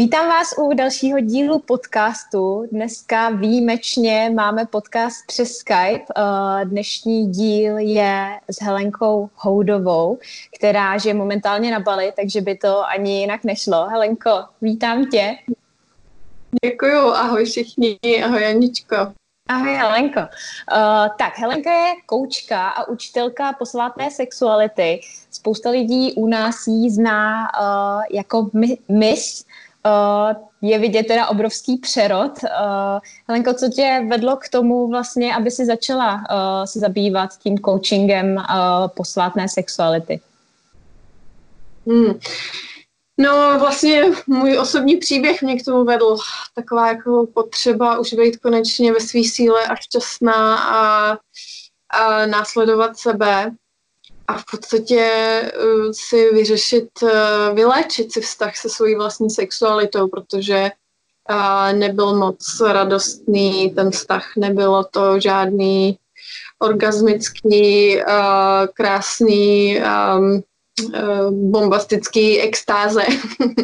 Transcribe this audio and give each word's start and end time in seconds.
Vítám 0.00 0.28
vás 0.28 0.54
u 0.58 0.74
dalšího 0.74 1.20
dílu 1.20 1.58
podcastu. 1.58 2.66
Dneska 2.72 3.30
výjimečně 3.30 4.30
máme 4.34 4.66
podcast 4.66 5.26
přes 5.26 5.56
Skype. 5.56 6.04
Eh, 6.16 6.64
dnešní 6.64 7.30
díl 7.30 7.78
je 7.78 8.40
s 8.50 8.62
Helenkou 8.62 9.30
Houdovou, 9.34 10.18
která 10.56 10.96
je 11.04 11.14
momentálně 11.14 11.70
na 11.70 11.80
Bali, 11.80 12.12
takže 12.16 12.40
by 12.40 12.56
to 12.56 12.86
ani 12.86 13.20
jinak 13.20 13.44
nešlo. 13.44 13.88
Helenko, 13.88 14.44
vítám 14.62 15.06
tě. 15.06 15.36
Děkuju, 16.64 16.98
ahoj 16.98 17.44
všichni, 17.44 17.98
ahoj 18.24 18.42
Janičko. 18.42 18.96
Ahoj 19.48 19.74
Helenko. 19.74 20.20
Uh, 20.20 20.26
tak, 21.18 21.38
Helenka 21.38 21.72
je 21.72 21.94
koučka 22.06 22.68
a 22.68 22.88
učitelka 22.88 23.52
posvátné 23.52 24.10
sexuality. 24.10 25.00
Spousta 25.30 25.70
lidí 25.70 26.12
u 26.12 26.26
nás 26.26 26.66
ji 26.66 26.90
zná 26.90 27.48
uh, 27.60 28.02
jako 28.10 28.50
Miss. 28.88 29.44
Uh, 29.44 29.49
je 30.62 30.78
vidět 30.78 31.02
teda 31.02 31.26
obrovský 31.26 31.76
přerod. 31.76 32.32
Uh, 32.42 32.98
Helenko, 33.28 33.54
co 33.54 33.68
tě 33.68 34.06
vedlo 34.10 34.36
k 34.36 34.48
tomu 34.48 34.88
vlastně, 34.88 35.34
aby 35.34 35.50
si 35.50 35.66
začala 35.66 36.14
uh, 36.14 36.64
se 36.64 36.78
zabývat 36.78 37.30
tím 37.38 37.58
coachingem 37.58 38.36
posvátné 38.96 39.48
sexuality? 39.48 40.20
Hmm. 41.86 42.18
No 43.18 43.58
vlastně 43.58 44.04
můj 44.26 44.58
osobní 44.58 44.96
příběh 44.96 45.42
mě 45.42 45.56
k 45.56 45.64
tomu 45.64 45.84
vedl. 45.84 46.16
Taková 46.54 46.88
jako 46.88 47.26
potřeba 47.34 47.98
už 47.98 48.14
být 48.14 48.36
konečně 48.36 48.92
ve 48.92 49.00
své 49.00 49.20
síle 49.24 49.66
a 49.66 49.76
šťastná 49.76 50.58
a, 50.58 51.16
a 51.90 52.26
následovat 52.26 52.98
sebe 52.98 53.52
a 54.30 54.38
v 54.38 54.44
podstatě 54.50 55.04
uh, 55.64 55.90
si 55.92 56.30
vyřešit, 56.34 56.88
uh, 57.02 57.10
vyléčit 57.54 58.12
si 58.12 58.20
vztah 58.20 58.56
se 58.56 58.68
svojí 58.68 58.94
vlastní 58.94 59.30
sexualitou, 59.30 60.08
protože 60.08 60.70
uh, 61.30 61.78
nebyl 61.78 62.16
moc 62.16 62.60
radostný 62.60 63.70
ten 63.70 63.90
vztah, 63.90 64.36
nebylo 64.36 64.84
to 64.84 65.20
žádný 65.20 65.98
orgasmický, 66.62 68.00
krásný 68.74 69.80
um, 69.80 70.42
Eh, 70.94 71.30
bombastický 71.30 72.40
extáze. 72.40 73.02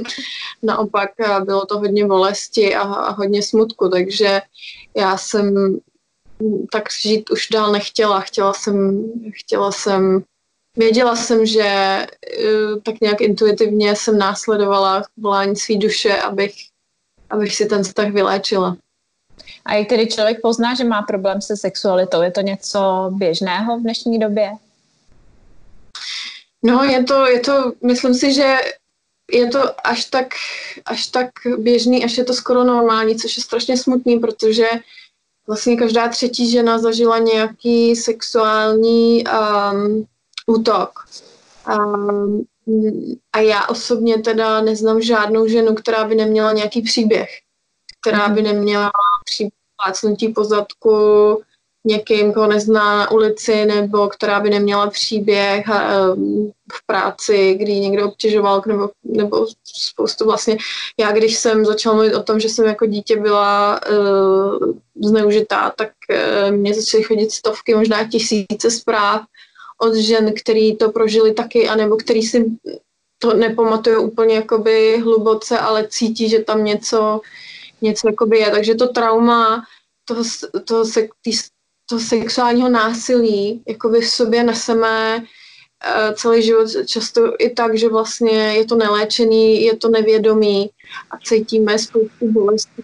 Naopak 0.63 1.11
eh, 1.21 1.41
bylo 1.45 1.67
to 1.67 1.79
hodně 1.79 2.07
bolesti 2.07 2.75
a 2.75 3.11
hodně 3.11 3.43
smutku, 3.43 3.89
takže 3.89 4.41
já 4.97 5.17
jsem 5.17 5.77
tak 6.73 6.93
žít 7.03 7.31
už 7.31 7.49
dál 7.49 7.73
nechtěla. 7.73 8.21
Chtěla 8.21 8.53
jsem, 8.53 9.05
chtěla 9.35 9.73
jsem 9.73 10.23
věděla 10.77 11.17
jsem, 11.17 11.47
že 11.47 11.63
eh, 11.63 12.07
tak 12.83 13.01
nějak 13.01 13.21
intuitivně 13.21 13.97
jsem 13.97 14.19
následovala 14.19 15.03
volání 15.17 15.57
své 15.57 15.77
duše, 15.77 16.17
abych, 16.17 16.55
abych 17.31 17.57
si 17.57 17.67
ten 17.67 17.83
vztah 17.83 18.13
vyléčila. 18.13 18.77
A 19.65 19.75
jak 19.75 19.89
tedy 19.89 20.07
člověk 20.07 20.41
pozná, 20.41 20.75
že 20.75 20.85
má 20.85 21.03
problém 21.03 21.43
se 21.43 21.57
sexualitou? 21.57 22.23
Je 22.23 22.31
to 22.31 22.41
něco 22.41 23.11
běžného 23.13 23.79
v 23.79 23.83
dnešní 23.83 24.19
době? 24.19 24.51
No, 26.63 26.85
je 26.85 27.05
to, 27.05 27.27
je 27.27 27.41
to, 27.41 27.73
myslím 27.85 28.15
si, 28.15 28.33
že 28.33 28.57
je 29.33 29.47
to 29.47 29.87
až 29.87 30.05
tak, 30.05 30.27
až 30.85 31.07
tak 31.07 31.31
běžný, 31.59 32.05
až 32.05 32.19
je 32.19 32.25
to 32.25 32.35
skoro 32.35 32.65
normální, 32.65 33.17
což 33.17 33.37
je 33.37 33.43
strašně 33.43 33.77
smutný, 33.77 34.19
protože 34.19 34.69
vlastně 35.47 35.77
každá 35.77 36.09
třetí 36.09 36.51
žena 36.51 36.79
zažila 36.79 37.19
nějaký 37.19 37.97
sexuální 37.97 39.25
um, 39.27 40.07
útok. 40.47 40.91
Um, 41.79 42.45
a 43.33 43.39
já 43.39 43.67
osobně 43.67 44.19
teda 44.19 44.61
neznám 44.61 45.03
žádnou 45.03 45.47
ženu, 45.47 45.75
která 45.75 46.05
by 46.05 46.15
neměla 46.15 46.53
nějaký 46.53 46.83
příběh, 46.83 47.29
která 48.01 48.29
by 48.29 48.43
neměla 48.43 48.91
příběh 49.25 49.53
po 50.35 50.45
zadku, 50.45 51.43
někým, 51.87 52.33
koho 52.33 52.47
nezná 52.47 52.97
na 52.97 53.11
ulici, 53.11 53.65
nebo 53.67 54.09
která 54.09 54.41
by 54.41 54.51
neměla 54.51 54.91
příběh 54.91 55.67
v 56.73 56.87
práci, 56.87 57.55
kdy 57.55 57.81
někdo 57.81 58.09
obtěžoval, 58.09 58.63
nebo, 58.67 58.91
nebo 59.05 59.47
spoustu 59.65 60.25
vlastně. 60.25 60.57
Já, 61.01 61.13
když 61.13 61.37
jsem 61.37 61.65
začala 61.65 61.95
mluvit 61.95 62.15
o 62.15 62.23
tom, 62.23 62.41
že 62.41 62.49
jsem 62.49 62.67
jako 62.67 62.87
dítě 62.87 63.17
byla 63.17 63.81
uh, 63.91 64.73
zneužitá, 65.03 65.73
tak 65.77 65.91
uh, 66.11 66.57
mě 66.57 66.75
začaly 66.75 67.03
chodit 67.03 67.33
stovky, 67.33 67.75
možná 67.75 68.09
tisíce 68.09 68.71
zpráv 68.71 69.23
od 69.81 69.95
žen, 69.95 70.35
který 70.35 70.77
to 70.77 70.91
prožili 70.91 71.35
taky, 71.35 71.69
anebo 71.69 71.97
který 71.97 72.23
si 72.23 72.45
to 73.19 73.35
nepamatují 73.35 73.97
úplně 73.97 74.35
jakoby 74.35 74.99
hluboce, 74.99 75.59
ale 75.59 75.89
cítí, 75.89 76.29
že 76.29 76.39
tam 76.39 76.65
něco, 76.65 77.21
něco 77.83 78.09
jakoby 78.09 78.39
je. 78.39 78.51
Takže 78.51 78.75
to 78.75 78.89
trauma 78.89 79.65
toho, 80.05 80.23
toho 80.65 80.85
se, 80.85 81.09
tý, 81.23 81.31
toho 81.89 82.01
sexuálního 82.01 82.69
násilí 82.69 83.63
jakoby 83.69 84.01
v 84.01 84.09
sobě 84.09 84.43
neseme 84.43 85.19
uh, 85.19 86.15
celý 86.15 86.43
život 86.43 86.69
často 86.87 87.35
i 87.39 87.51
tak, 87.51 87.79
že 87.79 87.89
vlastně 87.89 88.33
je 88.33 88.65
to 88.65 88.77
neléčený, 88.77 89.63
je 89.63 89.77
to 89.77 89.89
nevědomý 89.89 90.71
a 91.11 91.19
cítíme 91.19 91.79
spoustu 91.79 92.33
bolesti, 92.33 92.83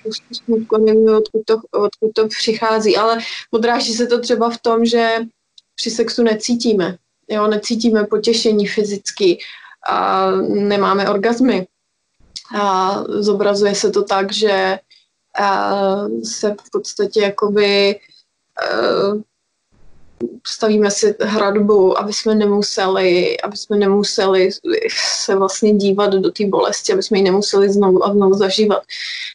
spoustu 0.00 0.34
smutku, 0.44 0.76
nevíme, 0.76 1.16
odkud 1.16 1.42
to, 1.44 1.54
odkud 1.70 2.12
to 2.14 2.28
přichází, 2.28 2.96
ale 2.96 3.18
odráží 3.50 3.94
se 3.94 4.06
to 4.06 4.20
třeba 4.20 4.50
v 4.50 4.58
tom, 4.58 4.84
že 4.84 5.18
při 5.78 5.90
sexu 5.90 6.22
necítíme, 6.22 6.96
jo, 7.28 7.46
necítíme 7.46 8.04
potěšení 8.04 8.66
fyzicky 8.66 9.38
a 9.88 10.30
nemáme 10.40 11.10
orgazmy. 11.10 11.66
A 12.58 12.94
zobrazuje 13.08 13.74
se 13.74 13.90
to 13.90 14.02
tak, 14.02 14.32
že 14.32 14.78
se 16.24 16.56
v 16.66 16.70
podstatě 16.72 17.20
jakoby 17.20 18.00
stavíme 20.46 20.90
si 20.90 21.14
hradbu, 21.20 21.98
aby 21.98 22.12
jsme 22.12 22.34
nemuseli, 22.34 23.40
aby 23.40 23.56
jsme 23.56 23.76
nemuseli 23.76 24.50
se 25.22 25.36
vlastně 25.36 25.74
dívat 25.74 26.12
do 26.12 26.30
té 26.30 26.46
bolesti, 26.46 26.92
aby 26.92 27.02
jsme 27.02 27.18
ji 27.18 27.24
nemuseli 27.24 27.72
znovu 27.72 28.04
a 28.04 28.12
znovu 28.12 28.34
zažívat. 28.34 28.82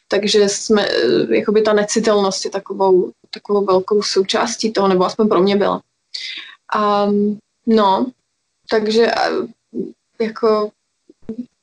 Takže 0.08 0.48
jsme, 0.48 0.88
jakoby 1.30 1.62
ta 1.62 1.72
necitelnost 1.72 2.44
je 2.44 2.50
takovou, 2.50 3.10
takovou 3.30 3.64
velkou 3.64 4.02
součástí 4.02 4.72
toho, 4.72 4.88
nebo 4.88 5.04
aspoň 5.04 5.28
pro 5.28 5.40
mě 5.40 5.56
byla. 5.56 5.82
Um, 6.74 7.38
no, 7.66 8.06
takže 8.70 9.06
jako 10.20 10.70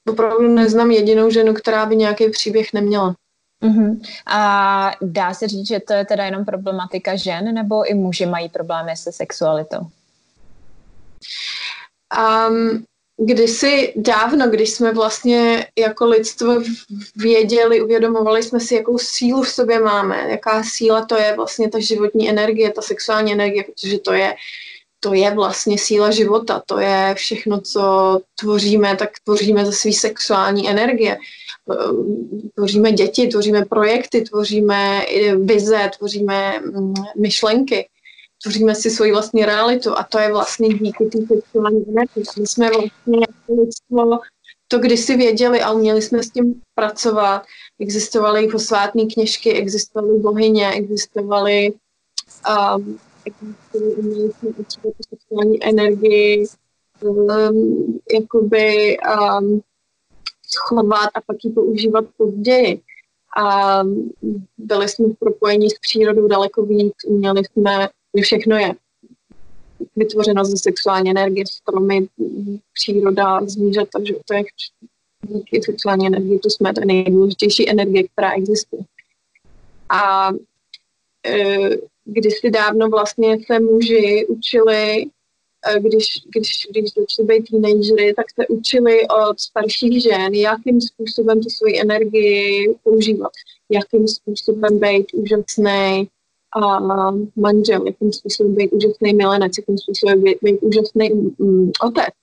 opravdu 0.09 0.47
neznám 0.47 0.91
jedinou 0.91 1.29
ženu, 1.29 1.53
která 1.53 1.85
by 1.85 1.95
nějaký 1.95 2.29
příběh 2.29 2.73
neměla. 2.73 3.16
Uh-huh. 3.63 4.01
A 4.28 4.91
dá 5.01 5.34
se 5.34 5.47
říct, 5.47 5.67
že 5.67 5.79
to 5.79 5.94
je 5.94 6.06
teda 6.06 6.25
jenom 6.25 6.45
problematika 6.45 7.16
žen, 7.16 7.53
nebo 7.53 7.91
i 7.91 7.94
muži 7.94 8.25
mají 8.25 8.50
problémy 8.50 8.97
se 8.97 9.12
sexualitou? 9.12 9.79
Um, 12.50 12.85
kdysi 13.25 13.93
dávno, 13.95 14.49
když 14.49 14.69
jsme 14.69 14.93
vlastně 14.93 15.67
jako 15.79 16.05
lidstvo 16.05 16.61
věděli, 17.15 17.81
uvědomovali 17.81 18.43
jsme 18.43 18.59
si, 18.59 18.75
jakou 18.75 18.97
sílu 18.97 19.41
v 19.41 19.49
sobě 19.49 19.79
máme, 19.79 20.27
jaká 20.29 20.63
síla 20.63 21.05
to 21.05 21.17
je 21.17 21.33
vlastně 21.35 21.69
ta 21.69 21.79
životní 21.79 22.29
energie, 22.29 22.71
ta 22.71 22.81
sexuální 22.81 23.33
energie, 23.33 23.63
protože 23.63 23.99
to 23.99 24.13
je, 24.13 24.35
to 24.99 25.13
je 25.13 25.31
vlastně 25.31 25.77
síla 25.77 26.11
života, 26.11 26.63
to 26.65 26.79
je 26.79 27.13
všechno, 27.17 27.61
co 27.61 27.81
tvoříme, 28.39 28.95
tak 28.95 29.09
tvoříme 29.24 29.65
ze 29.65 29.71
své 29.71 29.94
sexuální 29.94 30.69
energie. 30.69 31.17
Eh, 31.71 31.75
tvoříme 32.56 32.91
děti, 32.91 33.27
tvoříme 33.27 33.65
projekty, 33.65 34.21
tvoříme 34.21 35.06
vize, 35.44 35.91
tvoříme 35.97 36.59
mm, 36.59 36.94
myšlenky, 37.17 37.88
tvoříme 38.43 38.75
si 38.75 38.89
svoji 38.89 39.11
vlastní 39.11 39.45
realitu 39.45 39.97
a 39.97 40.03
to 40.03 40.19
je 40.19 40.31
vlastně 40.31 40.69
díky 40.69 41.05
té 41.05 41.17
sexuální 41.27 41.85
energii. 41.88 42.23
My 42.39 42.47
jsme 42.47 42.69
vlastně 42.69 43.19
jako 43.19 43.61
lidstvo 43.61 44.19
to 44.71 44.79
kdysi 44.79 45.17
věděli 45.17 45.61
a 45.61 45.71
uměli 45.71 46.01
jsme 46.01 46.23
s 46.23 46.29
tím 46.29 46.61
pracovat. 46.75 47.43
Existovaly 47.79 48.47
posvátné 48.47 49.05
kněžky, 49.05 49.53
existovaly 49.53 50.19
bohyně, 50.19 50.71
existovaly 50.71 51.73
um, 52.75 52.99
sexuální 55.09 55.63
energii, 55.63 56.45
um, 57.01 57.99
jakoby 58.13 58.97
um, 58.97 59.61
schovat 60.47 61.09
a 61.13 61.21
pak 61.21 61.38
ji 61.43 61.51
používat 61.51 62.05
později. 62.17 62.81
A 63.38 63.81
byli 64.57 64.89
jsme 64.89 65.07
v 65.07 65.19
propojení 65.19 65.69
s 65.69 65.79
přírodou 65.79 66.27
daleko 66.27 66.65
víc, 66.65 66.93
uměli 67.07 67.41
jsme, 67.45 67.89
všechno 68.19 68.58
je 68.58 68.74
vytvořeno 69.96 70.46
ze 70.46 70.58
sexuální 70.58 71.12
energie, 71.12 71.46
stromy, 71.48 72.08
příroda, 72.74 73.46
zvířata, 73.46 74.00
že 74.04 74.13
to 74.25 74.34
je 74.34 74.44
díky 75.28 75.62
sexuální 75.63 76.08
energii, 76.08 76.40
to 76.40 76.50
jsme 76.50 76.74
ta 76.74 76.81
nejdůležitější 76.86 77.69
energie, 77.69 78.04
která 78.08 78.34
existuje. 78.34 78.81
A 79.90 80.30
e, 81.25 81.69
kdysi 82.06 82.50
dávno 82.50 82.90
vlastně 82.90 83.38
se 83.46 83.60
muži 83.60 84.25
učili 84.30 85.06
eh, 85.68 85.80
když, 85.80 86.06
když, 86.36 86.68
když 86.69 86.86
začali 86.94 87.28
být 87.28 87.50
teenagery, 87.50 88.13
tak 88.13 88.25
se 88.36 88.48
učili 88.48 89.08
od 89.08 89.40
starších 89.40 90.04
žen, 90.04 90.34
jakým 90.34 90.81
způsobem 90.81 91.42
tu 91.42 91.50
svoji 91.50 91.81
energii 91.81 92.75
používat, 92.84 93.31
jakým 93.69 94.08
způsobem 94.08 94.80
být 94.80 95.13
úžasný 95.13 96.10
a 96.56 96.80
manžel, 97.36 97.86
jakým 97.86 98.13
způsobem 98.13 98.56
být 98.56 98.74
úžasný 98.74 99.13
milenec, 99.13 99.51
jakým 99.57 99.77
způsobem 99.77 100.24
být, 100.24 100.38
být 100.42 100.59
úžasný 100.62 101.09
mm, 101.39 101.71
otec. 101.83 102.13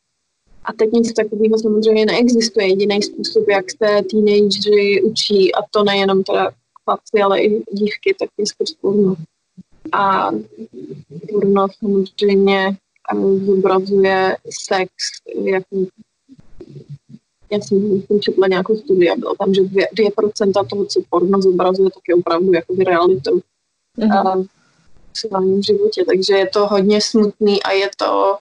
A 0.64 0.72
teď 0.72 0.92
nic 0.92 1.12
takového 1.12 1.58
samozřejmě 1.58 2.06
neexistuje. 2.06 2.68
Jediný 2.68 3.02
způsob, 3.02 3.48
jak 3.48 3.70
se 3.70 4.02
teenagery 4.10 5.02
učí, 5.02 5.54
a 5.54 5.58
to 5.70 5.84
nejenom 5.84 6.22
teda 6.22 6.50
chlapci, 6.84 7.22
ale 7.22 7.42
i 7.42 7.62
dívky, 7.72 8.14
tak 8.18 8.28
je 8.38 8.46
skrz 8.46 8.74
porno. 8.80 9.16
A 9.92 10.30
porno 11.32 11.66
samozřejmě 11.78 12.76
eh, 13.12 13.46
zobrazuje 13.46 14.36
sex, 14.66 14.92
jak 15.44 15.64
já 17.52 17.60
jsem, 17.60 18.02
jsem 18.02 18.20
četla 18.20 18.48
nějakou 18.48 18.76
studii 18.76 19.10
a 19.10 19.16
bylo 19.16 19.34
tam, 19.34 19.54
že 19.54 19.62
2%, 19.62 19.86
2% 19.94 20.68
toho, 20.68 20.84
co 20.84 21.00
porno 21.10 21.42
zobrazuje, 21.42 21.90
tak 21.90 22.02
je 22.08 22.14
opravdu 22.14 22.52
jakoby 22.52 22.84
realitou 22.84 23.40
mm-hmm. 23.98 24.46
v 25.12 25.18
svém 25.18 25.62
životě. 25.62 26.04
Takže 26.04 26.34
je 26.34 26.48
to 26.48 26.66
hodně 26.66 27.00
smutný 27.00 27.62
a 27.62 27.70
je 27.70 27.90
to 27.96 28.38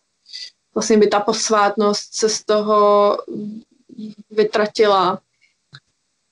vlastně 0.75 0.97
by 0.97 1.07
ta 1.07 1.19
posvátnost 1.19 2.15
se 2.15 2.29
z 2.29 2.43
toho 2.43 3.17
vytratila. 4.31 5.19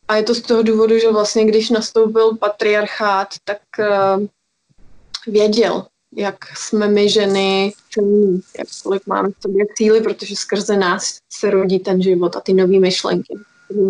A 0.07 0.15
je 0.15 0.23
to 0.23 0.35
z 0.35 0.41
toho 0.41 0.63
důvodu, 0.63 0.99
že 0.99 1.11
vlastně 1.11 1.45
když 1.45 1.69
nastoupil 1.69 2.37
patriarchát, 2.37 3.27
tak 3.43 3.61
uh, 3.79 4.25
věděl, 5.27 5.85
jak 6.15 6.57
jsme 6.57 6.87
my 6.87 7.09
ženy 7.09 7.73
jak 8.57 8.67
kolik 8.83 9.07
máme 9.07 9.29
v 9.29 9.41
sobě 9.41 9.65
cíly, 9.75 10.01
protože 10.01 10.35
skrze 10.35 10.77
nás 10.77 11.17
se 11.33 11.49
rodí 11.49 11.79
ten 11.79 12.01
život 12.01 12.35
a 12.35 12.39
ty 12.39 12.53
nové 12.53 12.79
myšlenky. 12.79 13.33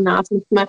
Nás, 0.03 0.29
my 0.29 0.41
jsme, 0.47 0.65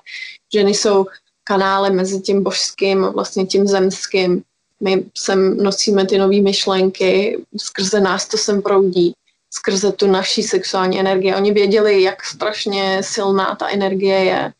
ženy 0.53 0.71
jsou 0.71 1.07
kanály 1.45 1.91
mezi 1.91 2.21
tím 2.21 2.43
božským 2.43 3.05
a 3.05 3.11
vlastně 3.11 3.47
tím 3.47 3.67
zemským. 3.67 4.43
My 4.83 5.05
sem 5.15 5.57
nosíme 5.57 6.07
ty 6.07 6.19
nové 6.19 6.41
myšlenky, 6.41 7.45
skrze 7.57 8.01
nás 8.01 8.29
to 8.29 8.37
sem 8.37 8.63
proudí 8.63 9.15
skrze 9.59 9.93
tu 9.93 10.07
naší 10.07 10.43
sexuální 10.43 11.01
energii. 11.01 11.35
Oni 11.35 11.53
věděli, 11.53 12.03
jak 12.03 12.25
strašně 12.25 13.03
silná 13.03 13.55
ta 13.55 13.69
energie 13.69 14.25
je. 14.25 14.53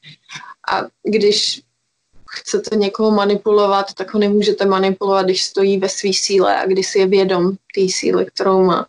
A 0.73 0.87
když 1.03 1.63
chcete 2.31 2.77
někoho 2.77 3.11
manipulovat, 3.11 3.95
tak 3.95 4.15
ho 4.15 4.21
nemůžete 4.21 4.67
manipulovat, 4.67 5.25
když 5.25 5.45
stojí 5.45 5.79
ve 5.79 5.89
své 5.89 6.13
síle 6.13 6.61
a 6.61 6.67
když 6.67 6.87
si 6.87 6.99
je 6.99 7.07
vědom 7.07 7.53
té 7.75 7.81
síly, 7.89 8.27
kterou 8.27 8.65
má. 8.65 8.87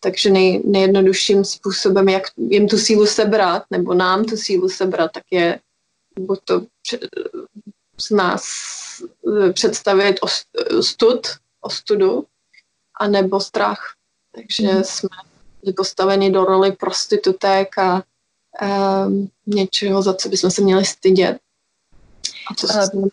Takže 0.00 0.30
nej, 0.30 0.62
nejjednodušším 0.64 1.44
způsobem, 1.44 2.08
jak 2.08 2.22
jim 2.36 2.68
tu 2.68 2.78
sílu 2.78 3.06
sebrat, 3.06 3.62
nebo 3.70 3.94
nám 3.94 4.24
tu 4.24 4.36
sílu 4.36 4.68
sebrat, 4.68 5.12
tak 5.12 5.24
je 5.30 5.60
buď 6.18 6.38
to 6.44 6.62
z 8.00 8.10
nás 8.10 8.44
eh, 9.02 9.52
představit 9.52 10.20
ostud, 10.78 11.26
ostudu, 11.60 12.26
anebo 13.00 13.40
strach. 13.40 13.94
Takže 14.34 14.72
mm. 14.72 14.84
jsme 14.84 15.08
postaveni 15.76 16.30
do 16.30 16.44
roli 16.44 16.72
prostitutek 16.72 17.78
a 17.78 18.02
um, 19.06 19.30
něčeho, 19.46 20.02
za 20.02 20.14
co 20.14 20.28
bychom 20.28 20.50
se 20.50 20.62
měli 20.62 20.84
stydět. 20.84 21.38
A 22.50 22.54
to 22.60 22.66
se 22.66 22.92
uh, 22.92 23.08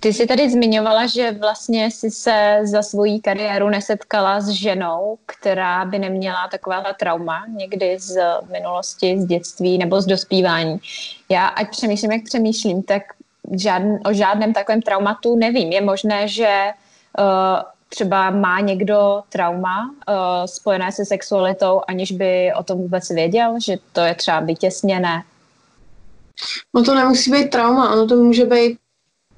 ty 0.00 0.12
jsi 0.12 0.26
tady 0.26 0.50
zmiňovala, 0.50 1.06
že 1.06 1.32
vlastně 1.32 1.90
si 1.90 2.10
se 2.10 2.60
za 2.62 2.82
svoji 2.82 3.20
kariéru 3.20 3.68
nesetkala 3.68 4.40
s 4.40 4.48
ženou, 4.48 5.18
která 5.26 5.84
by 5.84 5.98
neměla 5.98 6.48
takováhle 6.50 6.94
trauma 6.98 7.46
někdy 7.48 7.98
z 7.98 8.16
minulosti, 8.52 9.20
z 9.20 9.24
dětství 9.24 9.78
nebo 9.78 10.00
z 10.00 10.06
dospívání. 10.06 10.78
Já, 11.28 11.46
ať 11.46 11.70
přemýšlím, 11.70 12.12
jak 12.12 12.22
přemýšlím, 12.24 12.82
tak 12.82 13.02
žádn, 13.52 13.94
o 14.06 14.12
žádném 14.12 14.52
takovém 14.52 14.82
traumatu 14.82 15.36
nevím. 15.36 15.72
Je 15.72 15.80
možné, 15.80 16.28
že 16.28 16.70
uh, 17.18 17.24
třeba 17.88 18.30
má 18.30 18.60
někdo 18.60 19.22
trauma 19.28 19.90
uh, 19.90 20.14
spojené 20.46 20.92
se 20.92 21.04
sexualitou, 21.04 21.80
aniž 21.88 22.12
by 22.12 22.52
o 22.58 22.62
tom 22.62 22.78
vůbec 22.78 23.08
věděl, 23.08 23.54
že 23.64 23.76
to 23.92 24.00
je 24.00 24.14
třeba 24.14 24.40
vytěsněné? 24.40 25.22
No 26.74 26.84
to 26.84 26.94
nemusí 26.94 27.30
být 27.30 27.50
trauma, 27.50 27.92
ono 27.92 28.06
to 28.06 28.16
může 28.16 28.44
být 28.44 28.78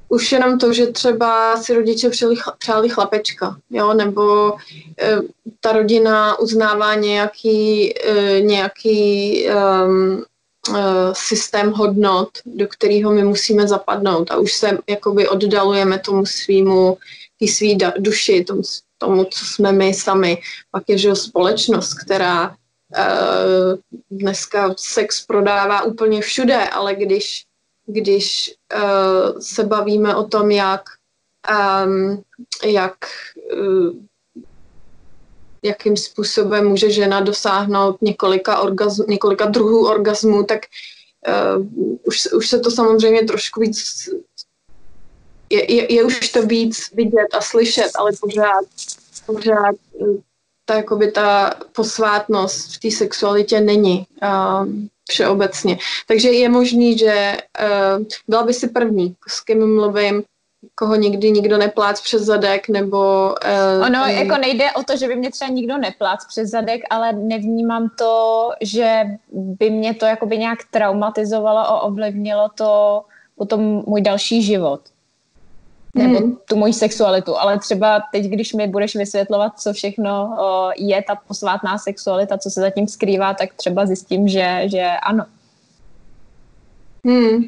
už 0.09 0.33
jenom 0.33 0.59
to, 0.59 0.73
že 0.73 0.87
třeba 0.87 1.57
si 1.57 1.75
rodiče 1.75 2.11
přijali, 2.11 2.37
přáli 2.59 2.89
chlapečka, 2.89 3.57
jo, 3.71 3.95
nebo 3.95 4.53
e, 4.53 5.19
ta 5.61 5.73
rodina 5.73 6.39
uznává 6.39 6.95
nějaký, 6.95 7.93
e, 7.99 8.41
nějaký 8.41 9.49
e, 9.49 9.55
systém 11.13 11.73
hodnot, 11.73 12.29
do 12.47 12.67
kterého 12.69 13.13
my 13.13 13.25
musíme 13.25 13.69
zapadnout 13.69 14.31
a 14.31 14.37
už 14.37 14.53
se 14.53 14.79
jakoby 14.89 15.29
oddalujeme 15.29 15.99
tomu 15.99 16.27
svýmu 16.27 16.99
té 17.41 17.47
svý 17.47 17.79
duši, 17.99 18.45
tomu, 18.45 18.63
tomu, 18.99 19.25
co 19.25 19.45
jsme 19.45 19.73
my 19.73 19.95
sami. 19.95 20.39
Pak 20.71 20.83
je 20.89 20.99
že 20.99 21.15
společnost, 21.15 21.95
která 21.95 22.49
uh, 22.49 22.57
dneska 24.11 24.75
sex 24.79 25.27
prodává 25.27 25.83
úplně 25.83 26.21
všude, 26.21 26.69
ale 26.69 26.95
když, 26.95 27.45
když 27.87 28.55
uh, 28.75 29.39
se 29.41 29.65
bavíme 29.65 30.17
o 30.17 30.25
tom, 30.25 30.51
jak, 30.51 30.83
um, 31.85 32.23
jak 32.65 32.97
uh, 33.57 33.91
jakým 35.63 35.97
způsobem 35.97 36.69
může 36.69 36.91
žena 36.91 37.21
dosáhnout 37.21 38.03
několika, 38.03 38.61
orgazm, 38.61 39.05
několika 39.09 39.47
druhů 39.47 39.87
orgazmu, 39.89 40.45
tak 40.45 40.61
uh, 41.59 41.67
už, 42.03 42.33
už 42.33 42.49
se 42.49 42.61
to 42.61 42.71
samozřejmě 42.71 43.23
trošku 43.23 43.61
víc 43.61 44.09
je, 45.51 45.75
je, 45.75 45.95
je 45.95 46.05
už 46.05 46.33
to 46.33 46.47
víc 46.47 46.91
vidět 46.93 47.35
a 47.35 47.41
slyšet, 47.41 47.91
ale 47.99 48.13
pořád, 48.21 48.65
pořád 49.27 49.75
ta, 50.65 50.75
jakoby 50.75 51.13
ta 51.13 51.55
posvátnost 51.73 52.75
v 52.75 52.81
té 52.81 52.91
sexualitě 52.91 53.61
není. 53.61 54.07
Uh, 54.23 54.67
všeobecně. 55.09 55.79
Takže 56.09 56.31
je 56.31 56.49
možný, 56.49 56.99
že 56.99 57.37
uh, 57.63 58.05
byla 58.29 58.43
by 58.43 58.55
si 58.55 58.69
první, 58.69 59.15
s 59.29 59.41
kým 59.41 59.75
mluvím, 59.75 60.23
koho 60.75 60.95
nikdy 60.95 61.31
nikdo 61.31 61.59
neplác 61.59 62.01
přes 62.01 62.23
zadek, 62.23 62.69
nebo... 62.69 62.99
Uh, 63.79 63.87
ono 63.87 64.03
um, 64.03 64.11
jako 64.11 64.37
nejde 64.37 64.73
o 64.73 64.83
to, 64.83 64.97
že 64.97 65.09
by 65.09 65.17
mě 65.17 65.31
třeba 65.31 65.51
nikdo 65.51 65.79
neplác 65.79 66.27
přes 66.27 66.51
zadek, 66.51 66.81
ale 66.91 67.13
nevnímám 67.13 67.91
to, 67.99 68.51
že 68.61 69.03
by 69.33 69.71
mě 69.71 69.95
to 69.95 70.07
jakoby 70.07 70.39
nějak 70.39 70.59
traumatizovalo 70.71 71.59
a 71.59 71.81
ovlivnilo 71.81 72.49
to 72.55 73.03
potom 73.37 73.61
můj 73.87 74.01
další 74.01 74.43
život 74.43 74.81
nebo 75.97 76.19
hmm. 76.19 76.37
tu 76.49 76.57
moji 76.57 76.73
sexualitu, 76.73 77.37
ale 77.37 77.59
třeba 77.59 78.03
teď, 78.13 78.25
když 78.25 78.53
mi 78.53 78.69
budeš 78.69 78.97
vysvětlovat, 78.97 79.61
co 79.61 79.73
všechno 79.73 80.37
je 80.77 81.03
ta 81.03 81.15
posvátná 81.15 81.79
sexualita, 81.79 82.39
co 82.39 82.51
se 82.51 82.61
zatím 82.61 82.89
skrývá, 82.89 83.35
tak 83.35 83.55
třeba 83.55 83.87
zjistím, 83.87 84.29
že, 84.29 84.63
že 84.67 84.87
ano. 85.03 85.27
Hmm. 87.05 87.45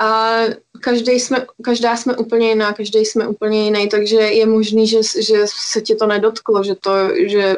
A 0.00 0.36
každý 0.80 1.12
jsme, 1.12 1.46
každá 1.64 1.96
jsme 1.96 2.16
úplně 2.16 2.48
jiná, 2.48 2.72
každý 2.72 2.98
jsme 2.98 3.26
úplně 3.26 3.64
jiný, 3.64 3.88
takže 3.88 4.16
je 4.16 4.46
možný, 4.46 4.86
že, 4.86 4.98
že 5.20 5.44
se 5.46 5.80
ti 5.80 5.94
to 5.94 6.06
nedotklo, 6.06 6.64
že 6.64 6.74
to, 6.74 6.90
že 7.26 7.56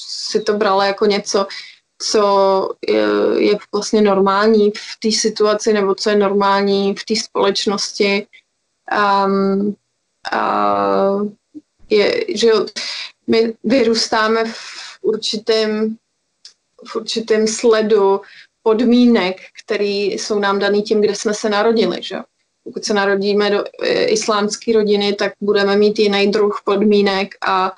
si 0.00 0.40
to 0.40 0.52
brala 0.52 0.86
jako 0.86 1.06
něco, 1.06 1.46
co 2.02 2.68
je, 2.88 3.06
je 3.38 3.58
vlastně 3.72 4.02
normální 4.02 4.70
v 4.70 5.00
té 5.00 5.12
situaci 5.12 5.72
nebo 5.72 5.94
co 5.94 6.10
je 6.10 6.16
normální 6.16 6.94
v 6.94 7.04
té 7.04 7.16
společnosti. 7.16 8.26
Um, 9.26 9.76
a 10.32 11.16
je, 11.90 12.24
že 12.34 12.50
my 13.26 13.54
vyrůstáme 13.64 14.44
v 14.44 14.98
určitém, 15.02 15.96
v 16.86 16.96
určitém 16.96 17.48
sledu 17.48 18.20
podmínek, 18.62 19.36
které 19.64 19.84
jsou 19.84 20.38
nám 20.38 20.58
daný 20.58 20.82
tím, 20.82 21.00
kde 21.00 21.14
jsme 21.14 21.34
se 21.34 21.48
narodili. 21.48 22.02
Že? 22.02 22.16
Pokud 22.64 22.84
se 22.84 22.94
narodíme 22.94 23.50
do 23.50 23.64
e, 23.82 24.04
islámské 24.04 24.72
rodiny, 24.72 25.12
tak 25.12 25.32
budeme 25.40 25.76
mít 25.76 25.98
jiný 25.98 26.30
druh 26.30 26.60
podmínek 26.64 27.34
a 27.46 27.76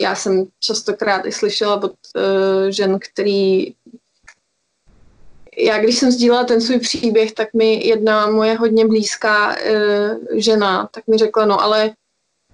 já 0.00 0.14
jsem 0.14 0.44
častokrát 0.60 1.26
i 1.26 1.32
slyšela 1.32 1.76
od 1.76 1.92
uh, 1.92 2.68
žen, 2.68 2.98
který 2.98 3.74
já 5.58 5.78
když 5.78 5.98
jsem 5.98 6.10
sdílela 6.10 6.44
ten 6.44 6.60
svůj 6.60 6.78
příběh, 6.78 7.32
tak 7.32 7.54
mi 7.54 7.86
jedna 7.86 8.30
moje 8.30 8.54
hodně 8.54 8.86
blízká 8.86 9.56
uh, 9.56 10.18
žena, 10.32 10.88
tak 10.92 11.06
mi 11.06 11.18
řekla, 11.18 11.44
no 11.44 11.60
ale 11.60 11.94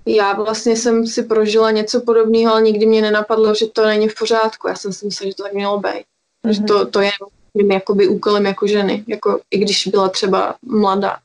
já 0.07 0.33
vlastně 0.33 0.77
jsem 0.77 1.07
si 1.07 1.23
prožila 1.23 1.71
něco 1.71 2.01
podobného, 2.01 2.53
ale 2.53 2.63
nikdy 2.63 2.87
mě 2.87 3.03
nenapadlo, 3.03 3.55
že 3.55 3.67
to 3.67 3.87
není 3.87 4.09
v 4.09 4.15
pořádku. 4.15 4.69
Já 4.69 4.75
jsem 4.75 4.93
si 4.93 5.05
myslela, 5.05 5.31
že 5.31 5.35
to 5.35 5.43
tak 5.43 5.53
mělo 5.53 5.79
být. 5.79 5.91
Mm-hmm. 5.91 6.51
Že 6.51 6.63
to, 6.63 6.87
to 6.87 7.01
je 7.01 7.11
mým 7.55 7.71
jakoby 7.71 8.09
úkolem 8.09 8.47
jako 8.47 8.67
ženy, 8.67 9.05
jako 9.07 9.41
i 9.51 9.59
když 9.59 9.87
byla 9.87 10.09
třeba 10.09 10.55
mladá. 10.63 11.17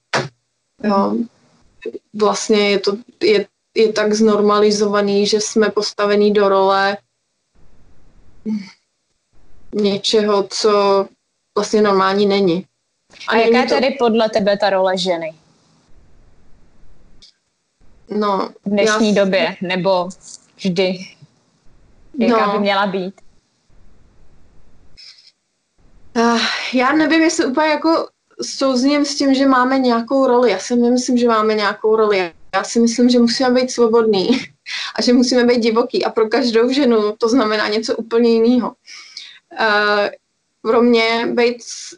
Jo. 0.84 1.10
Mhm. 1.10 1.27
Vlastně 2.13 2.69
je 2.69 2.79
to, 2.79 2.98
je 3.24 3.45
je 3.75 3.94
tak 3.94 4.13
znormalizovaný, 4.13 5.27
že 5.27 5.41
jsme 5.41 5.70
postavení 5.70 6.34
do 6.34 6.50
role 6.50 6.98
něčeho, 9.74 10.44
co 10.44 11.05
vlastně 11.58 11.82
normální 11.82 12.25
není. 12.25 12.65
A, 13.27 13.32
A 13.32 13.36
jaká 13.36 13.58
je 13.58 13.63
to... 13.63 13.75
tedy 13.75 13.96
podle 14.00 14.29
tebe 14.29 14.58
ta 14.58 14.70
role 14.70 14.98
ženy? 14.98 15.34
No, 18.10 18.50
v 18.65 18.70
dnešní 18.70 19.15
já... 19.15 19.24
době, 19.24 19.55
nebo 19.62 20.10
vždy? 20.55 20.98
Jaká 22.20 22.46
no. 22.48 22.53
by 22.53 22.60
měla 22.60 22.88
být? 22.88 23.22
Uh, 26.17 26.39
já 26.74 26.91
nevím, 26.91 27.22
jestli 27.22 27.46
úplně 27.46 27.67
jako 27.67 28.08
souzním 28.41 29.05
s 29.05 29.15
tím, 29.15 29.34
že 29.34 29.48
máme 29.48 29.79
nějakou 29.79 30.27
roli. 30.27 30.51
Já 30.51 30.60
si 30.60 30.75
nemyslím, 30.75 31.17
že 31.17 31.27
máme 31.27 31.55
nějakou 31.55 31.96
roli. 31.96 32.34
Já 32.55 32.63
si 32.63 32.79
myslím, 32.79 33.09
že 33.09 33.19
musíme 33.19 33.50
být 33.51 33.71
svobodní 33.71 34.29
a 34.95 35.01
že 35.01 35.13
musíme 35.13 35.43
být 35.43 35.59
divoký 35.59 36.05
a 36.05 36.09
pro 36.09 36.29
každou 36.29 36.71
ženu 36.71 37.15
to 37.17 37.29
znamená 37.29 37.67
něco 37.67 37.95
úplně 37.95 38.29
jiného. 38.29 38.74
Uh, 39.59 40.09
pro 40.62 40.81
mě 40.81 41.29
být, 41.33 41.57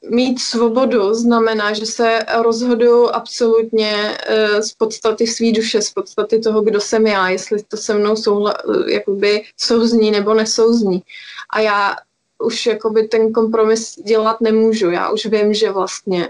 mít 0.09 0.39
svobodu 0.39 1.13
znamená, 1.13 1.73
že 1.73 1.85
se 1.85 2.19
rozhodu 2.41 3.15
absolutně 3.15 4.17
uh, 4.29 4.61
z 4.61 4.73
podstaty 4.73 5.27
své 5.27 5.51
duše, 5.51 5.81
z 5.81 5.91
podstaty 5.91 6.39
toho, 6.39 6.61
kdo 6.61 6.81
jsem 6.81 7.07
já, 7.07 7.29
jestli 7.29 7.63
to 7.63 7.77
se 7.77 7.93
mnou 7.93 8.15
souhla, 8.15 8.53
jakoby 8.87 9.43
souzní 9.57 10.11
nebo 10.11 10.33
nesouzní. 10.33 11.03
A 11.49 11.59
já 11.59 11.95
už 12.39 12.65
jakoby 12.65 13.07
ten 13.07 13.33
kompromis 13.33 13.95
dělat 13.95 14.41
nemůžu. 14.41 14.89
Já 14.89 15.09
už 15.09 15.25
vím, 15.25 15.53
že 15.53 15.71
vlastně 15.71 16.29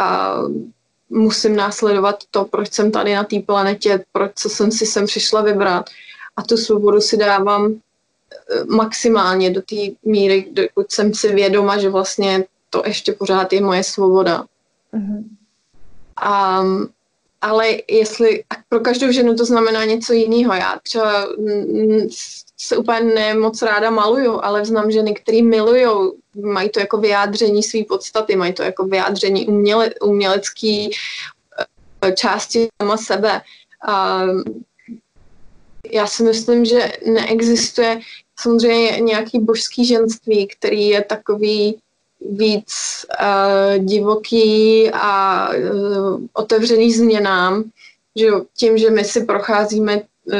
uh, 0.00 0.52
musím 1.12 1.56
následovat 1.56 2.24
to, 2.30 2.44
proč 2.44 2.72
jsem 2.72 2.90
tady 2.90 3.14
na 3.14 3.24
té 3.24 3.40
planetě, 3.40 4.04
proč 4.12 4.32
co 4.34 4.48
jsem 4.48 4.72
si 4.72 4.86
sem 4.86 5.06
přišla 5.06 5.42
vybrat. 5.42 5.90
A 6.36 6.42
tu 6.42 6.56
svobodu 6.56 7.00
si 7.00 7.16
dávám 7.16 7.74
eh, 7.74 8.64
maximálně 8.64 9.50
do 9.50 9.62
té 9.62 9.76
míry, 10.04 10.48
dokud 10.52 10.92
jsem 10.92 11.14
si 11.14 11.34
vědoma, 11.34 11.78
že 11.78 11.90
vlastně 11.90 12.44
to 12.70 12.82
ještě 12.86 13.12
pořád 13.12 13.52
je 13.52 13.60
moje 13.60 13.84
svoboda. 13.84 14.44
Mm-hmm. 14.94 15.24
A, 16.16 16.64
ale 17.40 17.68
jestli 17.90 18.44
pro 18.68 18.80
každou 18.80 19.12
ženu 19.12 19.36
to 19.36 19.44
znamená 19.44 19.84
něco 19.84 20.12
jiného. 20.12 20.54
Já 20.54 20.78
třeba 20.82 21.26
se 22.58 22.76
úplně 22.76 23.00
nemoc 23.00 23.62
ráda 23.62 23.90
maluju, 23.90 24.40
ale 24.42 24.64
znám 24.64 24.90
ženy, 24.90 25.14
které 25.14 25.42
milují, 25.42 25.86
mají 26.34 26.68
to 26.68 26.80
jako 26.80 26.96
vyjádření 26.96 27.62
své 27.62 27.84
podstaty, 27.84 28.36
mají 28.36 28.52
to 28.52 28.62
jako 28.62 28.84
vyjádření 28.84 29.46
uměle, 29.46 29.90
umělecký 30.02 30.90
eh, 32.04 32.12
části 32.12 32.68
sama 32.82 32.96
sebe. 32.96 33.40
A 33.88 34.22
já 35.92 36.06
si 36.06 36.22
myslím, 36.22 36.64
že 36.64 36.92
neexistuje 37.06 38.00
samozřejmě 38.40 39.00
nějaký 39.00 39.38
božský 39.38 39.84
ženství, 39.84 40.46
který 40.46 40.88
je 40.88 41.04
takový 41.04 41.78
víc 42.30 42.72
uh, 43.20 43.84
divoký 43.84 44.90
a 44.92 45.48
uh, 45.48 46.20
otevřený 46.32 46.92
změnám, 46.92 47.64
že 48.16 48.26
tím, 48.56 48.78
že 48.78 48.90
my 48.90 49.04
si 49.04 49.24
procházíme 49.24 49.96
uh, 49.96 50.38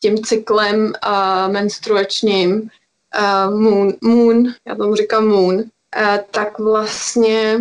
tím 0.00 0.24
cyklem 0.24 0.84
uh, 1.06 1.52
menstruačním, 1.52 2.70
uh, 3.18 3.60
moon, 3.60 3.94
moon, 4.00 4.54
já 4.68 4.74
tomu 4.74 4.94
říkám 4.94 5.28
moon, 5.28 5.54
uh, 5.56 5.64
tak 6.30 6.58
vlastně 6.58 7.60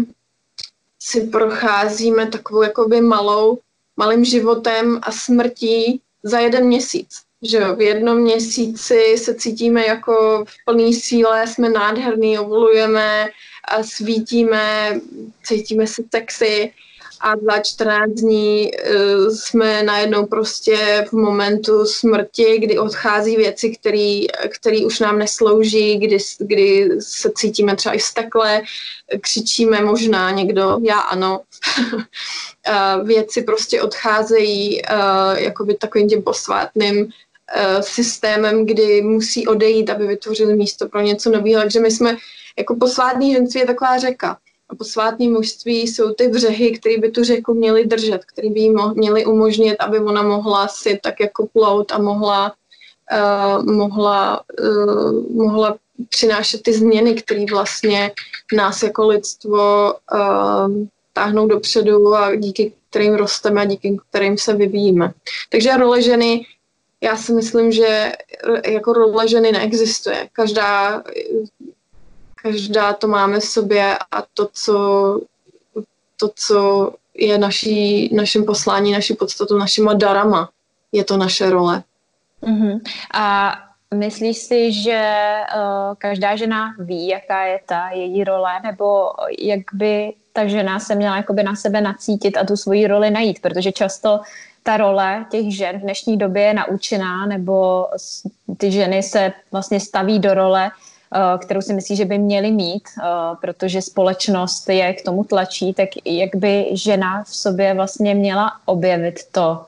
si 1.00 1.22
procházíme 1.22 2.28
takovou 2.28 2.62
jakoby 2.62 3.02
malou, 3.02 3.60
malým 3.98 4.26
životem 4.26 5.00
a 5.02 5.12
smrtí 5.12 6.02
za 6.24 6.40
jeden 6.40 6.66
měsíc. 6.66 7.10
Že 7.42 7.58
jo, 7.58 7.76
v 7.76 7.82
jednom 7.82 8.18
měsíci 8.18 9.18
se 9.18 9.36
cítíme 9.36 9.86
jako 9.86 10.46
v 10.48 10.66
plné 10.66 10.94
síle, 10.94 11.48
jsme 11.48 11.70
nádherný, 11.70 12.40
ovulujeme, 12.40 13.30
a 13.68 13.84
svítíme, 13.84 15.00
cítíme 15.44 15.88
se 15.88 16.04
sexy 16.16 16.74
a 17.22 17.38
za 17.38 17.60
14 17.60 18.12
dní 18.12 18.72
uh, 18.72 19.36
jsme 19.36 19.84
najednou 19.84 20.26
prostě 20.26 21.06
v 21.10 21.14
momentu 21.14 21.86
smrti, 21.86 22.60
kdy 22.60 22.80
odchází 22.80 23.38
věci, 23.38 23.78
které 24.60 24.86
už 24.86 25.00
nám 25.00 25.20
neslouží, 25.20 25.98
kdy, 25.98 26.18
kdy 26.40 26.90
se 27.00 27.32
cítíme 27.36 27.76
třeba 27.76 27.96
i 27.96 28.00
stekle, 28.00 28.62
křičíme 29.22 29.82
možná 29.82 30.32
někdo, 30.32 30.80
já 30.84 31.00
ano. 31.00 31.42
věci 33.04 33.42
prostě 33.42 33.82
odcházejí 33.82 34.82
uh, 34.82 35.38
jakoby 35.38 35.74
takovým 35.74 36.10
tím 36.10 36.24
posvátným 36.24 36.98
uh, 37.02 37.82
systémem, 37.82 38.66
kdy 38.66 39.02
musí 39.02 39.48
odejít, 39.48 39.90
aby 39.90 40.08
vytvořili 40.08 40.56
místo 40.56 40.88
pro 40.88 41.02
něco 41.02 41.30
nového. 41.30 41.62
Takže 41.62 41.80
my 41.80 41.92
jsme 41.92 42.18
jako 42.58 42.76
posvátný 42.76 43.34
ženství 43.34 43.60
je 43.60 43.66
taková 43.66 43.98
řeka 43.98 44.38
a 44.72 44.76
posvátní 44.76 45.30
mužství 45.30 45.82
jsou 45.82 46.14
ty 46.14 46.28
břehy, 46.28 46.72
které 46.72 46.98
by 46.98 47.12
tu 47.12 47.24
řeku 47.24 47.54
měly 47.54 47.86
držet, 47.86 48.26
které 48.26 48.50
by 48.50 48.60
jí 48.60 48.76
měly 48.94 49.26
umožnit, 49.26 49.76
aby 49.80 50.00
ona 50.00 50.24
mohla 50.24 50.68
si 50.68 51.00
tak 51.04 51.20
jako 51.20 51.48
plout 51.48 51.92
a 51.92 51.98
mohla, 51.98 52.54
uh, 53.12 53.66
mohla, 53.66 54.42
uh, 54.60 55.36
mohla 55.36 55.78
přinášet 56.10 56.64
ty 56.64 56.74
změny, 56.74 57.16
které 57.16 57.46
vlastně 57.52 58.12
nás 58.54 58.84
jako 58.84 59.08
lidstvo 59.08 59.94
uh, 60.14 60.86
táhnou 61.14 61.48
dopředu 61.48 62.16
a 62.16 62.36
díky 62.36 62.74
kterým 62.90 63.14
rosteme 63.14 63.62
a 63.62 63.66
díky 63.66 63.98
kterým 64.10 64.38
se 64.38 64.54
vyvíjíme. 64.54 65.14
Takže 65.50 65.78
role 65.78 66.02
ženy, 66.02 66.46
já 67.02 67.18
si 67.18 67.34
myslím, 67.34 67.72
že 67.72 68.12
jako 68.66 68.94
role 68.94 69.28
ženy 69.28 69.52
neexistuje. 69.52 70.30
Každá 70.34 71.04
každá 72.42 72.94
to 72.94 73.08
máme 73.08 73.40
v 73.40 73.44
sobě 73.44 73.98
a 74.12 74.24
to, 74.34 74.50
co, 74.54 74.76
to, 76.20 76.30
co 76.36 76.92
je 77.14 77.38
naší, 77.38 78.10
naším 78.16 78.46
poslání, 78.46 78.92
naší 78.92 79.14
podstatou, 79.14 79.58
našima 79.58 79.94
darama, 79.94 80.50
je 80.92 81.04
to 81.04 81.18
naše 81.18 81.50
role. 81.50 81.84
Uh-huh. 82.44 82.82
A 83.14 83.54
myslíš 83.94 84.38
si, 84.38 84.74
že 84.74 85.02
uh, 85.56 85.96
každá 85.98 86.36
žena 86.36 86.76
ví, 86.80 87.08
jaká 87.08 87.44
je 87.44 87.60
ta 87.66 87.90
její 87.90 88.24
role, 88.24 88.52
nebo 88.64 89.12
jak 89.40 89.60
by 89.74 90.14
ta 90.34 90.48
žena 90.48 90.80
se 90.80 90.96
měla 90.96 91.18
jakoby 91.18 91.44
na 91.44 91.56
sebe 91.56 91.82
nacítit 91.82 92.38
a 92.38 92.46
tu 92.46 92.58
svoji 92.58 92.88
roli 92.88 93.12
najít, 93.12 93.42
protože 93.42 93.72
často 93.72 94.20
ta 94.64 94.78
role 94.78 95.26
těch 95.30 95.56
žen 95.56 95.80
v 95.80 95.82
dnešní 95.82 96.18
době 96.18 96.44
je 96.44 96.54
naučená, 96.54 97.26
nebo 97.26 97.88
ty 98.58 98.72
ženy 98.72 99.04
se 99.04 99.34
vlastně 99.52 99.80
staví 99.80 100.20
do 100.20 100.34
role 100.34 100.72
Eh, 100.72 100.91
kterou 101.38 101.62
si 101.62 101.74
myslí, 101.74 101.96
že 101.96 102.06
by 102.06 102.18
měli 102.18 102.52
mít, 102.52 102.84
eh, 103.00 103.04
protože 103.42 103.82
společnost 103.82 104.70
je 104.70 104.94
k 104.94 105.02
tomu 105.02 105.24
tlačí, 105.24 105.74
tak 105.74 105.90
jak 106.06 106.36
by 106.36 106.66
žena 106.72 107.24
v 107.24 107.36
sobě 107.36 107.74
vlastně 107.74 108.16
měla 108.16 108.52
objevit 108.66 109.20
to, 109.32 109.66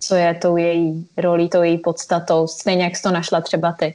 co 0.00 0.14
je 0.14 0.34
tou 0.34 0.56
její 0.56 1.08
rolí, 1.16 1.48
tou 1.48 1.62
její 1.62 1.78
podstatou, 1.78 2.46
stejně 2.46 2.84
jak 2.84 2.96
jsi 2.96 3.02
to 3.02 3.10
našla 3.10 3.40
třeba 3.40 3.72
ty? 3.72 3.94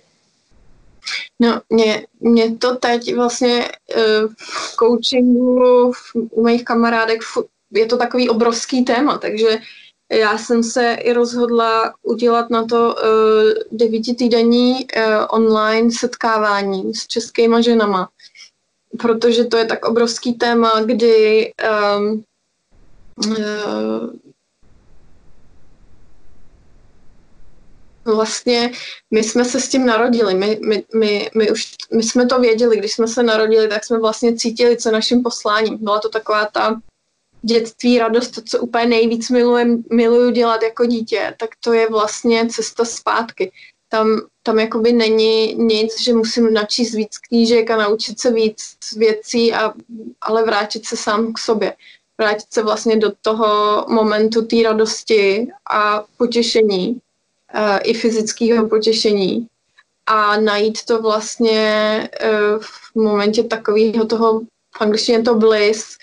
No, 1.40 1.62
mě, 1.70 2.06
mě 2.20 2.56
to 2.56 2.76
teď 2.76 3.16
vlastně 3.16 3.60
uh, 3.60 4.34
v 4.38 4.76
coachingu 4.80 5.92
v, 5.92 6.16
u 6.32 6.44
mých 6.44 6.66
kamarádek 6.66 7.20
je 7.72 7.86
to 7.86 7.98
takový 7.98 8.30
obrovský 8.30 8.86
téma, 8.86 9.18
takže 9.18 9.58
já 10.12 10.38
jsem 10.38 10.64
se 10.64 10.94
i 10.94 11.14
rozhodla 11.14 11.94
udělat 12.04 12.50
na 12.50 12.66
to 12.66 12.96
uh, 12.96 13.52
devítitýdenní 13.72 14.74
uh, 14.74 15.26
online 15.30 15.92
setkávání 15.92 16.94
s 16.94 17.08
českýma 17.08 17.62
ženama, 17.62 18.10
protože 19.00 19.46
to 19.46 19.58
je 19.58 19.66
tak 19.66 19.86
obrovský 19.86 20.34
téma, 20.34 20.82
kdy 20.86 21.52
um, 21.98 22.24
uh, 23.28 24.10
vlastně 28.06 28.72
my 29.12 29.24
jsme 29.24 29.46
se 29.46 29.60
s 29.60 29.70
tím 29.70 29.86
narodili, 29.86 30.34
my, 30.34 30.60
my, 30.68 30.84
my, 30.96 31.30
my, 31.36 31.52
už, 31.52 31.74
my 31.94 32.04
jsme 32.04 32.26
to 32.26 32.40
věděli, 32.40 32.78
když 32.78 32.94
jsme 32.94 33.08
se 33.08 33.24
narodili, 33.24 33.68
tak 33.68 33.86
jsme 33.86 34.00
vlastně 34.00 34.36
cítili, 34.36 34.78
co 34.78 34.92
naším 34.92 35.24
posláním. 35.24 35.78
Byla 35.78 36.00
to 36.00 36.10
taková 36.10 36.46
ta 36.46 36.82
dětství, 37.42 38.00
radost, 38.00 38.30
to, 38.30 38.42
co 38.42 38.60
úplně 38.60 38.86
nejvíc 38.86 39.30
milujem, 39.30 39.84
miluju 39.94 40.30
dělat 40.30 40.64
jako 40.64 40.86
dítě, 40.86 41.36
tak 41.40 41.50
to 41.60 41.74
je 41.74 41.90
vlastně 41.90 42.48
cesta 42.48 42.86
zpátky. 42.86 43.52
Tam, 43.90 44.22
tam 44.44 44.60
jakoby 44.60 44.94
není 44.94 45.54
nic, 45.54 46.02
že 46.02 46.14
musím 46.14 46.54
načíst 46.54 46.94
víc 46.94 47.18
knížek 47.18 47.72
a 47.72 47.78
naučit 47.78 48.20
se 48.20 48.32
víc 48.32 48.58
věcí, 48.96 49.54
a, 49.54 49.74
ale 50.22 50.44
vrátit 50.44 50.86
se 50.86 50.98
sám 50.98 51.34
k 51.34 51.40
sobě. 51.40 51.74
Vrátit 52.18 52.54
se 52.54 52.64
vlastně 52.64 52.98
do 52.98 53.12
toho 53.22 53.86
momentu 53.90 54.46
té 54.46 54.64
radosti 54.64 55.48
a 55.72 56.04
potěšení, 56.18 56.90
uh, 57.56 57.80
i 57.84 57.94
fyzického 57.94 58.68
potěšení 58.68 59.48
a 60.06 60.40
najít 60.40 60.86
to 60.86 61.02
vlastně 61.02 62.10
uh, 62.24 62.62
v 62.62 62.96
momentě 62.96 63.44
takového 63.44 64.06
toho, 64.06 64.40
v 64.78 64.82
angličtině 64.82 65.22
to 65.22 65.36
bliss, 65.36 65.98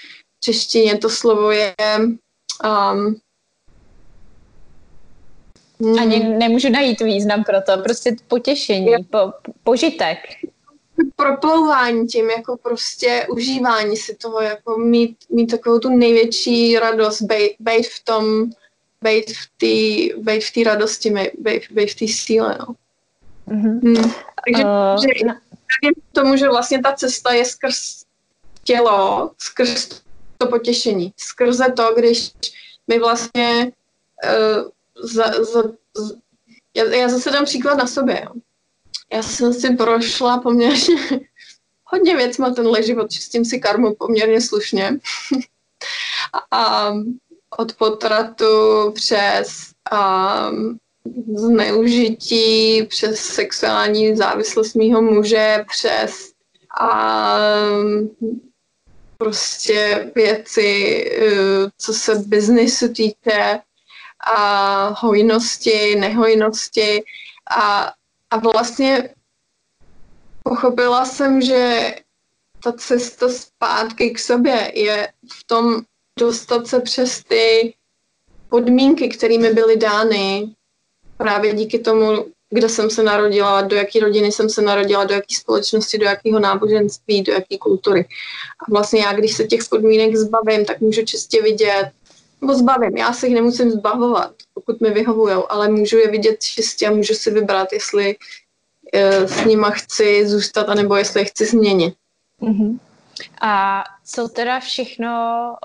češtině 0.46 0.98
to 0.98 1.10
slovo 1.10 1.50
je 1.50 1.74
um, 2.64 3.16
Hmm. 5.80 5.98
Ani 5.98 6.18
nemůžu 6.18 6.68
najít 6.68 7.00
význam 7.00 7.44
pro 7.44 7.62
to, 7.62 7.82
prostě 7.82 8.16
potěšení, 8.28 8.92
po, 9.10 9.32
požitek. 9.64 10.18
Proplouvání 11.16 12.06
tím, 12.06 12.30
jako 12.30 12.56
prostě 12.56 13.26
užívání 13.30 13.96
si 13.96 14.14
toho, 14.14 14.40
jako 14.40 14.78
mít, 14.78 15.16
mít 15.30 15.46
takovou 15.46 15.78
tu 15.78 15.88
největší 15.88 16.78
radost, 16.78 17.22
být, 17.60 17.86
v 17.86 18.04
tom, 18.04 18.50
být 19.02 19.30
v 19.30 19.48
té 19.56 20.14
být 20.20 20.44
v 20.44 20.64
radosti, 20.64 21.10
být, 21.38 21.70
být 21.70 21.90
v 21.90 21.94
té 21.94 22.08
síle, 22.08 22.58
no. 22.60 22.74
Mm-hmm. 23.48 23.80
Hmm. 23.82 24.12
Takže 24.44 24.64
uh, 24.64 25.02
že, 25.02 25.26
no. 25.26 25.34
tomu, 26.12 26.36
že 26.36 26.48
vlastně 26.48 26.82
ta 26.82 26.92
cesta 26.92 27.32
je 27.32 27.44
skrz 27.44 28.04
tělo, 28.64 29.30
skrz 29.38 30.05
to 30.38 30.46
potěšení, 30.46 31.12
skrze 31.16 31.72
to, 31.76 31.94
když 31.96 32.32
my 32.88 32.98
vlastně 32.98 33.72
uh, 34.24 34.70
za, 35.08 35.24
za, 35.24 35.62
za, 35.96 36.12
já, 36.76 36.84
já 36.84 37.08
zase 37.08 37.30
dám 37.30 37.44
příklad 37.44 37.74
na 37.74 37.86
sobě. 37.86 38.22
Jo. 38.24 38.32
Já 39.12 39.22
jsem 39.22 39.52
si 39.52 39.76
prošla 39.76 40.38
poměrně 40.38 40.96
hodně 41.84 42.16
věcma 42.16 42.50
tenhle 42.50 42.82
život, 42.82 43.10
čistím 43.10 43.44
si 43.44 43.58
karmu 43.58 43.94
poměrně 43.94 44.40
slušně. 44.40 44.98
a 46.50 46.92
od 47.58 47.72
potratu 47.72 48.46
přes 48.94 49.72
um, 49.92 50.78
zneužití, 51.36 52.82
přes 52.82 53.20
sexuální 53.20 54.16
závislost 54.16 54.74
mýho 54.74 55.02
muže, 55.02 55.64
přes 55.68 56.32
a 56.80 57.38
prostě 59.18 60.10
věci, 60.14 61.04
uh, 61.22 61.70
co 61.78 61.92
se 61.94 62.14
biznisu 62.14 62.92
týče, 62.92 63.60
a 64.26 64.88
hojnosti, 64.88 65.96
nehojnosti. 65.96 67.04
A, 67.50 67.92
a 68.30 68.36
vlastně 68.36 69.14
pochopila 70.42 71.04
jsem, 71.04 71.42
že 71.42 71.94
ta 72.62 72.72
cesta 72.72 73.28
zpátky 73.28 74.10
k 74.10 74.18
sobě 74.18 74.72
je 74.74 75.12
v 75.32 75.44
tom 75.44 75.82
dostat 76.18 76.66
se 76.66 76.80
přes 76.80 77.24
ty 77.24 77.74
podmínky, 78.48 79.08
kterými 79.08 79.54
byly 79.54 79.76
dány 79.76 80.54
právě 81.16 81.54
díky 81.54 81.78
tomu, 81.78 82.26
kde 82.50 82.68
jsem 82.68 82.90
se 82.90 83.02
narodila, 83.02 83.62
do 83.62 83.76
jaké 83.76 84.00
rodiny 84.00 84.32
jsem 84.32 84.48
se 84.48 84.62
narodila, 84.62 85.04
do 85.04 85.14
jaké 85.14 85.34
společnosti, 85.34 85.98
do 85.98 86.04
jakého 86.04 86.40
náboženství, 86.40 87.22
do 87.22 87.32
jaké 87.32 87.58
kultury. 87.58 88.08
A 88.60 88.70
vlastně 88.70 89.00
já, 89.00 89.12
když 89.12 89.32
se 89.32 89.44
těch 89.44 89.60
podmínek 89.70 90.16
zbavím, 90.16 90.64
tak 90.64 90.80
můžu 90.80 91.04
čistě 91.04 91.42
vidět, 91.42 91.90
nebo 92.40 92.54
zbavím. 92.54 92.96
Já 92.96 93.12
se 93.12 93.26
jich 93.26 93.34
nemusím 93.34 93.70
zbavovat, 93.70 94.32
pokud 94.54 94.80
mi 94.80 94.90
vyhovují, 94.90 95.34
ale 95.48 95.68
můžu 95.68 95.96
je 95.96 96.08
vidět 96.08 96.42
čistě 96.42 96.86
a 96.86 96.90
můžu 96.90 97.14
si 97.14 97.30
vybrat, 97.30 97.72
jestli 97.72 98.16
uh, 98.94 99.26
s 99.26 99.44
nima 99.44 99.70
chci 99.70 100.28
zůstat, 100.28 100.68
anebo 100.68 100.96
jestli 100.96 101.20
je 101.20 101.24
chci 101.24 101.44
změnit. 101.44 101.94
Mm-hmm. 102.42 102.78
A 103.40 103.84
co 104.04 104.28
teda 104.28 104.60
všechno 104.60 105.08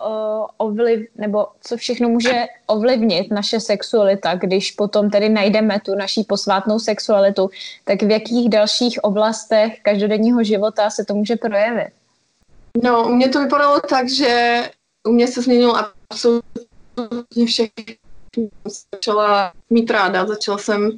uh, 0.07 0.45
ovliv, 0.57 1.09
nebo 1.15 1.47
co 1.61 1.77
všechno 1.77 2.09
může 2.09 2.45
ovlivnit 2.67 3.31
naše 3.31 3.59
sexualita, 3.59 4.35
když 4.35 4.71
potom 4.71 5.09
tedy 5.09 5.29
najdeme 5.29 5.79
tu 5.79 5.95
naší 5.95 6.23
posvátnou 6.23 6.79
sexualitu, 6.79 7.49
tak 7.83 8.01
v 8.01 8.11
jakých 8.11 8.49
dalších 8.49 9.03
oblastech 9.03 9.81
každodenního 9.81 10.43
života 10.43 10.89
se 10.89 11.05
to 11.05 11.13
může 11.13 11.35
projevit? 11.35 11.93
No, 12.83 13.03
u 13.03 13.09
mě 13.09 13.29
to 13.29 13.43
vypadalo 13.43 13.79
tak, 13.79 14.09
že 14.09 14.61
u 15.07 15.11
mě 15.11 15.27
se 15.27 15.41
změnilo 15.41 15.77
absolutně 16.09 17.45
všechno. 17.45 17.93
Začala 18.93 19.53
mít 19.69 19.91
ráda, 19.91 20.25
začala 20.25 20.57
jsem 20.57 20.91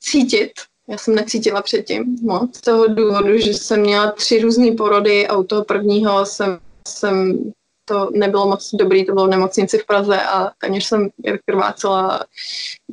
cítit. 0.00 0.52
Já 0.90 0.98
jsem 0.98 1.14
necítila 1.14 1.62
předtím 1.62 2.16
moc. 2.22 2.56
Z 2.56 2.60
toho 2.60 2.86
důvodu, 2.86 3.38
že 3.38 3.54
jsem 3.54 3.80
měla 3.80 4.10
tři 4.10 4.40
různé 4.40 4.72
porody 4.72 5.28
a 5.28 5.36
u 5.36 5.44
toho 5.44 5.64
prvního 5.64 6.26
jsem, 6.26 6.58
jsem 6.88 7.38
to 7.84 8.10
nebylo 8.12 8.46
moc 8.46 8.70
dobrý, 8.74 9.06
to 9.06 9.12
bylo 9.12 9.26
v 9.26 9.30
nemocnici 9.30 9.78
v 9.78 9.86
Praze 9.86 10.22
a 10.22 10.50
téměř 10.58 10.84
jsem 10.84 11.08
krvácela, 11.46 12.24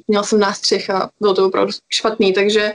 měla 0.07 0.23
jsem 0.23 0.39
nástřih 0.39 0.89
a 0.89 1.09
bylo 1.21 1.33
to 1.33 1.45
opravdu 1.45 1.71
špatný, 1.89 2.33
takže 2.33 2.73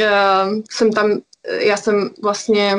uh, 0.00 0.62
jsem 0.70 0.92
tam, 0.92 1.20
já 1.60 1.76
jsem 1.76 2.10
vlastně 2.22 2.76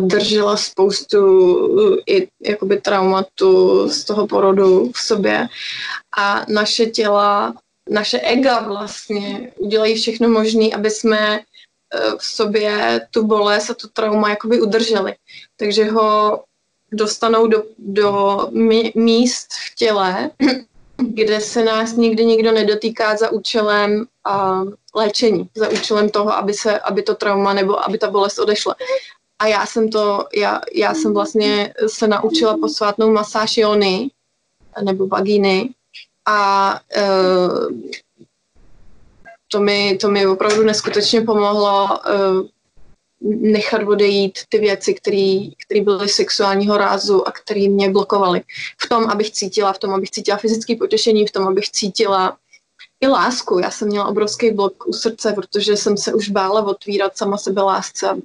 držela 0.00 0.56
spoustu 0.56 2.02
i 2.06 2.28
jakoby 2.42 2.80
traumatu 2.80 3.88
z 3.88 4.04
toho 4.04 4.26
porodu 4.26 4.92
v 4.92 4.98
sobě 4.98 5.48
a 6.18 6.44
naše 6.48 6.86
těla, 6.86 7.54
naše 7.90 8.20
ega 8.20 8.60
vlastně 8.60 9.52
udělají 9.56 9.94
všechno 9.94 10.28
možné, 10.28 10.70
aby 10.74 10.90
jsme 10.90 11.36
e, 11.36 11.42
v 12.18 12.24
sobě 12.24 13.00
tu 13.10 13.26
bolest 13.26 13.70
a 13.70 13.74
tu 13.74 13.88
trauma 13.88 14.30
jakoby 14.30 14.60
udrželi. 14.60 15.14
Takže 15.56 15.90
ho 15.90 16.42
dostanou 16.92 17.46
do, 17.46 17.64
do 17.78 18.38
míst 18.94 19.48
v 19.52 19.74
těle, 19.74 20.30
kde 20.96 21.40
se 21.40 21.64
nás 21.64 21.92
nikdy 21.92 22.24
nikdo 22.24 22.52
nedotýká 22.52 23.16
za 23.16 23.30
účelem 23.30 24.06
a 24.24 24.62
léčení, 24.94 25.48
za 25.54 25.68
účelem 25.68 26.10
toho, 26.10 26.32
aby, 26.32 26.54
se, 26.54 26.80
aby 26.80 27.02
to 27.02 27.14
trauma 27.14 27.54
nebo 27.54 27.84
aby 27.84 27.98
ta 27.98 28.10
bolest 28.10 28.38
odešla. 28.38 28.74
A 29.38 29.46
já 29.46 29.66
jsem 29.66 29.88
to, 29.88 30.26
já, 30.34 30.60
já 30.74 30.94
jsem 30.94 31.14
vlastně 31.14 31.74
se 31.86 32.08
naučila 32.08 32.58
posvátnou 32.58 33.12
masáž 33.12 33.56
jony 33.56 34.10
nebo 34.82 35.06
vagíny 35.06 35.74
a 36.28 36.80
uh, 36.96 37.70
to, 39.48 39.60
mi, 39.60 39.98
to 40.00 40.10
mi 40.10 40.26
opravdu 40.26 40.62
neskutečně 40.62 41.20
pomohlo 41.20 41.88
uh, 41.88 42.46
nechat 43.20 43.82
odejít 43.82 44.38
ty 44.48 44.58
věci, 44.58 44.94
které 44.94 45.82
byly 45.82 46.08
sexuálního 46.08 46.76
rázu 46.76 47.28
a 47.28 47.32
které 47.32 47.68
mě 47.68 47.90
blokovaly. 47.90 48.42
V 48.82 48.88
tom, 48.88 49.04
abych 49.04 49.30
cítila, 49.30 49.72
v 49.72 49.78
tom, 49.78 49.94
abych 49.94 50.10
cítila 50.10 50.38
fyzické 50.38 50.76
potěšení, 50.76 51.26
v 51.26 51.32
tom, 51.32 51.48
abych 51.48 51.70
cítila 51.70 52.36
i 53.00 53.06
lásku. 53.06 53.58
Já 53.58 53.70
jsem 53.70 53.88
měla 53.88 54.06
obrovský 54.06 54.50
blok 54.50 54.86
u 54.86 54.92
srdce, 54.92 55.32
protože 55.32 55.76
jsem 55.76 55.96
se 55.96 56.14
už 56.14 56.28
bála 56.28 56.62
otvírat 56.66 57.16
sama 57.16 57.36
sebe 57.36 57.62
lásce 57.62 58.16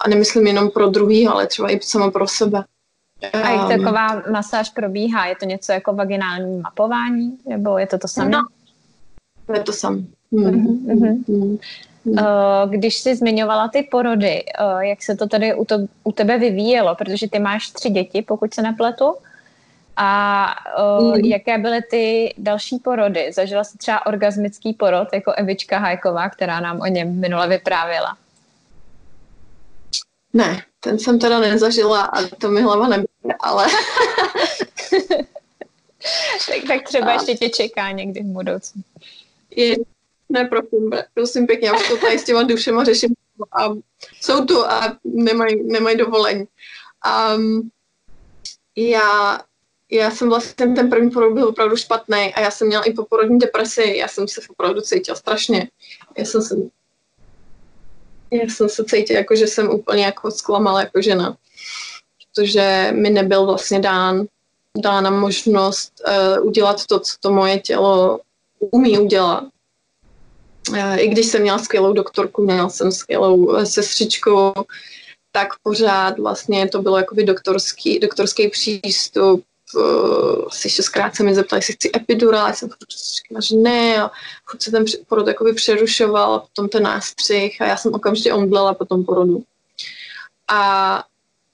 a 0.00 0.08
nemyslím 0.08 0.46
jenom 0.46 0.70
pro 0.70 0.88
druhý, 0.88 1.26
ale 1.26 1.46
třeba 1.46 1.70
i 1.70 1.80
sama 1.82 2.10
pro 2.10 2.28
sebe. 2.28 2.64
A 3.32 3.50
jak 3.50 3.62
um, 3.62 3.68
taková 3.68 4.22
masáž 4.30 4.70
probíhá? 4.70 5.26
Je 5.26 5.36
to 5.36 5.44
něco 5.44 5.72
jako 5.72 5.92
vaginální 5.92 6.60
mapování? 6.60 7.38
Nebo 7.48 7.78
je 7.78 7.86
to 7.86 7.98
to 7.98 8.08
samé? 8.08 8.30
No, 8.30 8.46
je 9.54 9.60
to 9.60 9.72
samé. 9.72 10.02
Hmm. 10.32 10.66
Mm-hmm. 10.86 11.58
Mm. 12.04 12.18
Když 12.66 12.94
jsi 12.98 13.16
zmiňovala 13.16 13.68
ty 13.68 13.88
porody, 13.90 14.44
eh, 14.58 14.86
jak 14.86 15.02
se 15.02 15.16
to 15.16 15.26
tady 15.26 15.54
u, 15.54 15.64
to, 15.64 15.78
u 16.04 16.12
tebe 16.12 16.38
vyvíjelo, 16.38 16.94
protože 16.94 17.30
ty 17.30 17.38
máš 17.38 17.70
tři 17.70 17.90
děti, 17.90 18.22
pokud 18.22 18.54
se 18.54 18.62
nepletu, 18.62 19.14
a 19.96 20.46
uh, 20.98 21.16
mm. 21.16 21.24
jaké 21.24 21.58
byly 21.58 21.82
ty 21.82 22.34
další 22.38 22.78
porody? 22.78 23.32
Zažila 23.32 23.64
jsi 23.64 23.78
třeba 23.78 24.06
orgasmický 24.06 24.72
porod, 24.72 25.08
jako 25.14 25.32
Evička 25.32 25.78
Hajková, 25.78 26.30
která 26.30 26.60
nám 26.60 26.80
o 26.80 26.86
něm 26.86 27.20
minule 27.20 27.48
vyprávěla? 27.48 28.16
Ne, 30.36 30.64
ten 30.80 30.98
jsem 30.98 31.18
teda 31.18 31.40
nezažila 31.40 32.02
a 32.02 32.26
to 32.26 32.50
mi 32.50 32.62
hlava 32.62 32.88
nebude, 32.88 33.34
ale... 33.40 33.66
tak, 36.48 36.64
tak 36.68 36.82
třeba 36.82 37.06
a... 37.06 37.12
ještě 37.12 37.34
tě 37.34 37.48
čeká 37.48 37.90
někdy 37.90 38.20
v 38.20 38.26
budoucnu. 38.26 38.82
Je, 39.50 39.76
ne, 40.28 40.44
prosím, 40.44 40.90
prosím 41.14 41.46
pěkně, 41.46 41.68
já 41.68 41.74
už 41.76 41.88
to 41.88 41.96
tady 41.96 42.18
s 42.18 42.24
těma 42.24 42.42
dušema 42.42 42.84
řeším 42.84 43.14
a 43.52 43.68
jsou 44.20 44.44
tu 44.44 44.66
a 44.66 44.98
nemají 45.04 45.62
nemaj 45.72 45.96
dovolení. 45.96 46.44
Um, 47.36 47.70
já, 48.76 49.40
já 49.90 50.10
jsem 50.10 50.28
vlastně, 50.28 50.66
ten 50.66 50.90
první 50.90 51.10
porod 51.10 51.34
byl 51.34 51.48
opravdu 51.48 51.76
špatný 51.76 52.34
a 52.34 52.40
já 52.40 52.50
jsem 52.50 52.66
měla 52.66 52.84
i 52.84 52.92
poporodní 52.92 53.38
depresi, 53.38 53.94
já 53.96 54.08
jsem 54.08 54.28
se 54.28 54.40
opravdu 54.48 54.80
cítila 54.80 55.16
strašně. 55.16 55.70
Já 56.18 56.24
jsem 56.24 56.42
se 56.42 56.56
já 58.30 58.42
jsem 58.48 58.68
se 58.68 58.84
cítila 58.84 59.18
jako, 59.18 59.36
že 59.36 59.46
jsem 59.46 59.70
úplně 59.70 60.04
jako 60.04 60.30
zklamala 60.30 60.80
jako 60.80 61.02
žena, 61.02 61.36
protože 62.34 62.92
mi 62.94 63.10
nebyl 63.10 63.46
vlastně 63.46 63.80
dán, 63.80 64.26
dána 64.82 65.10
možnost 65.10 65.92
uh, 66.08 66.46
udělat 66.46 66.86
to, 66.86 67.00
co 67.00 67.12
to 67.20 67.30
moje 67.30 67.58
tělo 67.58 68.20
umí 68.58 68.98
udělat. 68.98 69.44
Uh, 70.68 70.98
I 70.98 71.08
když 71.08 71.26
jsem 71.26 71.42
měla 71.42 71.58
skvělou 71.58 71.92
doktorku, 71.92 72.42
měla 72.42 72.68
jsem 72.68 72.92
skvělou 72.92 73.56
eh, 73.56 73.66
sestřičku, 73.66 74.52
tak 75.32 75.48
pořád 75.62 76.18
vlastně 76.18 76.68
to 76.68 76.82
bylo 76.82 76.96
jakoby 76.96 77.24
doktorský, 77.24 77.98
doktorský 77.98 78.48
přístup, 78.48 79.44
uh, 79.74 80.44
asi 80.46 80.70
šestkrát 80.70 81.16
se 81.16 81.22
mi 81.22 81.34
zeptali, 81.34 81.58
jestli 81.58 81.74
chci 81.74 81.90
epidurál, 81.96 82.46
já 82.46 82.54
jsem 82.54 82.68
říkala, 83.16 83.40
že 83.40 83.56
ne 83.56 84.02
a 84.02 84.10
furt 84.50 84.62
se 84.62 84.70
ten 84.70 84.84
porod 85.08 85.26
jakoby 85.26 85.52
přerušoval 85.52 86.34
a 86.34 86.38
potom 86.38 86.68
ten 86.68 86.82
nástřih 86.82 87.60
a 87.60 87.66
já 87.66 87.76
jsem 87.76 87.94
okamžitě 87.94 88.32
omdlela 88.32 88.74
po 88.74 88.84
tom 88.84 89.04
porodu. 89.04 89.42
A 90.48 91.04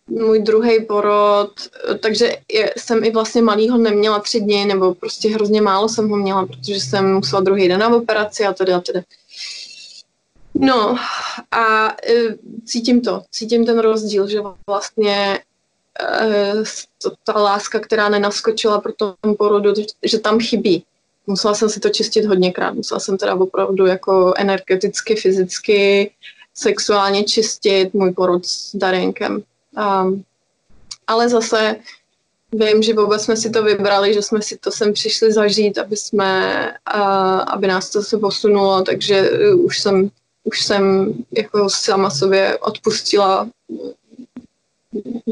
můj 0.06 0.42
druhý 0.42 0.84
porod, 0.84 1.52
takže 2.00 2.36
jsem 2.76 3.04
i 3.04 3.10
vlastně 3.10 3.42
malýho 3.42 3.78
neměla 3.78 4.20
tři 4.20 4.40
dny, 4.40 4.64
nebo 4.64 4.94
prostě 4.94 5.28
hrozně 5.28 5.62
málo 5.62 5.88
jsem 5.88 6.08
ho 6.08 6.16
měla, 6.16 6.46
protože 6.46 6.74
jsem 6.74 7.14
musela 7.14 7.42
druhý 7.42 7.68
den 7.68 7.80
na 7.80 7.88
operaci 7.88 8.44
a 8.44 8.52
tedy 8.52 8.72
a 8.72 8.80
tedy. 8.80 9.02
No 10.54 10.96
a 11.50 11.88
e, 11.88 12.14
cítím 12.64 13.00
to, 13.00 13.22
cítím 13.30 13.66
ten 13.66 13.78
rozdíl, 13.78 14.28
že 14.28 14.40
vlastně 14.66 15.40
ta 17.24 17.32
láska, 17.32 17.80
která 17.80 18.08
nenaskočila 18.08 18.80
pro 18.80 18.92
tom 18.92 19.14
porodu, 19.38 19.74
že 20.02 20.18
tam 20.18 20.40
chybí. 20.40 20.84
Musela 21.26 21.54
jsem 21.54 21.68
si 21.68 21.80
to 21.80 21.88
čistit 21.88 22.24
hodněkrát, 22.24 22.74
musela 22.74 23.00
jsem 23.00 23.18
teda 23.18 23.34
opravdu 23.34 23.86
jako 23.86 24.34
energeticky, 24.36 25.16
fyzicky, 25.16 26.10
sexuálně 26.54 27.24
čistit 27.24 27.94
můj 27.94 28.12
porod 28.12 28.46
s 28.46 28.76
Darenkem. 28.76 29.42
Um, 30.02 30.24
ale 31.06 31.28
zase 31.28 31.76
vím, 32.52 32.82
že 32.82 32.94
vůbec 32.94 33.22
jsme 33.22 33.36
si 33.36 33.50
to 33.50 33.62
vybrali, 33.62 34.14
že 34.14 34.22
jsme 34.22 34.42
si 34.42 34.58
to 34.58 34.70
sem 34.70 34.92
přišli 34.92 35.32
zažít, 35.32 35.78
aby 35.78 35.96
jsme, 35.96 36.74
uh, 36.94 37.44
aby 37.46 37.66
nás 37.66 37.90
to 37.90 38.02
se 38.02 38.18
posunulo, 38.18 38.82
takže 38.82 39.30
už 39.54 39.78
jsem, 39.78 40.10
už 40.44 40.64
jsem 40.64 41.14
jako 41.36 41.70
sama 41.70 42.10
sobě 42.10 42.58
odpustila 42.58 43.48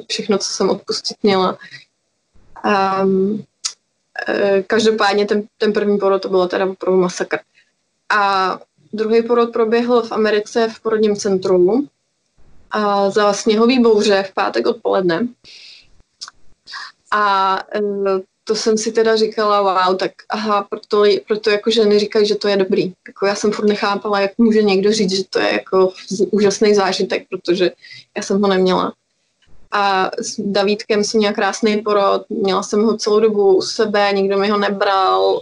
všechno, 0.09 0.39
co 0.39 0.51
jsem 0.51 0.71
odpustit 0.71 1.17
měla. 1.23 1.59
Um, 3.05 3.45
každopádně 4.67 5.27
ten, 5.27 5.43
ten 5.59 5.73
první 5.73 5.99
porod 5.99 6.23
to 6.23 6.29
bylo 6.29 6.49
teda 6.49 6.67
opravdu 6.67 7.01
masakr. 7.01 7.39
A 8.09 8.59
druhý 8.93 9.23
porod 9.23 9.53
proběhl 9.53 10.03
v 10.03 10.13
Americe 10.13 10.69
v 10.69 10.81
porodním 10.81 11.17
centru 11.17 11.89
a 12.71 13.11
za 13.11 13.33
sněhový 13.33 13.81
bouře 13.81 14.23
v 14.23 14.35
pátek 14.35 14.67
odpoledne. 14.67 15.29
A 17.13 17.57
e, 17.75 17.81
to 18.45 18.55
jsem 18.55 18.79
si 18.79 18.93
teda 18.93 19.17
říkala, 19.17 19.63
wow, 19.63 19.97
tak 19.97 20.13
aha, 20.29 20.67
proto, 20.71 21.05
proto 21.29 21.51
jako 21.51 21.71
ženy 21.71 21.99
říkají, 21.99 22.27
že 22.27 22.35
to 22.35 22.49
je 22.49 22.57
dobrý. 22.57 22.93
Jako 23.07 23.27
já 23.27 23.35
jsem 23.35 23.53
furt 23.53 23.67
nechápala, 23.67 24.21
jak 24.21 24.39
může 24.39 24.63
někdo 24.63 24.93
říct, 24.93 25.17
že 25.17 25.25
to 25.31 25.39
je 25.39 25.53
jako 25.53 25.93
úžasný 26.31 26.75
zážitek, 26.75 27.27
protože 27.29 27.71
já 28.17 28.23
jsem 28.23 28.43
ho 28.43 28.49
neměla. 28.49 28.93
A 29.73 30.11
s 30.19 30.41
Davídkem 30.41 31.05
jsem 31.05 31.19
měla 31.19 31.33
krásný 31.33 31.83
porod, 31.83 32.23
měla 32.29 32.63
jsem 32.63 32.83
ho 32.83 32.97
celou 32.97 33.21
dobu 33.21 33.57
u 33.57 33.63
sebe, 33.63 34.13
nikdo 34.13 34.39
mi 34.39 34.49
ho 34.49 34.59
nebral, 34.59 35.41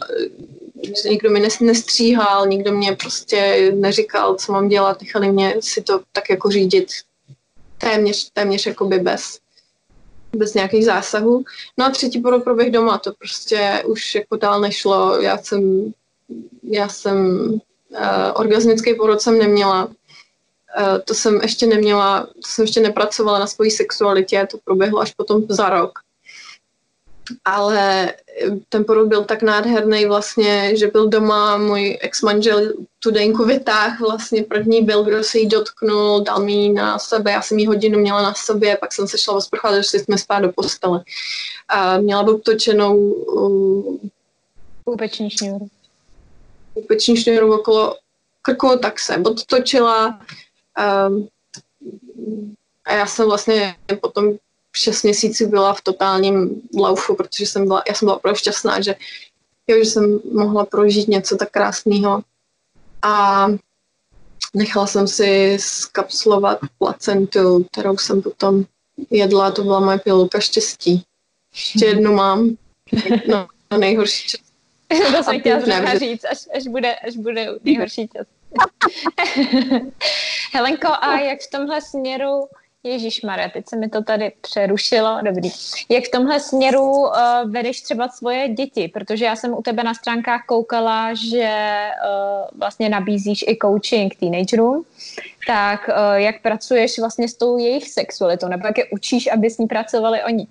nikdo 1.04 1.30
mi 1.30 1.48
nestříhal, 1.60 2.46
nikdo 2.46 2.72
mě 2.72 2.96
prostě 2.96 3.72
neříkal, 3.74 4.34
co 4.34 4.52
mám 4.52 4.68
dělat, 4.68 5.00
nechali 5.00 5.32
mě 5.32 5.56
si 5.60 5.82
to 5.82 6.00
tak 6.12 6.30
jako 6.30 6.50
řídit 6.50 6.88
téměř, 7.78 8.30
téměř 8.30 8.66
jakoby 8.66 8.98
bez, 8.98 9.38
bez 10.36 10.54
nějakých 10.54 10.84
zásahů. 10.84 11.44
No 11.78 11.86
a 11.86 11.90
třetí 11.90 12.20
porod 12.20 12.44
proběh 12.44 12.70
doma, 12.70 12.98
to 12.98 13.12
prostě 13.18 13.82
už 13.86 14.14
jako 14.14 14.36
dál 14.36 14.60
nešlo. 14.60 15.20
Já 15.20 15.38
jsem, 15.38 15.92
já 16.62 16.88
jsem 16.88 17.48
uh, 17.90 17.98
orgasmický 18.34 18.94
porod 18.94 19.20
jsem 19.20 19.38
neměla. 19.38 19.88
Uh, 20.78 20.98
to 21.04 21.14
jsem 21.14 21.40
ještě 21.42 21.66
neměla, 21.66 22.26
to 22.26 22.48
jsem 22.48 22.64
ještě 22.64 22.80
nepracovala 22.80 23.38
na 23.38 23.46
svojí 23.46 23.70
sexualitě, 23.70 24.46
to 24.50 24.58
proběhlo 24.64 25.00
až 25.00 25.14
potom 25.14 25.42
za 25.48 25.68
rok 25.68 25.98
ale 27.44 28.14
ten 28.68 28.84
porod 28.84 29.08
byl 29.08 29.24
tak 29.24 29.42
nádherný 29.42 30.06
vlastně, 30.06 30.76
že 30.76 30.86
byl 30.86 31.08
doma, 31.08 31.56
můj 31.56 31.98
ex-manžel 32.00 32.72
tu 32.98 33.10
denku 33.10 33.44
vytáh, 33.44 34.00
vlastně 34.00 34.42
první 34.42 34.84
byl, 34.84 35.04
kdo 35.04 35.24
se 35.24 35.38
jí 35.38 35.48
dotknul, 35.48 36.20
dal 36.20 36.42
mi 36.42 36.68
na 36.68 36.98
sebe, 36.98 37.30
já 37.30 37.42
jsem 37.42 37.58
jí 37.58 37.66
hodinu 37.66 37.98
měla 37.98 38.22
na 38.22 38.34
sobě, 38.34 38.76
pak 38.76 38.92
jsem 38.92 39.08
se 39.08 39.18
šla 39.18 39.34
osprchat, 39.34 39.74
že 39.74 39.98
jsme 39.98 40.18
spát 40.18 40.40
do 40.40 40.52
postele. 40.52 41.04
A 41.68 41.98
měla 41.98 42.22
obtočenou 42.22 42.96
uh, 42.96 43.96
Půpeční 44.84 45.30
šňůru. 45.30 45.68
Půpeční 46.74 47.16
šňůru 47.16 47.54
okolo 47.54 47.96
krku, 48.42 48.78
tak 48.82 49.00
se 49.00 49.16
odtočila. 49.16 50.20
Um, 50.78 51.28
a 52.84 52.92
já 52.92 53.06
jsem 53.06 53.26
vlastně 53.26 53.76
potom 54.00 54.32
šest 54.76 55.02
měsíců 55.02 55.48
byla 55.48 55.74
v 55.74 55.80
totálním 55.80 56.62
laufu, 56.78 57.14
protože 57.14 57.46
jsem 57.46 57.66
byla, 57.66 57.82
já 57.88 57.94
jsem 57.94 58.06
byla 58.06 58.16
opravdu 58.16 58.38
šťastná, 58.38 58.80
že, 58.80 58.94
jo, 59.68 59.84
že 59.84 59.90
jsem 59.90 60.20
mohla 60.32 60.66
prožít 60.66 61.08
něco 61.08 61.36
tak 61.36 61.50
krásného. 61.50 62.22
A 63.02 63.46
nechala 64.54 64.86
jsem 64.86 65.08
si 65.08 65.56
skapslovat 65.60 66.58
placentu, 66.78 67.66
kterou 67.72 67.96
jsem 67.96 68.22
potom 68.22 68.64
jedla, 69.10 69.50
to 69.50 69.62
byla 69.62 69.80
moje 69.80 69.98
pilulka 69.98 70.40
štěstí. 70.40 71.04
Ještě 71.52 71.86
jednu 71.86 72.14
mám, 72.14 72.56
no, 73.28 73.48
nejhorší 73.78 74.28
čas. 74.28 74.40
to 75.16 75.22
jsem 75.22 75.40
chtěla 75.40 75.98
říct, 75.98 76.24
až, 76.24 76.38
až, 76.56 76.66
bude, 76.66 76.94
až 76.94 77.16
bude 77.16 77.46
nejhorší 77.64 78.08
čas. 78.08 78.26
Helenko, 80.52 80.88
a 81.00 81.20
jak 81.20 81.40
v 81.40 81.50
tomhle 81.50 81.80
směru 81.80 82.48
Ježíš 82.82 83.22
Maria, 83.22 83.48
teď 83.48 83.68
se 83.68 83.76
mi 83.76 83.88
to 83.88 84.02
tady 84.02 84.32
přerušilo. 84.40 85.18
Dobrý. 85.22 85.50
Jak 85.88 86.04
v 86.04 86.10
tomhle 86.10 86.40
směru 86.40 86.90
uh, 86.90 87.10
vedeš 87.46 87.80
třeba 87.80 88.08
svoje 88.08 88.48
děti? 88.48 88.88
Protože 88.88 89.24
já 89.24 89.36
jsem 89.36 89.54
u 89.54 89.62
tebe 89.62 89.82
na 89.82 89.94
stránkách 89.94 90.46
koukala, 90.46 91.14
že 91.14 91.78
uh, 92.04 92.58
vlastně 92.58 92.88
nabízíš 92.88 93.44
i 93.48 93.58
coaching 93.62 94.14
teenagerům. 94.14 94.84
Tak 95.46 95.88
uh, 95.88 96.14
jak 96.14 96.42
pracuješ 96.42 96.98
vlastně 96.98 97.28
s 97.28 97.34
tou 97.34 97.58
jejich 97.58 97.90
sexualitou? 97.90 98.48
Nebo 98.48 98.66
jak 98.66 98.78
je 98.78 98.84
učíš, 98.92 99.26
aby 99.26 99.50
s 99.50 99.58
ní 99.58 99.66
pracovali 99.66 100.22
oni? 100.24 100.46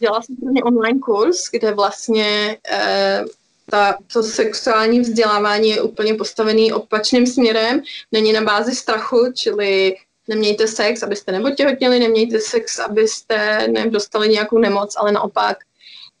Dělala 0.00 0.22
jsem 0.22 0.36
pro 0.36 0.66
online 0.66 0.98
kurz, 0.98 1.50
kde 1.50 1.74
vlastně 1.74 2.56
uh, 2.72 3.28
ta, 3.70 3.98
to 4.12 4.22
sexuální 4.22 5.00
vzdělávání 5.00 5.68
je 5.68 5.82
úplně 5.82 6.14
postavený 6.14 6.72
opačným 6.72 7.26
směrem. 7.26 7.82
Není 8.12 8.32
na 8.32 8.40
bázi 8.40 8.74
strachu, 8.74 9.32
čili 9.34 9.96
nemějte 10.28 10.68
sex, 10.68 11.02
abyste 11.02 11.32
neotěhotněli, 11.32 11.98
nemějte 11.98 12.40
sex, 12.40 12.78
abyste 12.78 13.68
nedostali 13.68 14.28
nějakou 14.28 14.58
nemoc, 14.58 14.94
ale 14.96 15.12
naopak 15.12 15.56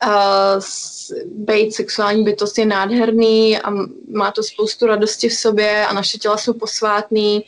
uh, 0.06 0.62
být 1.26 1.74
sexuální 1.74 2.24
bytost 2.24 2.58
je 2.58 2.66
nádherný 2.66 3.58
a 3.58 3.70
má 4.12 4.30
to 4.30 4.42
spoustu 4.42 4.86
radosti 4.86 5.28
v 5.28 5.34
sobě 5.34 5.86
a 5.86 5.92
naše 5.92 6.18
těla 6.18 6.36
jsou 6.36 6.52
posvátný 6.52 7.44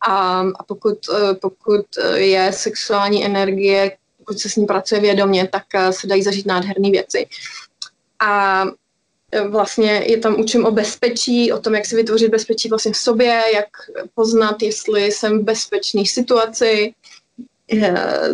a, 0.00 0.40
a 0.40 0.62
pokud, 0.62 0.98
uh, 1.08 1.34
pokud 1.40 1.86
je 2.14 2.52
sexuální 2.52 3.24
energie, 3.24 3.96
pokud 4.18 4.38
se 4.38 4.48
s 4.48 4.56
ní 4.56 4.66
pracuje 4.66 5.00
vědomě, 5.00 5.48
tak 5.52 5.64
uh, 5.74 5.88
se 5.88 6.06
dají 6.06 6.22
zažít 6.22 6.46
nádherné 6.46 6.90
věci. 6.90 7.26
A 8.20 8.64
vlastně 9.48 10.04
je 10.06 10.18
tam 10.18 10.40
učím 10.40 10.64
o 10.64 10.70
bezpečí, 10.70 11.52
o 11.52 11.60
tom, 11.60 11.74
jak 11.74 11.86
si 11.86 11.96
vytvořit 11.96 12.30
bezpečí 12.30 12.68
vlastně 12.68 12.92
v 12.92 12.96
sobě, 12.96 13.42
jak 13.54 13.66
poznat, 14.14 14.62
jestli 14.62 15.12
jsem 15.12 15.38
v 15.38 15.42
bezpečné 15.42 16.06
situaci, 16.06 16.94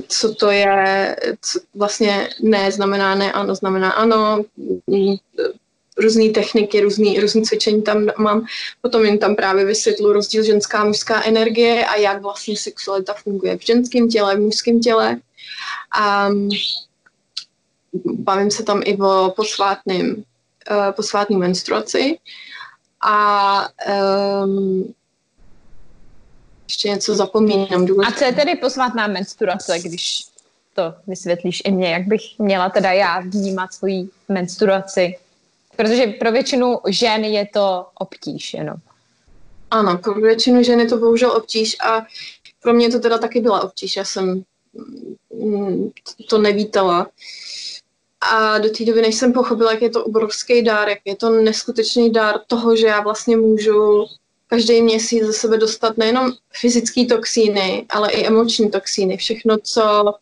co 0.09 0.35
to 0.35 0.51
je, 0.51 1.17
co 1.41 1.61
vlastně 1.75 2.29
ne 2.43 2.73
znamená 2.73 3.15
ne, 3.15 3.33
ano 3.33 3.55
znamená 3.55 3.91
ano, 3.91 4.45
různé 5.99 6.29
techniky, 6.29 6.81
různé 6.81 7.21
různý 7.21 7.43
cvičení 7.43 7.83
tam 7.83 8.07
mám. 8.19 8.47
Potom 8.81 9.05
jim 9.05 9.19
tam 9.19 9.37
právě 9.37 9.65
vysvětlu 9.65 10.13
rozdíl 10.13 10.43
ženská 10.43 10.79
a 10.79 10.85
mužská 10.85 11.25
energie 11.25 11.87
a 11.87 11.97
jak 11.97 12.23
vlastně 12.23 12.57
sexualita 12.57 13.15
funguje 13.15 13.59
v 13.59 13.67
ženském 13.67 14.09
těle, 14.09 14.37
v 14.37 14.41
mužském 14.41 14.81
těle. 14.81 15.21
A 16.01 16.29
bavím 18.05 18.51
se 18.51 18.63
tam 18.63 18.83
i 18.85 18.97
o 18.97 19.33
posvátném 19.37 20.25
uh, 20.71 20.93
posvátní 20.93 21.37
menstruaci 21.37 22.19
a 23.01 23.69
um, 24.45 24.95
ještě 26.69 26.89
něco 26.89 27.15
zapomínám. 27.15 27.87
Důležité. 27.87 28.15
A 28.15 28.19
co 28.19 28.25
je 28.25 28.33
tedy 28.33 28.55
posvátná 28.57 29.07
menstruace, 29.07 29.79
když 29.79 30.25
to 30.75 30.95
vysvětlíš 31.07 31.63
i 31.65 31.71
mě, 31.71 31.93
jak 31.93 32.07
bych 32.07 32.23
měla 32.39 32.71
teda 32.71 32.93
já 32.93 33.21
vnímat 33.21 33.73
svoji 33.73 34.09
menstruaci? 34.29 35.19
Protože 35.77 36.07
pro 36.07 36.33
většinu 36.33 36.79
žen 36.89 37.25
je 37.25 37.47
to 37.47 37.87
obtíž 37.95 38.55
jenom. 38.55 38.77
Ano, 39.71 39.99
pro 39.99 40.15
většinu 40.15 40.63
žen 40.63 40.81
je 40.81 40.87
to 40.87 40.97
bohužel 40.97 41.31
obtíž 41.31 41.77
a 41.81 42.07
pro 42.63 42.75
mě 42.75 42.91
to 42.91 43.01
teda 43.01 43.19
taky 43.19 43.41
byla 43.41 43.61
obtíž. 43.61 43.97
Já 43.97 44.05
jsem 44.05 44.43
mm, 45.35 45.91
to 46.29 46.39
nevítala. 46.39 47.07
A 48.31 48.59
do 48.59 48.71
té 48.71 48.85
doby, 48.85 49.03
než 49.03 49.15
jsem 49.15 49.33
pochopila, 49.33 49.73
jak 49.73 49.83
je 49.83 49.91
to 49.91 50.05
obrovský 50.05 50.63
dár, 50.63 50.89
jak 50.89 50.99
je 51.05 51.17
to 51.17 51.31
neskutečný 51.31 52.13
dár 52.13 52.41
toho, 52.47 52.77
že 52.77 52.87
já 52.87 53.01
vlastně 53.01 53.37
můžu 53.37 54.07
každý 54.47 54.83
měsíc 54.83 55.25
ze 55.25 55.33
sebe 55.33 55.59
dostat 55.59 55.97
nejenom 55.99 56.33
fyzické 56.61 57.05
toxíny, 57.05 57.87
ale 57.91 58.13
i 58.13 58.27
emoční 58.27 58.71
toxíny. 58.71 59.17
Všechno, 59.17 59.57
co... 59.63 60.15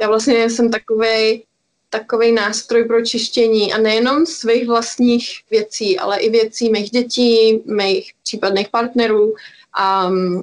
Já 0.00 0.08
vlastně 0.08 0.50
jsem 0.50 0.70
takovej, 0.70 1.44
takový 1.90 2.32
nástroj 2.32 2.84
pro 2.84 3.04
čištění 3.04 3.72
a 3.72 3.78
nejenom 3.78 4.26
svých 4.26 4.66
vlastních 4.66 5.28
věcí, 5.50 5.98
ale 5.98 6.18
i 6.18 6.30
věcí 6.30 6.70
mých 6.70 6.90
dětí, 6.90 7.62
mých 7.64 8.12
případných 8.22 8.68
partnerů 8.68 9.34
a 9.72 10.08
um, 10.08 10.42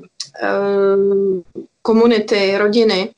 komunity, 1.82 2.58
rodiny. 2.58 3.10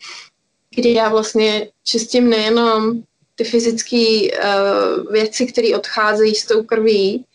kdy 0.75 0.93
já 0.93 1.09
vlastně 1.09 1.69
čistím 1.83 2.29
nejenom 2.29 3.03
ty 3.37 3.43
fyzické 3.43 4.19
uh, 4.21 5.11
věci, 5.11 5.45
které 5.45 5.75
odcházejí 5.75 6.35
s 6.35 6.45
tou 6.45 6.63
krví, 6.63 7.25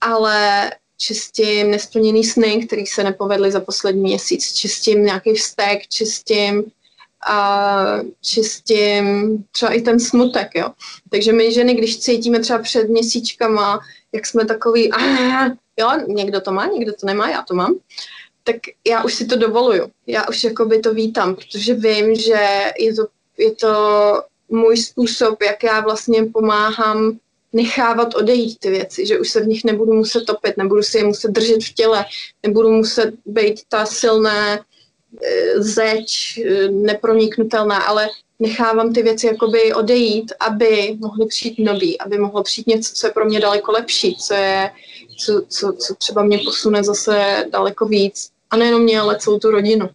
ale 0.00 0.70
čistím 0.98 1.70
nesplněný 1.70 2.24
sny, 2.24 2.66
který 2.66 2.86
se 2.86 3.04
nepovedly 3.04 3.52
za 3.52 3.60
poslední 3.60 4.02
měsíc, 4.02 4.52
čistím 4.52 5.04
nějaký 5.04 5.34
vztek, 5.34 5.88
čistím 5.88 6.64
a 7.28 8.00
čistím 8.22 9.36
třeba 9.52 9.72
i 9.72 9.80
ten 9.80 10.00
smutek, 10.00 10.54
jo. 10.54 10.68
Takže 11.10 11.32
my 11.32 11.52
ženy, 11.52 11.74
když 11.74 11.98
cítíme 11.98 12.40
třeba 12.40 12.58
před 12.58 12.88
měsíčkama, 12.88 13.80
jak 14.12 14.26
jsme 14.26 14.44
takový, 14.44 14.92
ah, 14.92 15.50
jo, 15.76 15.90
někdo 16.06 16.40
to 16.40 16.52
má, 16.52 16.66
někdo 16.66 16.92
to 16.92 17.06
nemá, 17.06 17.30
já 17.30 17.42
to 17.42 17.54
mám, 17.54 17.74
tak 18.44 18.56
já 18.86 19.04
už 19.04 19.14
si 19.14 19.26
to 19.26 19.36
dovoluju. 19.36 19.90
Já 20.06 20.28
už 20.28 20.44
jakoby 20.44 20.78
to 20.78 20.94
vítám, 20.94 21.34
protože 21.34 21.74
vím, 21.74 22.14
že 22.14 22.72
je 22.78 22.94
to, 22.94 23.06
je 23.38 23.54
to 23.54 23.72
můj 24.48 24.76
způsob, 24.76 25.42
jak 25.42 25.62
já 25.62 25.80
vlastně 25.80 26.24
pomáhám 26.24 27.18
nechávat 27.52 28.14
odejít 28.14 28.58
ty 28.58 28.70
věci, 28.70 29.06
že 29.06 29.18
už 29.18 29.30
se 29.30 29.40
v 29.40 29.46
nich 29.46 29.64
nebudu 29.64 29.92
muset 29.92 30.24
topit, 30.24 30.56
nebudu 30.56 30.82
si 30.82 30.98
je 30.98 31.04
muset 31.04 31.30
držet 31.30 31.64
v 31.64 31.74
těle, 31.74 32.04
nebudu 32.42 32.70
muset 32.70 33.14
být 33.26 33.60
ta 33.68 33.86
silná 33.86 34.54
e, 34.54 34.60
zeď, 35.56 36.08
e, 36.38 36.68
neproniknutelná, 36.68 37.82
ale 37.82 38.08
nechávám 38.38 38.92
ty 38.92 39.02
věci 39.02 39.26
jakoby 39.26 39.74
odejít, 39.74 40.32
aby 40.40 40.96
mohly 41.00 41.26
přijít 41.26 41.58
nový, 41.58 42.00
aby 42.00 42.18
mohlo 42.18 42.42
přijít 42.42 42.66
něco, 42.66 42.94
co 42.94 43.06
je 43.06 43.12
pro 43.12 43.24
mě 43.24 43.40
daleko 43.40 43.72
lepší, 43.72 44.16
co 44.16 44.34
je, 44.34 44.70
co, 45.18 45.42
co, 45.48 45.72
co 45.72 45.94
třeba 45.94 46.22
mě 46.22 46.38
posune 46.38 46.84
zase 46.84 47.44
daleko 47.50 47.86
víc. 47.86 48.30
A 48.50 48.56
nejenom 48.56 48.82
mě, 48.82 49.00
ale 49.00 49.18
celou 49.18 49.38
tu 49.38 49.50
rodinu. 49.50 49.88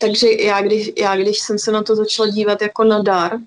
Takže 0.00 0.28
já 0.42 0.62
když, 0.62 0.90
já, 0.96 1.16
když 1.16 1.38
jsem 1.38 1.58
se 1.58 1.72
na 1.72 1.82
to 1.82 1.96
začala 1.96 2.28
dívat 2.28 2.62
jako 2.62 2.84
na 2.84 3.02
dar, 3.02 3.38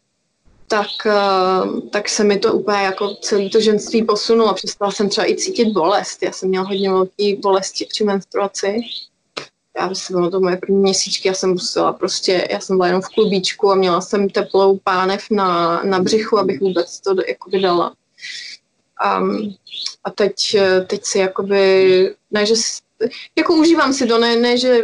tak, 0.67 0.87
eh, 1.05 1.89
tak 1.89 2.09
se 2.09 2.23
mi 2.23 2.39
to 2.39 2.53
úplně 2.53 2.77
jako 2.77 3.15
celý 3.15 3.49
to 3.49 3.59
ženství 3.59 4.03
posunulo. 4.03 4.53
Přestala 4.53 4.91
jsem 4.91 5.09
třeba 5.09 5.29
i 5.29 5.35
cítit 5.35 5.69
bolest. 5.69 6.23
Já 6.23 6.31
jsem 6.31 6.49
měla 6.49 6.65
hodně 6.65 6.89
velký 6.89 7.35
bolesti 7.35 7.85
při 7.85 8.03
menstruaci. 8.03 8.81
Já 9.77 9.89
jsem 9.95 10.15
bylo 10.15 10.31
to 10.31 10.39
moje 10.39 10.57
první 10.57 10.77
měsíčky, 10.77 11.27
já 11.27 11.33
jsem 11.33 11.49
musela 11.49 11.93
prostě, 11.93 12.47
já 12.51 12.59
jsem 12.59 12.77
byla 12.77 12.87
jenom 12.87 13.01
v 13.01 13.09
klubíčku 13.09 13.71
a 13.71 13.75
měla 13.75 14.01
jsem 14.01 14.29
teplou 14.29 14.79
pánev 14.83 15.25
na, 15.31 15.81
na 15.83 15.99
břichu, 15.99 16.37
abych 16.37 16.61
vůbec 16.61 16.99
to 16.99 17.15
jako 17.27 17.49
dala. 17.61 17.93
Um, 19.19 19.55
a 20.03 20.11
teď, 20.11 20.55
teď 20.87 21.05
si 21.05 21.19
jakoby, 21.19 22.15
ne, 22.31 22.45
že, 22.45 22.53
jako 23.37 23.55
užívám 23.55 23.93
si 23.93 24.07
to, 24.07 24.17
ne, 24.17 24.35
ne 24.35 24.57
že 24.57 24.83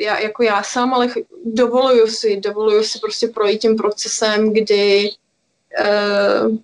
já, 0.00 0.18
jako 0.18 0.42
já 0.42 0.62
sám, 0.62 0.94
ale 0.94 1.08
dovoluju 1.44 2.06
si, 2.06 2.40
dovoluju 2.40 2.82
si 2.82 2.98
prostě 2.98 3.28
projít 3.28 3.60
tím 3.60 3.76
procesem, 3.76 4.52
kdy 4.52 5.10
uh, 5.80 6.56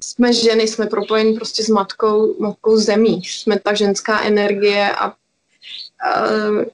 jsme 0.00 0.32
ženy, 0.32 0.68
jsme 0.68 0.86
propojeni 0.86 1.34
prostě 1.34 1.64
s 1.64 1.68
matkou, 1.68 2.40
matkou 2.40 2.76
zemí, 2.76 3.22
jsme 3.24 3.60
ta 3.60 3.74
ženská 3.74 4.22
energie 4.22 4.90
a 4.90 5.08
uh, 5.08 6.64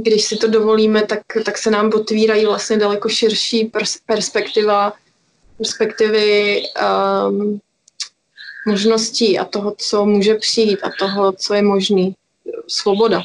když 0.00 0.24
si 0.24 0.36
to 0.36 0.48
dovolíme, 0.48 1.06
tak, 1.06 1.20
tak 1.44 1.58
se 1.58 1.70
nám 1.70 1.90
otvírají 1.94 2.46
vlastně 2.46 2.76
daleko 2.76 3.08
širší 3.08 3.64
pers- 3.64 4.00
perspektiva, 4.06 4.92
perspektivy 5.56 6.62
um, 7.28 7.60
možností 8.66 9.38
a 9.38 9.44
toho, 9.44 9.74
co 9.78 10.04
může 10.06 10.34
přijít 10.34 10.78
a 10.82 10.90
toho, 10.98 11.32
co 11.32 11.54
je 11.54 11.62
možný. 11.62 12.14
Svoboda. 12.68 13.22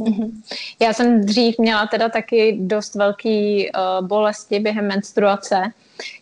Mhm. 0.00 0.42
Já 0.80 0.92
jsem 0.92 1.20
dřív 1.26 1.58
měla 1.58 1.86
teda 1.86 2.08
taky 2.08 2.58
dost 2.60 2.94
velký 2.94 3.70
uh, 3.70 4.06
bolesti 4.06 4.60
během 4.60 4.88
menstruace, 4.88 5.62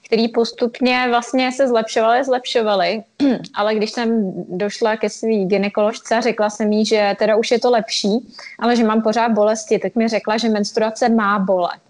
který 0.05 0.29
postupně 0.29 1.07
vlastně 1.09 1.53
se 1.53 1.69
zlepšovaly, 1.69 2.25
zlepšovaly, 2.25 3.03
ale 3.55 3.75
když 3.75 3.91
jsem 3.91 4.33
došla 4.49 4.97
ke 4.97 5.11
svý 5.11 5.47
ginekoložce 5.47 6.21
řekla 6.23 6.51
jsem 6.51 6.73
jí, 6.73 6.87
že 6.87 7.17
teda 7.19 7.37
už 7.37 7.51
je 7.51 7.61
to 7.61 7.71
lepší, 7.71 8.29
ale 8.59 8.77
že 8.77 8.85
mám 8.85 9.03
pořád 9.03 9.33
bolesti, 9.33 9.79
tak 9.79 9.95
mi 9.95 10.09
řekla, 10.09 10.37
že 10.37 10.49
menstruace 10.49 11.09
má 11.09 11.39
bolet. 11.39 11.81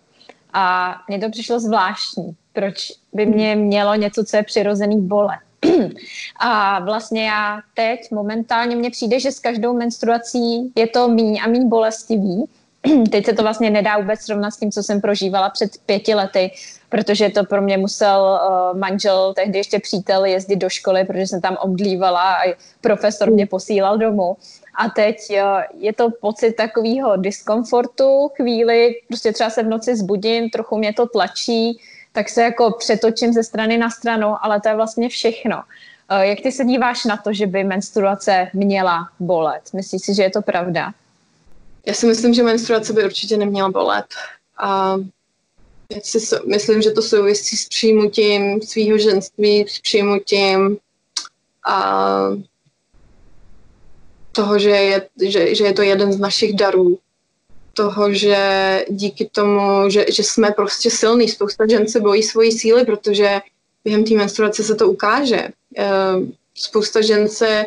A 0.52 0.94
mně 1.08 1.18
to 1.18 1.30
přišlo 1.30 1.60
zvláštní, 1.60 2.36
proč 2.52 2.92
by 3.12 3.26
mě 3.26 3.56
mělo 3.56 3.94
něco, 3.94 4.24
co 4.24 4.36
je 4.36 4.42
přirozený 4.42 5.00
bolet. 5.00 5.40
A 6.36 6.80
vlastně 6.84 7.26
já 7.26 7.60
teď 7.74 8.10
momentálně 8.10 8.76
mně 8.76 8.90
přijde, 8.90 9.20
že 9.20 9.32
s 9.32 9.38
každou 9.38 9.72
menstruací 9.72 10.72
je 10.76 10.86
to 10.86 11.08
míň 11.08 11.40
a 11.44 11.48
míň 11.48 11.68
bolestivý. 11.68 12.44
teď 13.10 13.26
se 13.26 13.32
to 13.32 13.42
vlastně 13.42 13.70
nedá 13.70 13.98
vůbec 13.98 14.20
srovnat 14.20 14.50
s 14.50 14.56
tím, 14.56 14.72
co 14.72 14.82
jsem 14.82 15.00
prožívala 15.00 15.50
před 15.50 15.70
pěti 15.86 16.14
lety, 16.14 16.50
protože 16.88 17.28
to 17.28 17.44
pro 17.44 17.62
mě 17.62 17.78
musel 17.78 18.40
uh, 18.42 18.78
manžel, 18.78 19.34
tehdy 19.34 19.58
ještě 19.58 19.78
přítel, 19.78 20.24
jezdit 20.24 20.56
do 20.56 20.68
školy, 20.68 21.04
protože 21.04 21.26
jsem 21.26 21.40
tam 21.40 21.56
omdlívala 21.60 22.32
a 22.32 22.56
profesor 22.80 23.30
mě 23.30 23.46
posílal 23.46 23.98
domů. 23.98 24.36
A 24.74 24.88
teď 24.88 25.16
uh, 25.30 25.36
je 25.82 25.92
to 25.92 26.10
pocit 26.20 26.52
takového 26.52 27.16
diskomfortu, 27.16 28.30
chvíli, 28.36 28.94
prostě 29.08 29.32
třeba 29.32 29.50
se 29.50 29.62
v 29.62 29.68
noci 29.68 29.96
zbudím, 29.96 30.50
trochu 30.50 30.78
mě 30.78 30.92
to 30.92 31.06
tlačí, 31.06 31.80
tak 32.12 32.28
se 32.28 32.42
jako 32.42 32.70
přetočím 32.78 33.32
ze 33.32 33.42
strany 33.42 33.78
na 33.78 33.90
stranu, 33.90 34.36
ale 34.42 34.60
to 34.60 34.68
je 34.68 34.76
vlastně 34.76 35.08
všechno. 35.08 35.62
Eh, 36.08 36.26
jak 36.26 36.40
ty 36.40 36.52
se 36.52 36.64
díváš 36.64 37.04
na 37.04 37.16
to, 37.16 37.32
že 37.32 37.46
by 37.46 37.64
menstruace 37.64 38.48
měla 38.52 39.08
bolet? 39.20 39.62
Myslíš 39.72 40.02
si, 40.02 40.14
že 40.14 40.22
je 40.22 40.30
to 40.30 40.42
pravda? 40.42 40.92
Já 41.86 41.94
si 41.94 42.06
myslím, 42.06 42.34
že 42.34 42.42
menstruace 42.42 42.92
by 42.92 43.04
určitě 43.04 43.36
neměla 43.36 43.70
bolet. 43.70 44.06
A 44.58 44.96
já 45.94 46.00
si 46.02 46.18
myslím, 46.46 46.82
že 46.82 46.90
to 46.90 47.02
souvisí 47.02 47.56
s 47.56 47.68
přijímutím 47.68 48.62
svého 48.62 48.98
ženství, 48.98 49.64
s 49.68 49.80
přijímutím 49.80 50.78
a 51.66 52.28
toho, 54.32 54.58
že 54.58 54.70
je, 54.70 55.08
že, 55.22 55.54
že 55.54 55.64
je 55.64 55.72
to 55.72 55.82
jeden 55.82 56.12
z 56.12 56.18
našich 56.18 56.56
darů, 56.56 56.98
toho, 57.74 58.12
že 58.12 58.36
díky 58.88 59.30
tomu, 59.32 59.90
že, 59.90 60.04
že 60.08 60.22
jsme 60.22 60.50
prostě 60.50 60.90
silní, 60.90 61.28
spousta 61.28 61.66
žen 61.66 61.88
se 61.88 62.00
bojí 62.00 62.22
svojí 62.22 62.52
síly, 62.52 62.84
protože 62.84 63.40
během 63.84 64.04
té 64.04 64.14
menstruace 64.14 64.64
se 64.64 64.74
to 64.74 64.88
ukáže. 64.88 65.48
Eh, 65.78 66.14
spousta 66.54 67.00
žen 67.00 67.28
se 67.28 67.66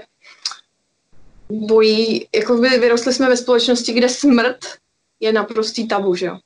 bojí, 1.50 2.28
jako 2.36 2.58
by 2.58 2.70
vyrostli 2.70 3.13
jsme 3.13 3.30
ve 3.30 3.38
společnosti, 3.38 3.94
kde 3.94 4.10
smrt 4.10 4.58
je 5.20 5.34
naprostý 5.34 5.88
tabu, 5.88 6.15
že 6.15 6.26
jo. 6.26 6.38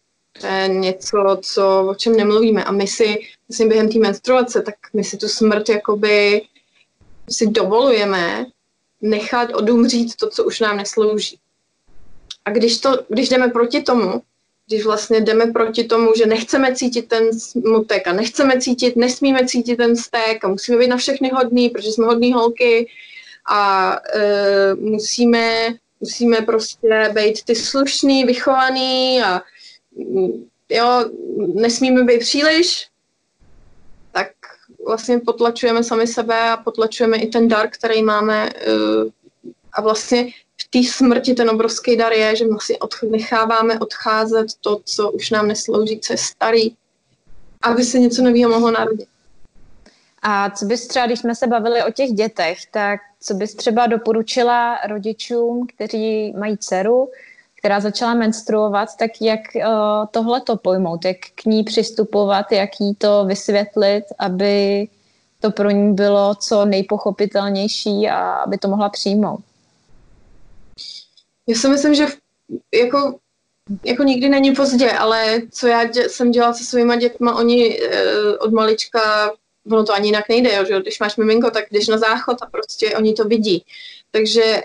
To 0.42 0.48
je 0.48 0.68
něco, 0.68 1.38
co, 1.42 1.88
o 1.90 1.96
čem 1.96 2.16
nemluvíme. 2.16 2.64
A 2.64 2.72
my 2.72 2.88
si, 2.88 3.18
vlastně 3.48 3.68
během 3.68 3.90
té 3.90 4.00
menstruace, 4.00 4.62
tak 4.62 4.76
my 4.94 5.04
si 5.04 5.18
tu 5.18 5.28
smrt 5.28 5.70
jakoby 5.70 6.42
si 7.30 7.48
dovolujeme 7.48 8.46
nechat 9.02 9.54
odumřít 9.54 10.16
to, 10.16 10.30
co 10.30 10.44
už 10.44 10.60
nám 10.60 10.78
neslouží. 10.78 11.40
A 12.50 12.52
když, 12.52 12.80
to, 12.80 13.04
když 13.10 13.30
jdeme 13.30 13.48
proti 13.48 13.82
tomu, 13.82 14.22
když 14.68 14.86
vlastně 14.86 15.22
jdeme 15.22 15.46
proti 15.46 15.84
tomu, 15.84 16.12
že 16.18 16.26
nechceme 16.26 16.76
cítit 16.76 17.08
ten 17.08 17.40
smutek 17.40 18.08
a 18.08 18.14
nechceme 18.14 18.62
cítit, 18.62 18.96
nesmíme 18.96 19.46
cítit 19.46 19.76
ten 19.76 19.96
stek 19.96 20.44
a 20.44 20.48
musíme 20.48 20.78
být 20.78 20.88
na 20.88 20.98
všechny 20.98 21.30
hodný, 21.30 21.70
protože 21.70 21.92
jsme 21.92 22.06
hodný 22.06 22.34
holky 22.34 22.90
a 23.50 23.94
e, 24.14 24.76
musíme, 24.76 25.76
musíme 26.00 26.42
prostě 26.42 27.12
být 27.14 27.44
ty 27.44 27.56
slušný, 27.56 28.26
vychovaný 28.26 29.22
a 29.22 29.42
jo, 30.70 31.06
nesmíme 31.54 32.04
být 32.04 32.20
příliš, 32.20 32.88
tak 34.12 34.28
vlastně 34.86 35.20
potlačujeme 35.20 35.84
sami 35.84 36.08
sebe 36.08 36.50
a 36.50 36.58
potlačujeme 36.58 37.18
i 37.18 37.28
ten 37.28 37.48
dar, 37.48 37.70
který 37.70 38.04
máme 38.04 38.50
e, 38.50 38.52
a 39.74 39.82
vlastně 39.82 40.28
té 40.70 40.80
smrti 40.84 41.34
ten 41.34 41.50
obrovský 41.50 41.98
dar 41.98 42.14
je, 42.14 42.36
že 42.36 42.48
vlastně 42.48 42.78
necháváme 43.10 43.80
odcházet 43.80 44.48
to, 44.62 44.80
co 44.86 45.12
už 45.12 45.30
nám 45.30 45.48
neslouží, 45.48 46.00
co 46.00 46.14
je 46.14 46.18
starý, 46.18 46.76
aby 47.62 47.84
se 47.84 48.00
něco 48.00 48.22
nového 48.22 48.52
mohlo 48.52 48.72
narodit. 48.72 49.10
A 50.22 50.50
co 50.50 50.66
bys 50.66 50.88
třeba, 50.88 51.06
když 51.06 51.20
jsme 51.20 51.36
se 51.36 51.48
bavili 51.48 51.84
o 51.84 51.92
těch 51.92 52.10
dětech, 52.10 52.58
tak 52.72 53.00
co 53.20 53.34
bys 53.34 53.56
třeba 53.56 53.88
doporučila 53.88 54.80
rodičům, 54.88 55.68
kteří 55.76 56.34
mají 56.38 56.58
dceru, 56.58 57.10
která 57.56 57.80
začala 57.80 58.14
menstruovat, 58.14 58.90
tak 59.00 59.12
jak 59.22 59.40
uh, 59.56 59.64
tohle 60.12 60.42
to 60.42 60.58
pojmout, 60.58 61.06
jak 61.06 61.18
k 61.36 61.46
ní 61.46 61.64
přistupovat, 61.64 62.52
jak 62.52 62.70
jí 62.80 62.96
to 62.96 63.26
vysvětlit, 63.26 64.04
aby 64.20 64.88
to 65.40 65.52
pro 65.52 65.70
ní 65.70 65.94
bylo 65.94 66.36
co 66.36 66.66
nejpochopitelnější 66.66 68.10
a 68.10 68.32
aby 68.32 68.58
to 68.58 68.68
mohla 68.68 68.90
přijmout? 68.90 69.44
Já 71.50 71.56
si 71.56 71.68
myslím, 71.68 71.96
že 71.96 72.08
jako, 72.74 73.20
jako 73.86 74.04
nikdy 74.04 74.30
není 74.30 74.56
pozdě, 74.56 74.92
ale 74.92 75.42
co 75.52 75.68
já 75.68 75.84
dě, 75.84 76.10
jsem 76.10 76.32
dělala 76.32 76.54
se 76.54 76.64
svýma 76.64 76.96
dětma, 76.96 77.36
oni 77.36 77.80
e, 77.80 78.38
od 78.38 78.54
malička, 78.54 79.32
ono 79.72 79.84
to 79.84 79.94
ani 79.94 80.08
jinak 80.08 80.30
nejde, 80.30 80.56
jo, 80.56 80.66
že 80.66 80.82
když 80.82 81.00
máš 81.00 81.18
miminko, 81.18 81.52
tak 81.52 81.66
jdeš 81.72 81.88
na 81.88 81.98
záchod 81.98 82.38
a 82.42 82.46
prostě 82.46 82.98
oni 82.98 83.14
to 83.14 83.24
vidí. 83.26 83.64
Takže 84.12 84.44
e, 84.44 84.64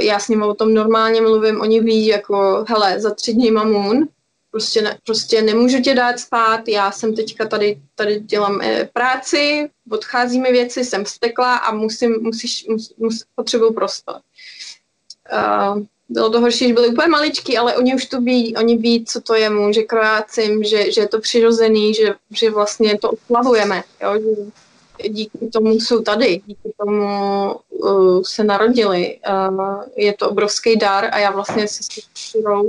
já 0.00 0.18
s 0.18 0.28
nimi 0.28 0.44
o 0.44 0.54
tom 0.54 0.74
normálně 0.74 1.20
mluvím, 1.20 1.60
oni 1.60 1.80
ví, 1.80 2.06
jako, 2.06 2.64
hele, 2.68 3.00
za 3.00 3.14
tři 3.14 3.34
dny 3.34 3.50
mám 3.50 3.72
můn, 3.72 4.08
prostě, 4.50 4.82
ne, 4.82 4.98
prostě 5.06 5.42
nemůžu 5.42 5.82
tě 5.82 5.94
dát 5.94 6.18
spát, 6.20 6.68
já 6.68 6.92
jsem 6.92 7.14
teďka 7.16 7.48
tady, 7.48 7.80
tady 7.94 8.20
dělám 8.20 8.60
e, 8.60 8.88
práci, 8.92 9.70
odchází 9.90 10.40
mi 10.40 10.52
věci, 10.52 10.84
jsem 10.84 11.06
stekla 11.06 11.56
a 11.56 11.74
musím, 11.74 12.22
musíš, 12.22 12.66
mus, 12.66 12.94
mus, 12.98 13.24
potřebuju 13.34 13.72
prostor. 13.72 14.20
Uh, 15.32 15.82
bylo 16.08 16.30
to 16.30 16.40
horší, 16.40 16.68
že 16.68 16.74
byli 16.74 16.88
úplně 16.88 17.08
maličký, 17.08 17.58
ale 17.58 17.76
oni 17.76 17.94
už 17.94 18.06
to 18.06 18.20
ví, 18.20 18.56
oni 18.56 18.76
ví, 18.76 19.04
co 19.04 19.20
to 19.20 19.34
je 19.34 19.50
muž, 19.50 19.74
že 19.74 19.82
krojácím, 19.82 20.64
že, 20.64 20.92
že 20.92 21.00
je 21.00 21.08
to 21.08 21.20
přirozený, 21.20 21.94
že, 21.94 22.14
že 22.30 22.50
vlastně 22.50 22.98
to 22.98 23.10
oslavujeme, 23.10 23.82
jo, 24.02 24.14
že 24.20 24.28
díky 25.08 25.38
tomu 25.52 25.70
jsou 25.70 26.02
tady, 26.02 26.40
díky 26.46 26.72
tomu 26.80 27.04
uh, 27.70 28.22
se 28.22 28.44
narodili. 28.44 29.18
Uh, 29.28 29.82
je 29.96 30.14
to 30.14 30.30
obrovský 30.30 30.76
dar 30.76 31.04
a 31.12 31.18
já 31.18 31.30
vlastně 31.30 31.68
se 31.68 31.82
s 32.14 32.34
uh, 32.34 32.68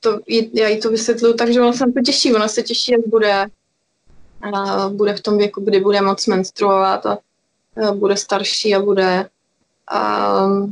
to, 0.00 0.18
já 0.52 0.68
jí 0.68 0.80
to 0.80 0.90
vysvětluju 0.90 1.34
tak, 1.34 1.52
že 1.52 1.60
ona 1.60 1.72
se 1.72 1.84
to 1.84 2.00
těší, 2.04 2.34
ona 2.34 2.48
se 2.48 2.62
těší, 2.62 2.92
jak 2.92 3.06
bude, 3.06 3.46
uh, 4.52 4.92
bude 4.92 5.14
v 5.14 5.20
tom 5.20 5.38
věku, 5.38 5.60
kdy 5.60 5.80
bude 5.80 6.00
moc 6.00 6.26
menstruovat 6.26 7.06
a 7.06 7.18
uh, 7.74 7.90
bude 7.90 8.16
starší 8.16 8.74
a 8.74 8.80
bude 8.80 9.28
uh, 9.92 10.70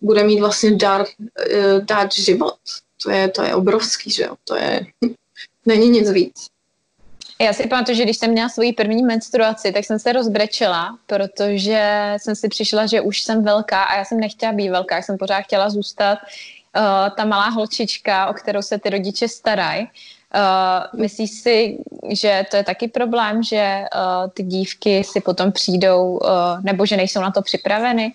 bude 0.00 0.22
mít 0.22 0.40
vlastně 0.40 0.76
dar, 0.76 1.00
uh, 1.00 1.84
dát 1.84 2.12
život. 2.12 2.58
To 3.02 3.10
je, 3.10 3.28
to 3.28 3.42
je 3.42 3.54
obrovský, 3.54 4.10
že 4.10 4.22
jo, 4.22 4.36
to 4.44 4.56
je, 4.56 4.86
není 5.66 5.88
nic 5.88 6.10
víc. 6.10 6.46
Já 7.40 7.52
si 7.52 7.66
pamatuju, 7.66 7.96
že 7.96 8.04
když 8.04 8.16
jsem 8.16 8.30
měla 8.30 8.48
svoji 8.48 8.72
první 8.72 9.02
menstruaci, 9.02 9.72
tak 9.72 9.84
jsem 9.84 9.98
se 9.98 10.12
rozbrečela, 10.12 10.98
protože 11.06 12.14
jsem 12.16 12.34
si 12.34 12.48
přišla, 12.48 12.86
že 12.86 13.00
už 13.00 13.22
jsem 13.22 13.44
velká 13.44 13.82
a 13.82 13.96
já 13.96 14.04
jsem 14.04 14.20
nechtěla 14.20 14.52
být 14.52 14.70
velká, 14.70 14.96
já 14.96 15.02
jsem 15.02 15.18
pořád 15.18 15.40
chtěla 15.40 15.70
zůstat 15.70 16.18
uh, 16.18 17.14
ta 17.16 17.24
malá 17.24 17.48
holčička, 17.48 18.26
o 18.26 18.34
kterou 18.34 18.62
se 18.62 18.78
ty 18.78 18.90
rodiče 18.90 19.28
starají. 19.28 19.88
Uh, 20.34 21.00
myslíš 21.00 21.30
si, 21.30 21.78
že 22.08 22.44
to 22.50 22.56
je 22.56 22.64
taky 22.64 22.88
problém, 22.88 23.42
že 23.42 23.84
uh, 23.94 24.30
ty 24.30 24.42
dívky 24.42 25.04
si 25.04 25.20
potom 25.20 25.52
přijdou, 25.52 26.04
uh, 26.04 26.28
nebo 26.62 26.86
že 26.86 26.96
nejsou 26.96 27.20
na 27.20 27.30
to 27.30 27.42
připraveny? 27.42 28.12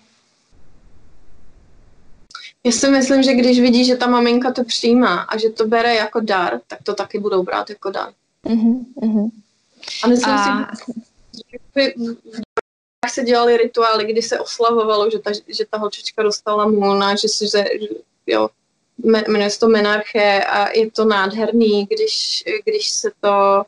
Já 2.66 2.72
si 2.72 2.88
myslím, 2.88 3.22
že 3.22 3.34
když 3.34 3.60
vidí, 3.60 3.84
že 3.84 3.96
ta 3.96 4.06
maminka 4.06 4.52
to 4.52 4.64
přijímá 4.64 5.20
a 5.20 5.38
že 5.38 5.50
to 5.50 5.66
bere 5.66 5.94
jako 5.94 6.20
dar, 6.20 6.60
tak 6.66 6.78
to 6.82 6.94
taky 6.94 7.18
budou 7.18 7.42
brát 7.42 7.70
jako 7.70 7.90
dar. 7.90 8.12
Mm-hmm. 8.46 9.30
A 10.04 10.06
myslím 10.08 10.34
a... 10.34 10.70
si, 10.76 10.92
že 11.50 11.58
v 11.74 13.10
se 13.10 13.24
dělali 13.24 13.56
rituály, 13.56 14.04
kdy 14.04 14.22
se 14.22 14.40
oslavovalo, 14.40 15.10
že 15.10 15.18
ta, 15.18 15.30
že 15.48 15.64
ta 15.70 15.78
holčička 15.78 16.22
dostala 16.22 16.66
můna, 16.66 17.16
že 17.16 17.28
si, 17.28 17.44
že, 17.48 17.64
že 17.80 17.98
jo, 18.26 18.48
jmenuje 18.98 19.50
se 19.50 19.58
to 19.58 19.68
menarche 19.68 20.44
a 20.44 20.78
je 20.78 20.90
to 20.90 21.04
nádherný, 21.04 21.86
když, 21.86 22.44
když 22.64 22.88
se 22.88 23.10
to 23.20 23.64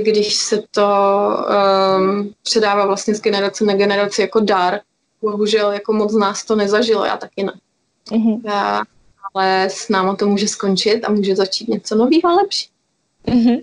když 0.00 0.34
se 0.34 0.62
to 0.70 0.88
um, 1.98 2.34
předává 2.42 2.86
vlastně 2.86 3.14
z 3.14 3.20
generace 3.20 3.64
na 3.64 3.74
generaci 3.74 4.20
jako 4.20 4.40
dar. 4.40 4.80
Bohužel 5.22 5.72
jako 5.72 5.92
moc 5.92 6.12
z 6.12 6.16
nás 6.16 6.44
to 6.44 6.56
nezažilo, 6.56 7.04
já 7.04 7.16
taky 7.16 7.42
ne. 7.42 7.52
Mm-hmm. 8.10 8.40
Já, 8.44 8.82
ale 9.34 9.70
s 9.70 9.88
náma 9.88 10.16
to 10.16 10.28
může 10.28 10.48
skončit 10.48 11.04
a 11.04 11.10
může 11.10 11.36
začít 11.36 11.68
něco 11.68 11.94
nového 11.94 12.26
a 12.26 12.34
lepší. 12.34 12.68
Mm-hmm. 13.26 13.62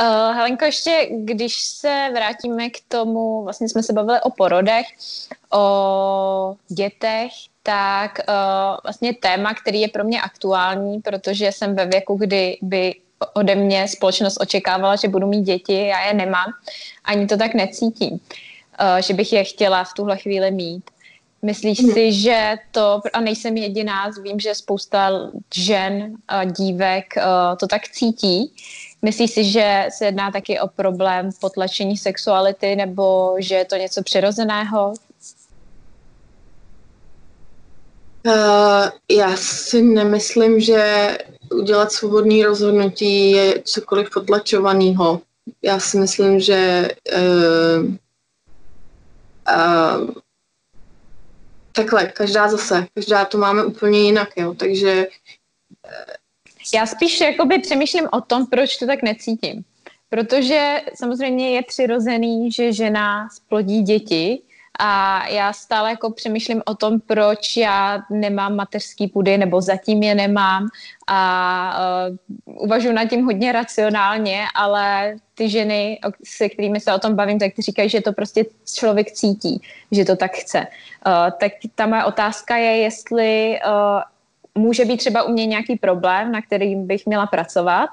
Uh, 0.00 0.34
Helenko, 0.36 0.64
ještě 0.64 1.08
když 1.10 1.54
se 1.56 2.08
vrátíme 2.12 2.70
k 2.70 2.78
tomu, 2.88 3.44
vlastně 3.44 3.68
jsme 3.68 3.82
se 3.82 3.92
bavili 3.92 4.20
o 4.20 4.30
porodech, 4.30 4.86
o 5.52 6.56
dětech, 6.68 7.32
tak 7.62 8.18
uh, 8.28 8.76
vlastně 8.82 9.14
téma, 9.14 9.54
který 9.54 9.80
je 9.80 9.88
pro 9.88 10.04
mě 10.04 10.20
aktuální, 10.20 11.00
protože 11.00 11.52
jsem 11.52 11.76
ve 11.76 11.86
věku, 11.86 12.14
kdy 12.14 12.58
by 12.62 12.94
ode 13.34 13.54
mě 13.54 13.88
společnost 13.88 14.36
očekávala, 14.40 14.96
že 14.96 15.08
budu 15.08 15.26
mít 15.26 15.42
děti, 15.42 15.86
já 15.86 16.06
je 16.06 16.14
nemám, 16.14 16.52
ani 17.04 17.26
to 17.26 17.36
tak 17.36 17.54
necítím, 17.54 18.10
uh, 18.10 18.18
že 19.00 19.14
bych 19.14 19.32
je 19.32 19.44
chtěla 19.44 19.84
v 19.84 19.94
tuhle 19.94 20.16
chvíli 20.16 20.50
mít. 20.50 20.90
Myslíš 21.42 21.82
mm. 21.82 21.92
si, 21.92 22.12
že 22.12 22.56
to, 22.70 23.00
a 23.12 23.20
nejsem 23.20 23.56
jediná, 23.56 24.10
vím, 24.22 24.40
že 24.40 24.54
spousta 24.54 25.30
žen, 25.54 26.14
dívek 26.56 27.14
to 27.60 27.66
tak 27.66 27.88
cítí, 27.88 28.52
Myslíš 29.02 29.30
si, 29.30 29.44
že 29.44 29.86
se 29.92 30.04
jedná 30.04 30.30
taky 30.30 30.60
o 30.60 30.68
problém 30.68 31.30
potlačení 31.40 31.96
sexuality 31.96 32.76
nebo 32.76 33.36
že 33.38 33.54
je 33.54 33.64
to 33.64 33.76
něco 33.76 34.02
přirozeného? 34.02 34.92
Uh, 38.26 38.88
já 39.10 39.36
si 39.36 39.82
nemyslím, 39.82 40.60
že 40.60 41.18
udělat 41.50 41.92
svobodný 41.92 42.44
rozhodnutí 42.44 43.30
je 43.30 43.62
cokoliv 43.64 44.10
potlačovaného. 44.10 45.20
Já 45.62 45.80
si 45.80 45.98
myslím, 45.98 46.40
že 46.40 46.88
uh, 47.16 47.94
uh, 49.48 50.10
takhle, 51.72 52.06
každá 52.06 52.48
zase, 52.48 52.86
každá 52.94 53.24
to 53.24 53.38
máme 53.38 53.64
úplně 53.64 54.00
jinak, 54.00 54.28
jo, 54.36 54.54
takže 54.54 55.06
já 56.74 56.86
spíš 56.86 57.20
jakoby 57.20 57.58
přemýšlím 57.58 58.08
o 58.12 58.20
tom, 58.20 58.46
proč 58.46 58.76
to 58.76 58.86
tak 58.86 59.02
necítím. 59.02 59.64
Protože 60.08 60.80
samozřejmě 60.94 61.50
je 61.50 61.62
přirozený, 61.62 62.52
že 62.52 62.72
žena 62.72 63.28
splodí 63.28 63.82
děti 63.82 64.42
a 64.82 65.26
já 65.28 65.52
stále 65.52 65.90
jako 65.90 66.10
přemýšlím 66.10 66.62
o 66.66 66.74
tom, 66.74 67.00
proč 67.00 67.56
já 67.56 68.02
nemám 68.10 68.56
mateřský 68.56 69.08
půdy 69.08 69.38
nebo 69.38 69.60
zatím 69.60 70.02
je 70.02 70.14
nemám 70.14 70.68
a 71.06 71.78
uh, 72.46 72.56
uvažuji 72.64 72.92
nad 72.92 73.04
tím 73.04 73.24
hodně 73.24 73.52
racionálně, 73.52 74.44
ale 74.54 75.14
ty 75.34 75.48
ženy, 75.48 75.98
se 76.24 76.48
kterými 76.48 76.80
se 76.80 76.94
o 76.94 76.98
tom 76.98 77.14
bavím, 77.14 77.38
tak 77.38 77.52
ty 77.54 77.62
říkají, 77.62 77.88
že 77.88 78.00
to 78.00 78.12
prostě 78.12 78.44
člověk 78.74 79.12
cítí, 79.12 79.62
že 79.92 80.04
to 80.04 80.16
tak 80.16 80.32
chce. 80.32 80.58
Uh, 80.58 81.30
tak 81.40 81.52
ta 81.74 81.86
moje 81.86 82.04
otázka 82.04 82.56
je, 82.56 82.76
jestli 82.76 83.58
uh, 83.66 84.62
může 84.62 84.84
být 84.84 84.96
třeba 84.96 85.22
u 85.22 85.32
mě 85.32 85.46
nějaký 85.46 85.76
problém, 85.76 86.32
na 86.32 86.42
kterým 86.42 86.86
bych 86.86 87.06
měla 87.06 87.26
pracovat 87.26 87.90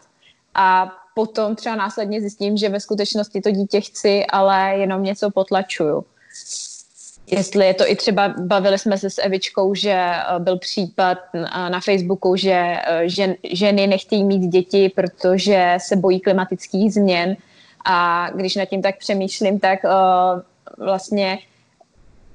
a 0.56 0.96
potom 1.16 1.56
třeba 1.56 1.76
následně 1.76 2.22
zjistím, 2.22 2.58
že 2.58 2.70
ve 2.70 2.80
skutečnosti 2.80 3.42
to 3.42 3.52
dítě 3.52 3.82
chci, 3.82 4.26
ale 4.26 4.78
jenom 4.78 5.04
něco 5.04 5.32
potlačuju. 5.32 6.06
Jestli 7.32 7.66
je 7.66 7.74
to 7.74 7.92
i 7.92 7.96
třeba, 7.96 8.34
bavili 8.40 8.80
jsme 8.80 8.98
se 8.98 9.10
s 9.10 9.22
Evičkou, 9.22 9.76
že 9.76 9.92
eh, 9.92 10.40
byl 10.40 10.58
případ 10.58 11.18
na 11.70 11.80
Facebooku, 11.80 12.36
že 12.36 12.54
eh, 12.54 13.10
žen, 13.10 13.36
ženy 13.44 13.88
nechtějí 13.88 14.24
mít 14.24 14.48
děti, 14.48 14.92
protože 14.96 15.74
se 15.78 15.96
bojí 15.96 16.20
klimatických 16.20 16.94
změn. 16.94 17.38
A 17.86 18.30
když 18.36 18.56
nad 18.56 18.66
tím 18.66 18.82
tak 18.82 18.98
přemýšlím, 18.98 19.60
tak 19.60 19.80
uh, 19.84 20.42
vlastně 20.86 21.40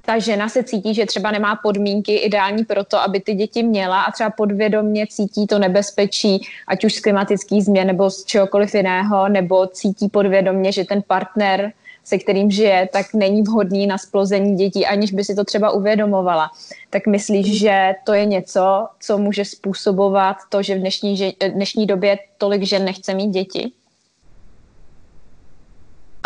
ta 0.05 0.19
žena 0.19 0.49
se 0.49 0.63
cítí, 0.63 0.93
že 0.93 1.05
třeba 1.05 1.31
nemá 1.31 1.55
podmínky 1.55 2.15
ideální 2.15 2.65
pro 2.65 2.83
to, 2.83 2.97
aby 2.97 3.19
ty 3.19 3.33
děti 3.33 3.63
měla 3.63 4.01
a 4.01 4.11
třeba 4.11 4.29
podvědomně 4.29 5.07
cítí 5.07 5.47
to 5.47 5.59
nebezpečí, 5.59 6.47
ať 6.67 6.85
už 6.85 6.93
z 6.93 6.99
klimatických 6.99 7.63
změn 7.63 7.87
nebo 7.87 8.09
z 8.09 8.25
čehokoliv 8.25 8.75
jiného, 8.75 9.29
nebo 9.29 9.67
cítí 9.67 10.09
podvědomně, 10.09 10.71
že 10.71 10.83
ten 10.83 11.01
partner 11.07 11.71
se 12.03 12.17
kterým 12.17 12.51
žije, 12.51 12.89
tak 12.93 13.13
není 13.13 13.41
vhodný 13.41 13.87
na 13.87 13.97
splození 13.97 14.55
dětí, 14.55 14.85
aniž 14.85 15.11
by 15.11 15.23
si 15.23 15.35
to 15.35 15.43
třeba 15.43 15.71
uvědomovala. 15.71 16.51
Tak 16.89 17.07
myslíš, 17.07 17.59
že 17.59 17.93
to 18.05 18.13
je 18.13 18.25
něco, 18.25 18.87
co 18.99 19.17
může 19.17 19.45
způsobovat 19.45 20.37
to, 20.49 20.63
že 20.63 20.75
v 20.75 20.79
dnešní, 20.79 21.17
že, 21.17 21.31
dnešní 21.53 21.85
době 21.85 22.17
tolik 22.37 22.63
žen 22.63 22.85
nechce 22.85 23.13
mít 23.13 23.29
děti? 23.29 23.71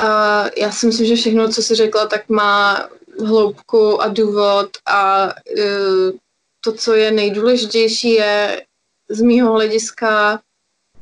Uh, 0.02 0.50
já 0.58 0.72
si 0.72 0.86
myslím, 0.86 1.08
že 1.08 1.16
všechno, 1.16 1.50
co 1.50 1.64
jsi 1.64 1.76
řekla, 1.76 2.06
tak 2.06 2.30
má 2.30 2.88
hloubku 3.26 4.02
a 4.02 4.08
důvod 4.08 4.70
a 4.86 5.26
uh, 5.26 6.12
to, 6.64 6.74
co 6.74 6.94
je 6.94 7.12
nejdůležitější, 7.12 8.10
je 8.10 8.62
z 9.10 9.22
mýho 9.22 9.52
hlediska 9.52 10.40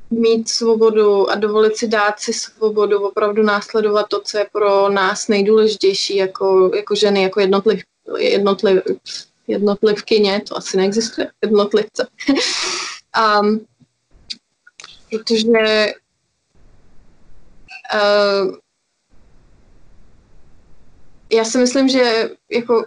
mít 0.09 0.49
svobodu 0.49 1.29
a 1.29 1.35
dovolit 1.35 1.77
si 1.77 1.87
dát 1.87 2.19
si 2.19 2.33
svobodu, 2.33 3.07
opravdu 3.07 3.43
následovat 3.43 4.07
to, 4.07 4.21
co 4.21 4.37
je 4.37 4.47
pro 4.51 4.89
nás 4.89 5.27
nejdůležitější 5.27 6.15
jako, 6.15 6.71
jako 6.75 6.95
ženy, 6.95 7.23
jako 7.23 7.39
jednotliv, 7.39 7.83
jednotliv, 8.17 8.83
jednotlivkyně, 9.47 10.41
to 10.47 10.57
asi 10.57 10.77
neexistuje, 10.77 11.31
jednotlivce. 11.41 12.07
um, 13.41 13.65
protože 15.09 15.93
uh, 17.93 18.55
já 21.31 21.45
si 21.45 21.57
myslím, 21.57 21.89
že 21.89 22.29
jako 22.51 22.85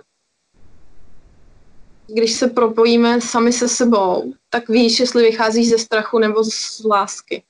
když 2.07 2.33
se 2.33 2.49
propojíme 2.49 3.21
sami 3.21 3.53
se 3.53 3.69
sebou, 3.69 4.33
tak 4.51 4.69
víš, 4.69 5.01
jestli 5.01 5.23
vycházíš 5.23 5.69
ze 5.69 5.79
strachu 5.79 6.19
nebo 6.19 6.45
z 6.45 6.85
lásky. 6.85 7.43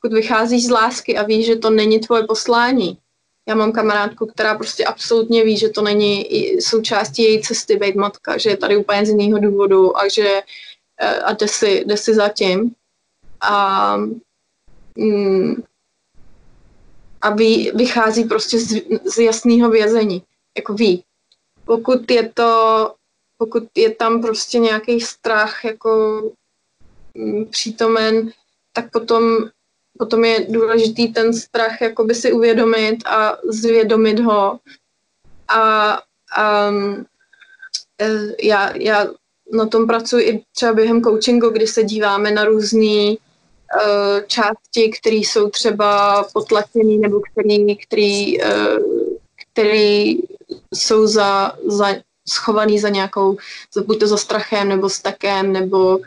Pokud 0.00 0.14
vycházíš 0.14 0.66
z 0.66 0.70
lásky 0.70 1.16
a 1.16 1.22
víš, 1.22 1.46
že 1.46 1.56
to 1.56 1.70
není 1.70 2.00
tvoje 2.00 2.22
poslání, 2.22 2.98
já 3.48 3.54
mám 3.54 3.72
kamarádku, 3.72 4.26
která 4.26 4.54
prostě 4.54 4.84
absolutně 4.84 5.44
ví, 5.44 5.56
že 5.56 5.68
to 5.68 5.82
není 5.82 6.26
součástí 6.60 7.22
její 7.22 7.42
cesty 7.42 7.76
být 7.76 7.94
matka, 7.94 8.38
že 8.38 8.50
je 8.50 8.56
tady 8.56 8.76
úplně 8.76 9.06
z 9.06 9.08
jiného 9.08 9.38
důvodu 9.38 9.98
a 9.98 10.08
že 10.08 10.42
eh, 11.00 11.20
a 11.20 11.32
jde 11.32 11.48
si, 11.48 11.84
jde 11.86 11.96
si 11.96 12.14
za 12.14 12.28
tím, 12.28 12.74
a, 13.40 13.96
mm, 14.96 15.62
a 17.22 17.30
vy, 17.30 17.72
vychází 17.74 18.24
prostě 18.24 18.58
z, 18.58 18.82
z 19.04 19.18
jasného 19.18 19.70
vězení. 19.70 20.22
Jako 20.56 20.74
ví, 20.74 21.04
pokud 21.64 22.10
je 22.10 22.28
to, 22.28 22.94
pokud 23.38 23.64
je 23.74 23.94
tam 23.94 24.22
prostě 24.22 24.58
nějaký 24.58 25.00
strach 25.00 25.64
jako 25.64 26.22
přítomen, 27.50 28.30
tak 28.72 28.90
potom, 28.90 29.38
potom 29.98 30.24
je 30.24 30.46
důležitý 30.48 31.12
ten 31.12 31.34
strach 31.34 31.80
jakoby 31.80 32.14
si 32.14 32.32
uvědomit 32.32 33.06
a 33.06 33.38
zvědomit 33.44 34.20
ho. 34.20 34.58
A, 35.48 35.92
a 36.36 36.70
e, 38.00 38.08
já, 38.42 38.76
já 38.76 39.06
na 39.52 39.66
tom 39.66 39.86
pracuji 39.86 40.24
i 40.24 40.44
třeba 40.54 40.72
během 40.72 41.02
coachingu, 41.02 41.50
kdy 41.50 41.66
se 41.66 41.84
díváme 41.84 42.30
na 42.30 42.44
různé 42.44 43.10
uh, 43.10 44.20
části, 44.26 44.90
které 45.00 45.16
jsou 45.16 45.50
třeba 45.50 46.22
potlačené 46.32 46.96
nebo 46.98 47.20
který, 47.20 47.76
který, 47.76 48.42
uh, 48.42 48.78
který 49.52 50.18
jsou 50.74 51.06
za, 51.06 51.52
za 51.66 51.86
schovaný 52.28 52.78
za 52.78 52.88
nějakou, 52.88 53.36
buď 53.86 54.00
to 54.00 54.06
za 54.06 54.16
strachem, 54.16 54.68
nebo 54.68 54.90
stakem, 54.90 55.52
nebo 55.52 55.98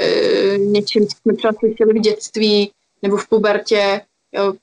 uh, 0.00 0.58
něčím, 0.58 1.06
co 1.06 1.16
jsme 1.16 1.36
třeba 1.36 1.52
slyšeli 1.58 1.92
v 1.92 2.02
dětství, 2.02 2.72
nebo 3.02 3.16
v 3.16 3.28
pubertě. 3.28 4.00
Jo. 4.32 4.54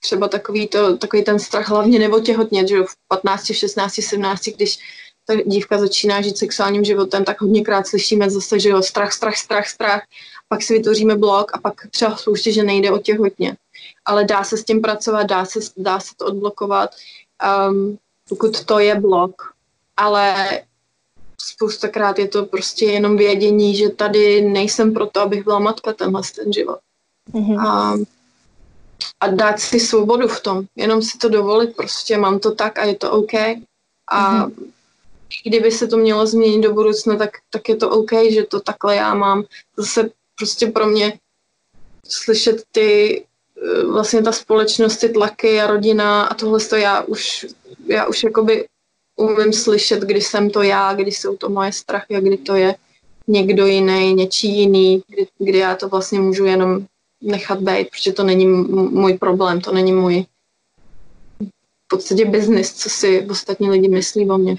Třeba 0.00 0.28
takový, 0.28 0.68
to, 0.68 0.96
takový 0.96 1.24
ten 1.24 1.38
strach 1.38 1.68
hlavně 1.68 1.98
nebo 1.98 2.20
těhotně, 2.20 2.66
že 2.66 2.82
v 2.82 2.94
15, 3.08 3.52
16, 3.52 3.94
17, 3.94 4.48
když 4.48 4.78
ta 5.26 5.34
dívka 5.46 5.78
začíná 5.78 6.20
žít 6.20 6.38
sexuálním 6.38 6.84
životem, 6.84 7.24
tak 7.24 7.40
hodněkrát 7.40 7.86
slyšíme 7.86 8.30
zase, 8.30 8.60
že 8.60 8.68
jo, 8.68 8.82
strach, 8.82 9.12
strach, 9.12 9.36
strach, 9.36 9.68
strach, 9.68 10.02
pak 10.48 10.62
si 10.62 10.72
vytvoříme 10.72 11.16
blok 11.16 11.50
a 11.54 11.58
pak 11.58 11.86
třeba 11.90 12.16
spoustě, 12.16 12.52
že 12.52 12.62
nejde 12.62 12.90
o 12.90 12.98
těhotně. 12.98 13.56
Ale 14.04 14.24
dá 14.24 14.44
se 14.44 14.56
s 14.56 14.64
tím 14.64 14.80
pracovat, 14.80 15.22
dá 15.22 15.44
se, 15.44 15.58
dá 15.76 16.00
se 16.00 16.14
to 16.16 16.26
odblokovat, 16.26 16.90
um, 17.70 17.98
pokud 18.28 18.64
to 18.64 18.78
je 18.78 18.94
blok. 19.00 19.54
Ale 19.96 20.62
spoustakrát 21.46 22.18
je 22.18 22.28
to 22.28 22.46
prostě 22.46 22.84
jenom 22.84 23.16
vědění, 23.16 23.76
že 23.76 23.88
tady 23.88 24.40
nejsem 24.40 24.94
proto, 24.94 25.20
abych 25.20 25.44
byla 25.44 25.58
matka 25.58 25.92
tenhle 25.92 26.22
ten 26.34 26.52
život. 26.52 26.78
Mm-hmm. 27.32 27.66
A, 27.66 27.96
a 29.20 29.28
dát 29.28 29.60
si 29.60 29.80
svobodu 29.80 30.28
v 30.28 30.40
tom, 30.40 30.64
jenom 30.76 31.02
si 31.02 31.18
to 31.18 31.28
dovolit, 31.28 31.76
prostě 31.76 32.18
mám 32.18 32.38
to 32.38 32.54
tak 32.54 32.78
a 32.78 32.84
je 32.84 32.94
to 32.94 33.12
OK. 33.12 33.34
A 33.34 34.46
mm-hmm 34.46 34.70
kdyby 35.44 35.70
se 35.70 35.86
to 35.86 35.96
mělo 35.96 36.26
změnit 36.26 36.62
do 36.62 36.74
budoucna, 36.74 37.16
tak, 37.16 37.30
tak 37.50 37.68
je 37.68 37.76
to 37.76 37.90
OK, 37.90 38.10
že 38.30 38.44
to 38.44 38.60
takhle 38.60 38.96
já 38.96 39.14
mám. 39.14 39.44
Zase 39.76 40.10
prostě 40.38 40.66
pro 40.66 40.86
mě 40.86 41.18
slyšet 42.08 42.62
ty 42.72 43.22
eh, 43.62 43.84
vlastně 43.84 44.22
ta 44.22 44.32
společnost, 44.32 44.96
ty 44.96 45.08
tlaky 45.08 45.60
a 45.60 45.66
rodina 45.66 46.24
a 46.24 46.34
tohle 46.34 46.60
to 46.60 46.76
já 46.76 47.02
už, 47.02 47.46
já 47.86 48.06
už 48.06 48.22
jakoby 48.22 48.66
umím 49.20 49.52
slyšet, 49.52 50.00
kdy 50.00 50.20
jsem 50.20 50.50
to 50.50 50.62
já, 50.62 50.94
kdy 50.94 51.12
jsou 51.12 51.36
to 51.36 51.48
moje 51.48 51.72
strachy 51.72 52.16
a 52.16 52.20
kdy 52.20 52.36
to 52.36 52.54
je 52.54 52.74
někdo 53.28 53.66
jiný, 53.66 54.14
něčí 54.14 54.58
jiný, 54.58 55.02
kdy, 55.08 55.26
kdy 55.38 55.58
já 55.58 55.74
to 55.76 55.88
vlastně 55.88 56.20
můžu 56.20 56.44
jenom 56.44 56.86
nechat 57.22 57.60
být, 57.60 57.90
protože 57.90 58.12
to 58.12 58.24
není 58.24 58.46
můj 58.46 59.18
problém, 59.18 59.60
to 59.60 59.72
není 59.72 59.92
můj 59.92 60.24
v 61.84 61.88
podstatě 61.88 62.24
biznis, 62.24 62.74
co 62.74 62.88
si 62.88 63.26
ostatní 63.30 63.70
lidi 63.70 63.88
myslí 63.88 64.30
o 64.30 64.38
mě. 64.38 64.56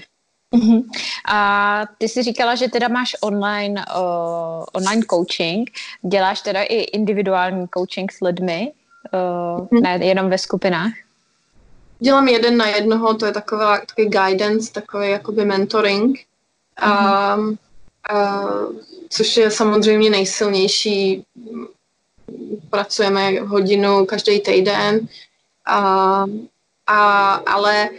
Uh-huh. 0.54 0.84
A 1.28 1.84
ty 1.98 2.08
jsi 2.08 2.22
říkala, 2.22 2.54
že 2.54 2.68
teda 2.68 2.88
máš 2.88 3.16
online, 3.20 3.84
uh, 3.96 4.64
online 4.72 5.02
coaching, 5.10 5.70
děláš 6.02 6.40
teda 6.40 6.62
i 6.62 6.74
individuální 6.74 7.66
coaching 7.74 8.12
s 8.12 8.20
lidmi, 8.20 8.72
uh, 9.12 9.66
uh-huh. 9.66 9.82
ne 9.82 10.06
jenom 10.06 10.30
ve 10.30 10.38
skupinách? 10.38 10.92
Dělám 12.02 12.28
jeden 12.28 12.56
na 12.56 12.66
jednoho, 12.66 13.14
to 13.14 13.26
je 13.26 13.32
taková, 13.32 13.78
takový 13.78 14.08
guidance, 14.08 14.72
takový 14.72 15.10
jakoby 15.10 15.44
mentoring, 15.44 16.18
a, 16.76 16.90
a, 16.90 17.38
což 19.08 19.36
je 19.36 19.50
samozřejmě 19.50 20.10
nejsilnější. 20.10 21.24
Pracujeme 22.70 23.40
hodinu 23.40 24.06
každý 24.06 24.40
týden, 24.40 25.08
a, 25.66 26.24
a, 26.86 27.32
ale 27.34 27.90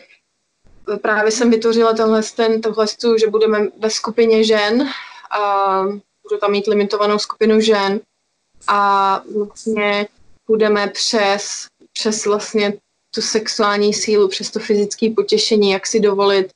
právě 1.01 1.32
jsem 1.32 1.51
vytvořila 1.51 1.93
tenhle, 1.93 2.22
ten, 2.36 2.62
tohle, 2.62 2.86
že 3.20 3.28
budeme 3.30 3.68
ve 3.80 3.89
skupině 3.89 4.43
žen 4.43 4.89
a 5.39 5.82
budu 6.24 6.38
tam 6.41 6.51
mít 6.51 6.68
limitovanou 6.68 7.20
skupinu 7.20 7.60
žen. 7.60 7.99
A 8.68 9.22
vlastně 9.38 10.08
budeme 10.47 10.88
přes, 10.88 11.68
přes 11.93 12.26
vlastně 12.26 12.74
tu 13.16 13.22
sexuální 13.22 13.93
sílu, 13.93 14.28
přes 14.28 14.51
to 14.51 14.59
fyzické 14.59 15.09
potěšení, 15.16 15.72
jak 15.72 15.88
si 15.88 15.99
dovolit 15.99 16.47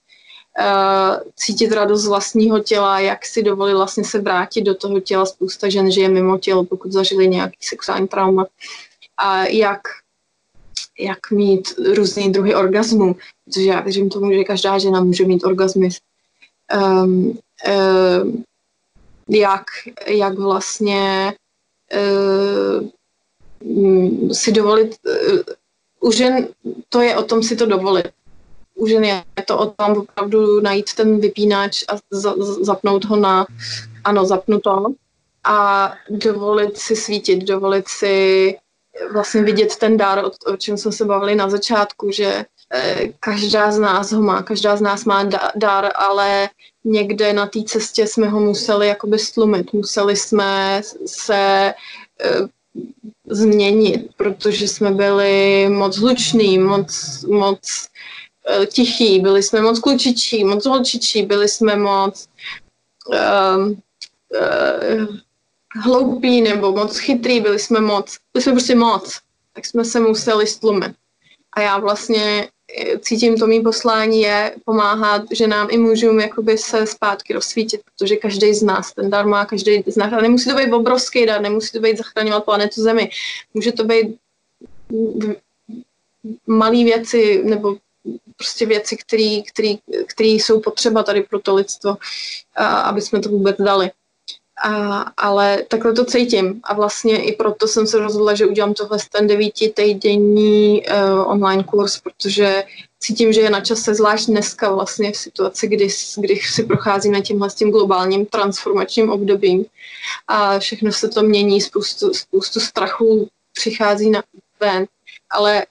uh, 0.60 1.32
cítit 1.36 1.72
radost 1.72 2.02
z 2.02 2.08
vlastního 2.08 2.60
těla, 2.60 3.00
jak 3.00 3.26
si 3.26 3.44
dovolit 3.44 3.74
vlastně 3.74 4.06
se 4.06 4.20
vrátit 4.20 4.62
do 4.62 4.76
toho 4.76 5.00
těla. 5.00 5.26
Spousta 5.26 5.70
žen 5.70 5.92
žije 5.92 6.10
mimo 6.10 6.38
tělo, 6.38 6.66
pokud 6.66 6.92
zažili 6.92 7.28
nějaký 7.28 7.58
sexuální 7.62 8.08
trauma. 8.08 8.46
A 9.18 9.46
jak 9.46 9.82
jak 11.00 11.32
mít 11.32 11.74
různé 11.96 12.30
druhy 12.30 12.56
orgasmů, 12.56 13.16
protože 13.46 13.70
já 13.70 13.80
věřím 13.82 14.10
tomu, 14.10 14.34
že 14.34 14.44
každá 14.44 14.78
žena 14.78 15.02
může 15.02 15.26
mít 15.26 15.44
orgasmy. 15.44 15.90
Um, 17.04 17.38
um, 18.24 18.44
jak, 19.30 19.64
jak 20.08 20.34
vlastně 20.34 21.34
um, 23.62 24.34
si 24.34 24.52
dovolit, 24.52 24.96
uh, 25.06 25.40
u 26.08 26.12
žen 26.12 26.48
to 26.90 27.02
je 27.02 27.18
o 27.18 27.24
tom 27.24 27.44
si 27.44 27.56
to 27.56 27.66
dovolit. 27.66 28.08
U 28.76 28.88
žen 28.88 29.04
je 29.04 29.24
to 29.46 29.58
o 29.58 29.66
tom 29.66 29.98
opravdu 29.98 30.62
najít 30.62 30.94
ten 30.94 31.20
vypínač 31.20 31.84
a 31.88 31.98
za, 32.12 32.34
zapnout 32.62 33.06
ho 33.06 33.16
na, 33.16 33.46
ano, 34.04 34.26
zapnu 34.26 34.60
to 34.60 34.86
a 35.44 35.94
dovolit 36.10 36.78
si 36.78 36.96
svítit, 36.96 37.44
dovolit 37.44 37.88
si 37.88 38.58
vlastně 39.12 39.44
vidět 39.44 39.76
ten 39.76 39.98
dar, 39.98 40.26
o, 40.26 40.32
o 40.54 40.58
čem 40.58 40.78
jsme 40.78 40.92
se 40.92 41.06
bavili 41.06 41.36
na 41.36 41.50
začátku, 41.50 42.12
že 42.12 42.46
eh, 42.74 43.08
každá 43.20 43.72
z 43.72 43.80
nás 43.80 44.12
ho 44.12 44.22
má, 44.22 44.44
každá 44.44 44.76
z 44.76 44.82
nás 44.82 45.06
má 45.06 45.24
da, 45.24 45.52
dar, 45.56 45.92
ale 45.96 46.50
někde 46.84 47.34
na 47.34 47.48
té 47.48 47.64
cestě 47.64 48.08
jsme 48.08 48.30
ho 48.30 48.40
museli 48.40 48.88
jakoby 48.88 49.20
stlumit, 49.20 49.74
museli 49.74 50.16
jsme 50.16 50.82
se 51.06 51.74
eh, 52.22 52.48
změnit, 53.30 54.10
protože 54.18 54.68
jsme 54.68 54.92
byli 54.92 55.68
moc 55.70 55.98
hluční, 55.98 56.60
moc, 56.60 57.24
moc 57.24 57.88
eh, 58.50 58.66
tichý, 58.66 59.20
byli 59.20 59.44
jsme 59.44 59.62
moc 59.62 59.80
klučičí, 59.80 60.44
moc 60.44 60.66
holčičí, 60.66 61.24
byli 61.24 61.50
jsme 61.50 61.76
moc 61.76 62.28
uh, 63.08 63.68
uh, 63.68 65.16
hloupí 65.84 66.42
nebo 66.42 66.72
moc 66.72 66.98
chytrý, 66.98 67.40
byli 67.40 67.60
jsme 67.60 67.82
moc, 67.82 68.18
byli 68.34 68.44
jsme 68.44 68.52
prostě 68.52 68.76
moc, 68.76 69.20
tak 69.54 69.66
jsme 69.66 69.86
se 69.86 70.00
museli 70.00 70.48
stlumit. 70.48 70.92
A 71.54 71.62
já 71.62 71.78
vlastně 71.78 72.50
cítím 73.00 73.38
to 73.38 73.48
mý 73.48 73.62
poslání 73.62 74.22
je 74.22 74.56
pomáhat 74.66 75.22
ženám 75.32 75.68
i 75.72 75.78
mužům 75.78 76.20
jakoby 76.20 76.58
se 76.58 76.88
zpátky 76.88 77.34
rozsvítit, 77.34 77.82
protože 77.84 78.16
každý 78.16 78.54
z 78.54 78.64
nás 78.64 78.94
ten 78.94 79.10
dar 79.10 79.26
má, 79.26 79.46
každý 79.46 79.84
z 79.88 79.96
nás, 79.96 80.14
ale 80.14 80.22
nemusí 80.22 80.50
to 80.50 80.56
být 80.56 80.74
obrovský 80.74 81.26
dar, 81.26 81.42
nemusí 81.42 81.72
to 81.72 81.80
být 81.80 81.98
zachraňovat 81.98 82.46
planetu 82.46 82.82
Zemi, 82.82 83.10
může 83.54 83.72
to 83.72 83.84
být 83.84 84.18
malé 86.48 86.84
věci 86.84 87.42
nebo 87.44 87.78
prostě 88.36 88.66
věci, 88.66 88.98
které 90.08 90.28
jsou 90.28 90.60
potřeba 90.60 91.04
tady 91.04 91.22
pro 91.22 91.40
to 91.40 91.56
lidstvo, 91.56 91.98
aby 92.84 93.02
jsme 93.02 93.20
to 93.20 93.30
vůbec 93.30 93.56
dali. 93.60 93.92
A, 94.64 95.02
ale 95.18 95.64
takhle 95.68 95.94
to 95.94 96.06
cítím. 96.06 96.62
A 96.64 96.74
vlastně 96.74 97.24
i 97.24 97.36
proto 97.36 97.68
jsem 97.68 97.88
se 97.88 98.00
rozhodla, 98.00 98.36
že 98.36 98.46
udělám 98.46 98.74
tohle 98.74 98.98
ten 99.12 99.28
devíti 99.28 99.70
týdenní 99.70 100.84
uh, 100.84 101.32
online 101.32 101.64
kurz, 101.64 102.00
protože 102.00 102.64
cítím, 103.00 103.34
že 103.34 103.42
je 103.42 103.50
na 103.50 103.62
čase, 103.62 103.96
zvlášť 103.96 104.28
dneska 104.28 104.72
vlastně 104.72 105.12
v 105.12 105.18
situaci, 105.18 105.68
kdy, 105.68 105.88
kdy 106.18 106.36
si 106.36 106.64
procházíme 106.64 107.22
tímhle 107.22 107.50
tím 107.50 107.72
globálním 107.72 108.26
transformačním 108.26 109.10
obdobím. 109.10 109.66
A 110.28 110.60
všechno 110.60 110.92
se 110.92 111.10
to 111.10 111.24
mění, 111.24 111.62
spoustu, 111.62 112.14
spoustu 112.14 112.60
strachů 112.60 113.30
přichází 113.54 114.10
na 114.10 114.24
ven, 114.60 114.86
ale 115.30 115.66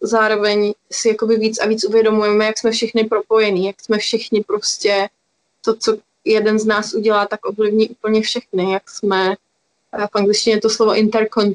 zároveň 0.00 0.74
si 0.92 1.08
jakoby 1.08 1.36
víc 1.36 1.58
a 1.58 1.66
víc 1.66 1.84
uvědomujeme, 1.84 2.44
jak 2.44 2.58
jsme 2.58 2.70
všichni 2.70 3.04
propojení, 3.04 3.66
jak 3.66 3.80
jsme 3.80 3.98
všichni 3.98 4.44
prostě 4.44 5.08
to, 5.64 5.74
co 5.74 5.96
jeden 6.24 6.58
z 6.58 6.66
nás 6.66 6.94
udělá, 6.94 7.26
tak 7.26 7.46
ovlivní 7.46 7.88
úplně 7.88 8.20
všechny, 8.20 8.72
jak 8.72 8.90
jsme, 8.90 9.34
v 10.12 10.16
angličtině 10.16 10.56
je 10.56 10.60
to 10.60 10.70
slovo 10.70 10.94
intercon, 10.94 11.52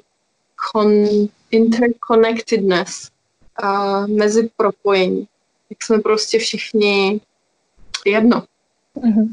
con, 0.71 1.07
interconnectedness, 1.51 3.09
a 3.63 3.99
mezi 4.07 4.49
propojení. 4.57 5.27
Jak 5.69 5.83
jsme 5.83 5.99
prostě 5.99 6.39
všichni 6.39 7.21
jedno. 8.05 8.43
Uh-huh. 8.95 9.29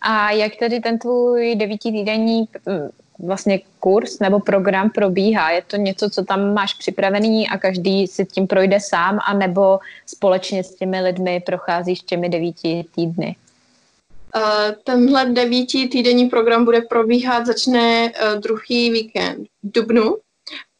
A 0.00 0.30
jak 0.30 0.56
tedy 0.56 0.80
ten 0.80 0.98
tvůj 0.98 1.56
devítitýdenní 1.56 2.48
vlastně 3.18 3.60
kurz 3.80 4.18
nebo 4.18 4.40
program 4.40 4.90
probíhá? 4.90 5.50
Je 5.50 5.62
to 5.62 5.76
něco, 5.76 6.10
co 6.10 6.24
tam 6.24 6.54
máš 6.54 6.74
připravený 6.74 7.48
a 7.48 7.58
každý 7.58 8.06
si 8.06 8.24
tím 8.24 8.46
projde 8.46 8.80
sám, 8.80 9.18
anebo 9.26 9.78
společně 10.06 10.64
s 10.64 10.74
těmi 10.74 11.00
lidmi 11.00 11.42
procházíš 11.46 12.00
těmi 12.00 12.28
devíti 12.28 12.84
týdny? 12.94 13.36
Uh, 14.36 14.74
tenhle 14.84 15.26
devíti 15.26 15.88
týdenní 15.88 16.28
program 16.28 16.64
bude 16.64 16.80
probíhat, 16.80 17.46
začne 17.46 18.12
uh, 18.12 18.40
druhý 18.40 18.90
víkend 18.90 19.48
v 19.62 19.72
Dubnu. 19.72 20.16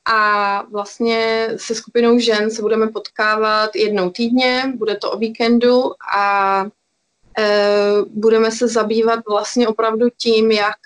A 0.07 0.62
vlastně 0.62 1.48
se 1.57 1.74
skupinou 1.74 2.18
žen 2.18 2.50
se 2.50 2.62
budeme 2.62 2.88
potkávat 2.88 3.76
jednou 3.76 4.11
týdně, 4.11 4.72
bude 4.76 4.96
to 4.96 5.11
o 5.11 5.18
víkendu 5.18 5.92
a 6.16 6.62
uh, 6.64 8.09
budeme 8.09 8.50
se 8.50 8.68
zabývat 8.68 9.20
vlastně 9.28 9.68
opravdu 9.68 10.07
tím, 10.16 10.50
jak 10.50 10.76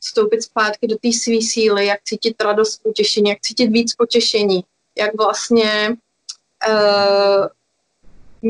vstoupit 0.00 0.42
zpátky 0.42 0.86
do 0.86 0.96
té 0.96 1.12
své 1.12 1.42
síly, 1.42 1.86
jak 1.86 2.02
cítit 2.04 2.40
radost, 2.40 2.82
potěšení, 2.82 3.30
jak 3.30 3.40
cítit 3.40 3.66
víc 3.66 3.94
potěšení, 3.94 4.64
jak 4.98 5.10
vlastně 5.16 5.96
uh, 6.68 7.46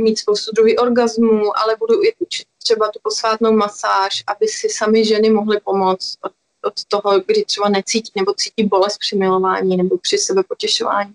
mít 0.02 0.18
spoustu 0.18 0.50
druhý 0.54 0.78
orgazmů, 0.78 1.58
ale 1.58 1.76
budu 1.78 2.04
i 2.04 2.14
učit 2.18 2.46
třeba 2.66 2.88
tu 2.88 2.98
posvátnou 3.02 3.52
masáž, 3.52 4.24
aby 4.26 4.48
si 4.48 4.68
sami 4.68 5.04
ženy 5.04 5.30
mohly 5.30 5.60
pomoct 5.64 6.18
od, 6.22 6.32
od 6.64 6.74
toho, 6.88 7.20
kdy 7.26 7.44
třeba 7.44 7.68
necítí 7.68 8.12
nebo 8.16 8.34
cítí 8.34 8.64
bolest 8.64 8.98
při 8.98 9.16
milování 9.16 9.76
nebo 9.76 9.98
při 9.98 10.18
sebe 10.18 10.42
potěšování. 10.48 11.14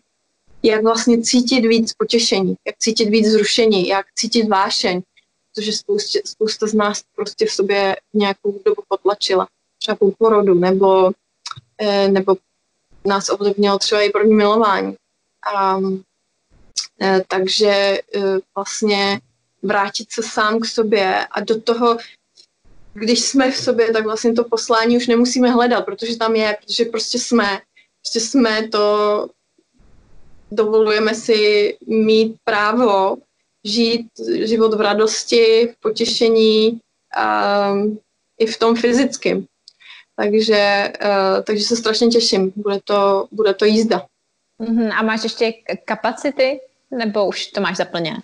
Jak 0.64 0.84
vlastně 0.84 1.22
cítit 1.22 1.62
víc 1.62 1.94
potěšení, 1.94 2.56
jak 2.68 2.78
cítit 2.78 3.10
víc 3.10 3.28
zrušení, 3.28 3.88
jak 3.88 4.06
cítit 4.16 4.48
vášeň, 4.48 5.02
protože 5.56 5.74
spousta, 5.74 6.20
spousta 6.26 6.68
z 6.68 6.74
nás 6.74 7.04
prostě 7.16 7.46
v 7.46 7.52
sobě 7.52 7.96
nějakou 8.14 8.60
dobu 8.66 8.82
potlačila 8.88 9.48
třeba 9.78 9.96
po 9.96 10.12
porodu, 10.12 10.54
nebo, 10.54 11.12
eh, 11.82 12.08
nebo 12.08 12.36
nás 13.06 13.30
ovlivnilo 13.30 13.80
třeba 13.80 14.02
i 14.02 14.10
první 14.10 14.34
milování. 14.34 14.96
A, 15.56 15.80
eh, 17.02 17.22
takže 17.28 17.70
eh, 17.70 18.22
vlastně 18.56 19.22
vrátit 19.62 20.12
se 20.12 20.24
sám 20.24 20.60
k 20.60 20.66
sobě 20.66 21.26
a 21.32 21.40
do 21.40 21.62
toho, 21.62 21.98
když 22.94 23.20
jsme 23.20 23.52
v 23.52 23.58
sobě, 23.58 23.94
tak 23.94 24.04
vlastně 24.04 24.34
to 24.34 24.44
poslání 24.44 24.98
už 24.98 25.08
nemusíme 25.08 25.52
hledat, 25.52 25.86
protože 25.86 26.18
tam 26.18 26.36
je, 26.36 26.58
protože 26.62 26.86
prostě 26.86 27.20
jsme, 27.20 27.62
prostě 28.02 28.20
jsme 28.20 28.68
to, 28.68 29.28
dovolujeme 30.52 31.16
si 31.16 31.78
mít 31.88 32.36
právo 32.44 33.18
žít 33.66 34.08
život 34.44 34.74
v 34.74 34.82
radosti, 34.82 35.74
v 35.74 35.80
potěšení, 35.80 36.80
a 37.16 37.74
i 38.40 38.46
v 38.46 38.60
tom 38.60 38.76
fyzickém. 38.76 39.46
Takže, 40.16 40.94
uh, 41.04 41.44
takže 41.44 41.64
se 41.64 41.76
strašně 41.76 42.08
těším. 42.08 42.54
Bude 42.56 42.80
to, 42.84 43.28
bude 43.32 43.54
to 43.54 43.66
jízda. 43.66 44.06
Uh-huh. 44.62 44.94
A 44.98 45.04
máš 45.04 45.24
ještě 45.24 45.54
kapacity? 45.86 46.60
Nebo 46.92 47.28
už 47.28 47.48
to 47.48 47.62
máš 47.62 47.78
zaplněné? 47.78 48.22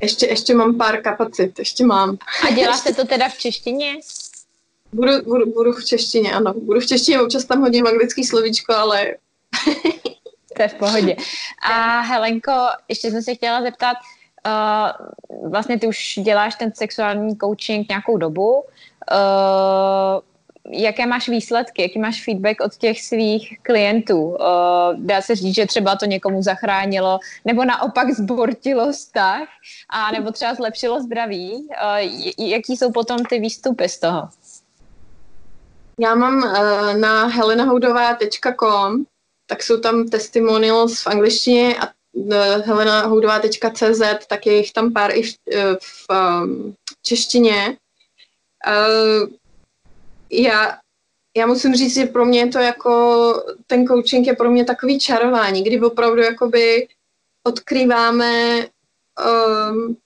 Ještě, 0.00 0.26
ještě 0.26 0.54
mám 0.54 0.78
pár 0.78 1.02
kapacit, 1.02 1.58
ještě 1.58 1.86
mám. 1.86 2.18
A 2.48 2.52
děláte 2.52 2.94
to 2.94 3.04
teda 3.04 3.28
v 3.28 3.38
češtině? 3.38 3.96
Budu, 4.92 5.12
budu, 5.22 5.52
budu 5.52 5.72
v 5.72 5.84
češtině, 5.84 6.32
ano. 6.32 6.54
Budu 6.54 6.80
v 6.80 6.86
češtině, 6.86 7.20
občas 7.20 7.44
tam 7.44 7.60
hodím 7.60 7.86
anglický 7.86 8.24
slovíčko, 8.24 8.74
ale... 8.74 9.06
to 10.56 10.62
je 10.62 10.68
v 10.68 10.74
pohodě. 10.74 11.16
A 11.62 12.00
Helenko, 12.00 12.52
ještě 12.88 13.10
jsem 13.10 13.22
se 13.22 13.34
chtěla 13.34 13.62
zeptat, 13.62 13.96
uh, 14.46 15.50
vlastně 15.50 15.78
ty 15.78 15.86
už 15.86 16.18
děláš 16.22 16.54
ten 16.54 16.72
sexuální 16.74 17.36
coaching 17.36 17.88
nějakou 17.88 18.16
dobu. 18.16 18.54
Uh, 18.54 20.20
jaké 20.70 21.06
máš 21.06 21.28
výsledky, 21.28 21.82
jaký 21.82 21.98
máš 21.98 22.24
feedback 22.24 22.60
od 22.60 22.76
těch 22.76 23.02
svých 23.02 23.58
klientů? 23.62 24.22
Uh, 24.22 24.36
dá 24.96 25.22
se 25.22 25.34
říct, 25.34 25.54
že 25.54 25.66
třeba 25.66 25.96
to 25.96 26.06
někomu 26.06 26.42
zachránilo, 26.42 27.18
nebo 27.44 27.64
naopak 27.64 28.10
zbortilo 28.10 28.92
vztah, 28.92 29.48
a 29.88 30.12
nebo 30.12 30.32
třeba 30.32 30.54
zlepšilo 30.54 31.02
zdraví. 31.02 31.52
Uh, 31.52 32.46
jaký 32.46 32.76
jsou 32.76 32.92
potom 32.92 33.24
ty 33.24 33.38
výstupy 33.38 33.88
z 33.88 33.98
toho? 33.98 34.28
Já 36.00 36.14
mám 36.14 36.36
uh, 36.36 36.96
na 36.96 37.26
helenahoudová.com, 37.26 39.04
tak 39.46 39.62
jsou 39.62 39.80
tam 39.80 40.08
testimonials 40.08 41.02
v 41.02 41.06
angličtině 41.06 41.76
a 41.76 41.88
helenahoudová.cz, 42.64 44.26
tak 44.26 44.46
je 44.46 44.56
jich 44.56 44.72
tam 44.72 44.92
pár 44.92 45.16
i 45.16 45.22
v, 45.22 45.36
v 45.80 46.06
um, 46.10 46.74
češtině. 47.02 47.76
Já, 50.30 50.78
já 51.36 51.46
musím 51.46 51.74
říct, 51.74 51.94
že 51.94 52.06
pro 52.06 52.24
mě 52.24 52.40
je 52.40 52.48
to 52.48 52.58
jako, 52.58 53.34
ten 53.66 53.86
coaching 53.86 54.26
je 54.26 54.36
pro 54.36 54.50
mě 54.50 54.64
takový 54.64 55.00
čarování, 55.00 55.62
kdy 55.62 55.80
opravdu 55.80 56.22
jakoby 56.22 56.88
odkrýváme 57.46 58.66
um, 59.18 59.96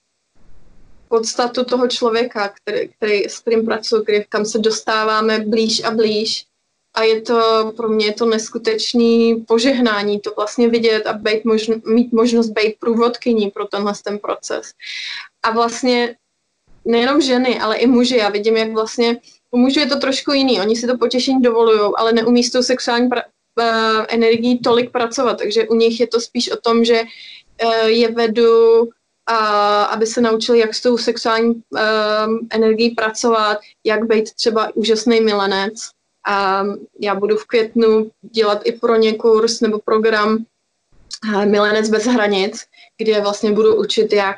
podstatu 1.08 1.64
toho 1.64 1.88
člověka, 1.88 2.48
který, 2.48 2.88
který, 2.88 3.24
s 3.24 3.38
kterým 3.38 3.64
pracuji, 3.64 4.02
který, 4.02 4.24
kam 4.28 4.44
se 4.44 4.58
dostáváme 4.58 5.38
blíž 5.38 5.84
a 5.84 5.90
blíž. 5.90 6.46
A 6.94 7.02
je 7.02 7.20
to 7.20 7.72
pro 7.76 7.88
mě 7.88 8.12
to 8.12 8.26
neskutečný 8.26 9.44
požehnání, 9.48 10.20
to 10.20 10.32
vlastně 10.36 10.68
vidět 10.68 11.06
a 11.06 11.12
být 11.12 11.44
možno, 11.44 11.76
mít 11.84 12.12
možnost 12.12 12.48
být 12.48 12.76
průvodkyní 12.78 13.50
pro 13.50 13.64
tenhle 13.64 13.92
ten 14.04 14.18
proces. 14.18 14.72
A 15.42 15.50
vlastně 15.50 16.16
nejenom 16.84 17.20
ženy, 17.20 17.60
ale 17.60 17.76
i 17.76 17.86
muži. 17.86 18.16
Já 18.16 18.28
vidím, 18.28 18.56
jak 18.56 18.72
vlastně 18.72 19.20
u 19.54 19.58
mužů 19.58 19.80
je 19.80 19.86
to 19.86 19.98
trošku 19.98 20.32
jiný. 20.32 20.60
Oni 20.60 20.76
si 20.76 20.86
to 20.86 20.98
potěšení 20.98 21.42
dovolují, 21.42 21.92
ale 21.96 22.12
neumí 22.12 22.44
s 22.44 22.50
tou 22.50 22.62
sexuální 22.62 23.08
pra- 23.08 23.22
uh, 23.60 24.04
energií 24.08 24.58
tolik 24.58 24.90
pracovat. 24.90 25.38
Takže 25.38 25.68
u 25.68 25.74
nich 25.74 26.00
je 26.00 26.06
to 26.06 26.20
spíš 26.20 26.50
o 26.50 26.56
tom, 26.56 26.84
že 26.84 27.02
uh, 27.02 27.86
je 27.86 28.12
vedu 28.12 28.88
a 29.26 29.36
aby 29.82 30.06
se 30.06 30.20
naučili, 30.20 30.58
jak 30.58 30.74
s 30.74 30.82
tou 30.82 30.98
sexuální 30.98 31.54
uh, 31.54 31.80
energií 32.50 32.90
pracovat, 32.90 33.58
jak 33.86 34.04
být 34.04 34.34
třeba 34.34 34.70
úžasný 34.74 35.20
milenec. 35.20 35.74
A 36.28 36.64
já 37.00 37.14
budu 37.14 37.36
v 37.36 37.46
květnu 37.46 38.10
dělat 38.32 38.60
i 38.64 38.72
pro 38.72 38.96
ně 38.96 39.14
kurz 39.14 39.60
nebo 39.60 39.78
program 39.84 40.44
Milenec 41.44 41.88
bez 41.88 42.04
hranic, 42.04 42.64
kde 42.98 43.20
vlastně 43.20 43.52
budu 43.52 43.76
učit, 43.76 44.12
jak 44.12 44.36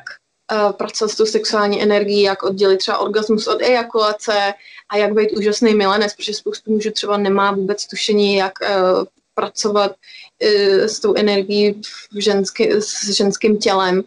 uh, 0.51 0.71
pracovat 0.71 1.11
s 1.11 1.15
tou 1.15 1.25
sexuální 1.25 1.81
energií, 1.81 2.21
jak 2.21 2.43
oddělit 2.43 2.77
třeba 2.77 2.97
orgasmus 2.97 3.47
od 3.47 3.61
ejakulace 3.61 4.53
a 4.89 4.97
jak 4.97 5.13
být 5.13 5.31
úžasný 5.31 5.75
milenec, 5.75 6.15
protože 6.15 6.33
spoustu 6.33 6.71
mužů 6.71 6.91
třeba 6.91 7.17
nemá 7.17 7.51
vůbec 7.51 7.87
tušení, 7.87 8.35
jak 8.35 8.53
uh, 8.61 9.03
pracovat 9.33 9.91
uh, 9.91 10.85
s 10.85 10.99
tou 10.99 11.13
energií 11.15 11.81
v 12.13 12.21
ženský, 12.21 12.71
s 12.71 13.09
ženským 13.09 13.57
tělem. 13.57 14.03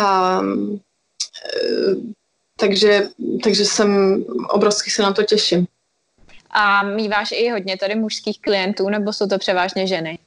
Um, 0.00 0.70
uh, 0.70 1.94
takže, 2.56 3.08
takže 3.44 3.64
jsem 3.64 4.22
obrovsky 4.48 4.90
se 4.90 5.02
na 5.02 5.12
to 5.12 5.22
těším. 5.22 5.66
A 6.50 6.82
míváš 6.82 7.32
i 7.32 7.50
hodně 7.50 7.76
tady 7.76 7.94
mužských 7.94 8.40
klientů, 8.40 8.88
nebo 8.88 9.12
jsou 9.12 9.28
to 9.28 9.38
převážně 9.38 9.86
ženy? 9.86 10.18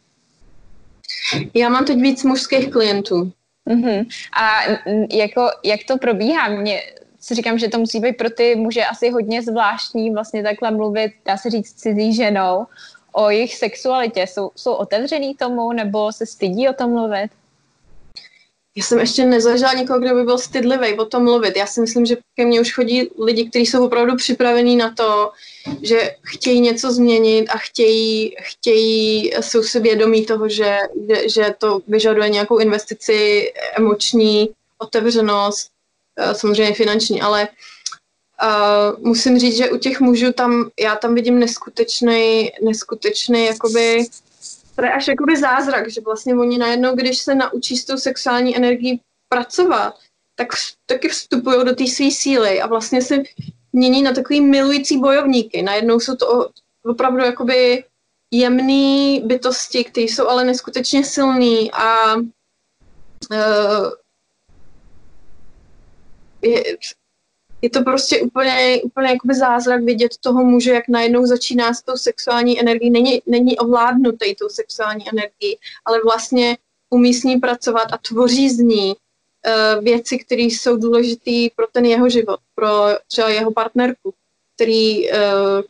Já 1.53 1.69
mám 1.69 1.85
teď 1.85 1.97
víc 1.97 2.23
mužských 2.23 2.71
klientů. 2.71 3.31
Uh-huh. 3.69 4.05
A 4.33 4.61
jako, 5.11 5.49
jak 5.63 5.79
to 5.87 5.97
probíhá? 5.97 6.49
Mě 6.49 6.81
si 7.23 7.35
říkám, 7.35 7.59
že 7.59 7.67
to 7.67 7.79
musí 7.79 7.99
být 7.99 8.17
pro 8.17 8.29
ty 8.29 8.55
muže 8.55 8.85
asi 8.85 9.09
hodně 9.09 9.41
zvláštní 9.41 10.11
vlastně 10.11 10.43
takhle 10.43 10.71
mluvit, 10.71 11.11
dá 11.25 11.37
se 11.37 11.49
říct, 11.49 11.73
cizí 11.73 12.15
ženou 12.15 12.65
o 13.11 13.29
jejich 13.29 13.55
sexualitě. 13.55 14.21
Jsou, 14.21 14.51
jsou 14.55 14.73
otevřený 14.73 15.35
tomu 15.35 15.73
nebo 15.73 16.11
se 16.11 16.25
stydí 16.25 16.69
o 16.69 16.73
tom 16.73 16.91
mluvit? 16.91 17.29
Já 18.75 18.83
jsem 18.83 18.99
ještě 18.99 19.25
nezažila 19.25 19.73
někoho, 19.73 19.99
kdo 19.99 20.15
by 20.15 20.23
byl 20.23 20.37
stydlivý 20.37 20.97
o 20.97 21.05
tom 21.05 21.23
mluvit. 21.23 21.57
Já 21.57 21.65
si 21.65 21.81
myslím, 21.81 22.05
že 22.05 22.17
ke 22.35 22.45
mně 22.45 22.61
už 22.61 22.73
chodí 22.73 23.09
lidi, 23.19 23.49
kteří 23.49 23.65
jsou 23.65 23.85
opravdu 23.85 24.15
připravení 24.15 24.75
na 24.75 24.93
to, 24.93 25.31
že 25.81 26.15
chtějí 26.23 26.61
něco 26.61 26.91
změnit 26.91 27.49
a 27.49 27.57
chtějí, 27.57 28.35
chtějí 28.39 29.31
jsou 29.41 29.63
si 29.63 29.79
vědomí 29.79 30.25
toho, 30.25 30.49
že, 30.49 30.77
že 31.33 31.53
to 31.57 31.81
vyžaduje 31.87 32.29
nějakou 32.29 32.57
investici, 32.57 33.53
emoční 33.77 34.49
otevřenost, 34.77 35.69
eh, 35.69 35.72
samozřejmě 36.33 36.73
finanční, 36.73 37.21
ale 37.21 37.47
uh, 38.43 38.99
musím 38.99 39.39
říct, 39.39 39.57
že 39.57 39.71
u 39.71 39.77
těch 39.77 39.99
mužů 39.99 40.33
tam, 40.33 40.69
já 40.79 40.95
tam 40.95 41.15
vidím 41.15 41.39
neskutečný, 41.39 42.51
neskutečný 42.63 43.45
jakoby 43.45 44.05
to 44.75 44.85
je 44.85 44.93
až 44.93 45.07
jakoby 45.07 45.37
zázrak, 45.37 45.91
že 45.91 46.01
vlastně 46.01 46.35
oni 46.35 46.57
najednou, 46.57 46.95
když 46.95 47.17
se 47.17 47.35
naučí 47.35 47.77
s 47.77 47.85
tou 47.85 47.97
sexuální 47.97 48.57
energií 48.57 49.01
pracovat, 49.29 49.93
tak 50.35 50.47
taky 50.85 51.09
vstupují 51.09 51.65
do 51.65 51.75
té 51.75 51.87
své 51.87 52.11
síly 52.11 52.61
a 52.61 52.67
vlastně 52.67 53.01
se 53.01 53.17
mění 53.73 54.03
na 54.03 54.11
takový 54.13 54.41
milující 54.41 54.97
bojovníky. 54.97 55.61
Najednou 55.61 55.99
jsou 55.99 56.15
to 56.15 56.49
opravdu 56.85 57.23
jakoby 57.23 57.83
jemné 58.33 59.19
bytosti, 59.25 59.83
které 59.83 60.05
jsou 60.05 60.27
ale 60.27 60.45
neskutečně 60.45 61.03
silný 61.03 61.71
a 61.71 62.15
uh, 62.15 63.91
je, 66.43 66.63
je 67.61 67.69
to 67.69 67.83
prostě 67.83 68.21
úplně, 68.21 68.81
úplně 68.83 69.09
jakoby 69.09 69.35
zázrak 69.35 69.83
vidět 69.83 70.11
toho 70.19 70.43
muže, 70.43 70.71
jak 70.73 70.87
najednou 70.87 71.25
začíná 71.25 71.73
s 71.73 71.81
tou 71.81 71.97
sexuální 71.97 72.59
energií. 72.59 72.89
Není, 72.89 73.21
není 73.25 73.57
ovládnutý 73.57 74.35
tou 74.35 74.49
sexuální 74.49 75.09
energií, 75.09 75.57
ale 75.85 76.01
vlastně 76.03 76.57
umí 76.89 77.13
s 77.13 77.23
ní 77.23 77.37
pracovat 77.37 77.87
a 77.93 77.97
tvoří 77.97 78.49
z 78.49 78.59
ní 78.59 78.95
uh, 78.95 79.83
věci, 79.83 80.17
které 80.17 80.41
jsou 80.41 80.77
důležité 80.77 81.47
pro 81.55 81.67
ten 81.71 81.85
jeho 81.85 82.09
život, 82.09 82.39
pro 82.55 82.69
třeba 83.07 83.29
jeho 83.29 83.51
partnerku, 83.51 84.13
který, 84.55 85.11
uh, 85.11 85.17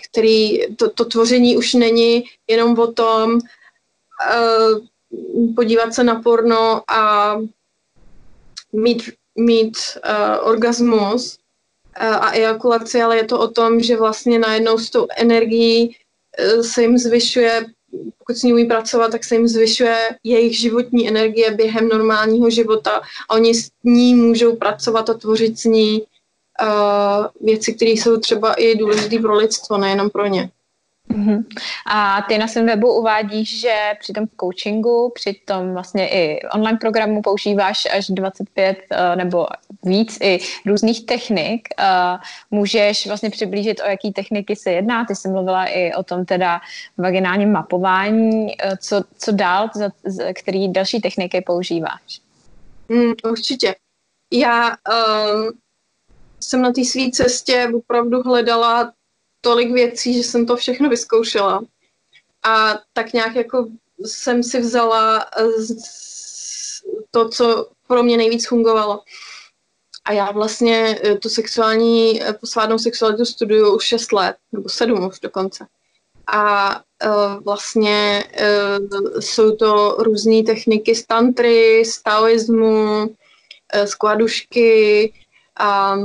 který 0.10 0.76
to, 0.76 0.90
to 0.90 1.06
tvoření 1.06 1.58
už 1.58 1.74
není 1.74 2.24
jenom 2.50 2.80
o 2.80 2.94
tom 2.94 3.34
uh, 3.34 4.86
podívat 5.56 5.94
se 5.94 6.04
na 6.04 6.22
porno 6.22 6.92
a 6.92 7.36
mít, 8.74 9.04
mít 9.36 9.78
uh, 10.06 10.48
orgasmus 10.48 11.38
uh, 12.02 12.06
a 12.06 12.32
ejakulaci, 12.32 13.02
ale 13.02 13.18
je 13.18 13.24
to 13.24 13.40
o 13.40 13.48
tom, 13.48 13.80
že 13.80 13.98
vlastně 13.98 14.40
najednou 14.40 14.78
s 14.78 14.90
tou 14.90 15.08
energií 15.18 15.96
uh, 16.56 16.62
se 16.62 16.82
jim 16.82 16.98
zvyšuje 16.98 17.66
pokud 18.18 18.38
s 18.38 18.44
ní 18.44 18.54
umí 18.54 18.66
pracovat, 18.66 19.12
tak 19.12 19.24
se 19.24 19.36
jim 19.36 19.48
zvyšuje 19.48 20.10
jejich 20.24 20.60
životní 20.60 21.08
energie 21.08 21.52
během 21.52 21.88
normálního 21.88 22.50
života 22.50 23.02
a 23.30 23.34
oni 23.34 23.56
s 23.56 23.70
ní 23.84 24.16
můžou 24.16 24.56
pracovat 24.56 25.10
a 25.10 25.14
tvořit 25.14 25.60
s 25.60 25.64
ní 25.64 26.02
uh, 26.02 27.26
věci, 27.42 27.74
které 27.74 27.92
jsou 27.92 28.18
třeba 28.18 28.54
i 28.54 28.76
důležité 28.76 29.20
pro 29.20 29.36
lidstvo, 29.36 29.78
nejenom 29.78 30.10
pro 30.10 30.28
ně. 30.28 30.50
Uh-huh. 31.14 31.44
A 31.86 32.22
ty 32.22 32.38
na 32.38 32.48
svém 32.48 32.66
webu 32.66 32.94
uvádíš, 32.94 33.60
že 33.60 33.94
při 34.00 34.14
tom 34.14 34.26
coachingu, 34.40 35.12
při 35.16 35.34
tom 35.34 35.74
vlastně 35.74 36.10
i 36.10 36.40
online 36.54 36.78
programu 36.82 37.22
používáš 37.22 37.88
až 37.98 38.08
25 38.10 38.78
uh, 38.78 38.98
eh, 38.98 39.16
nebo 39.16 39.48
víc 39.84 40.18
i 40.22 40.40
různých 40.66 41.06
technik. 41.06 41.68
Uh, 41.80 42.22
můžeš 42.52 43.08
vlastně 43.08 43.30
přiblížit, 43.30 43.82
o 43.86 43.90
jaký 43.90 44.12
techniky 44.12 44.56
se 44.56 44.72
jedná? 44.72 45.06
Ty 45.06 45.16
jsi 45.16 45.28
mluvila 45.28 45.66
i 45.66 45.94
o 45.94 46.04
tom 46.04 46.26
teda 46.26 46.62
vaginálním 46.98 47.52
mapování. 47.52 48.46
Uh, 48.46 48.76
co, 48.80 49.04
co 49.18 49.32
dál, 49.32 49.70
za, 49.76 49.90
za, 50.06 50.24
který 50.34 50.72
další 50.72 51.02
techniky 51.02 51.42
používáš? 51.42 52.22
Mm, 52.90 53.14
určitě. 53.24 53.76
Já 54.34 54.70
um, 54.70 55.52
jsem 56.40 56.62
na 56.62 56.72
té 56.72 56.86
své 56.86 57.12
cestě 57.12 57.68
opravdu 57.76 58.22
hledala 58.22 58.94
tolik 59.44 59.72
věcí, 59.72 60.14
že 60.14 60.24
jsem 60.24 60.46
to 60.46 60.56
všechno 60.56 60.90
vyzkoušela. 60.90 61.64
A 62.44 62.80
tak 62.94 63.14
nějak 63.14 63.36
jako 63.36 63.68
jsem 64.06 64.44
si 64.44 64.60
vzala 64.60 65.26
to, 67.12 67.30
co 67.30 67.70
pro 67.88 68.04
mě 68.04 68.18
nejvíc 68.18 68.48
fungovalo. 68.48 69.00
A 70.06 70.12
já 70.12 70.32
vlastně 70.32 71.00
e, 71.04 71.16
tu 71.18 71.30
sexuální, 71.30 72.24
e, 72.24 72.34
posvádnou 72.34 72.78
sexualitu 72.78 73.26
studuju 73.26 73.76
už 73.76 73.84
6 73.84 74.12
let, 74.12 74.36
nebo 74.52 74.70
7 74.70 75.08
už 75.08 75.20
dokonce. 75.20 75.68
A 76.28 76.82
vlastně 77.46 78.24
jsou 79.20 79.56
to 79.56 79.96
různé 80.00 80.44
techniky 80.44 80.96
z 80.96 81.06
tantry, 81.06 81.86
z 81.86 82.02
taoismu, 82.02 83.16
z 83.86 83.96
kladušky 83.96 85.14
a 85.60 85.96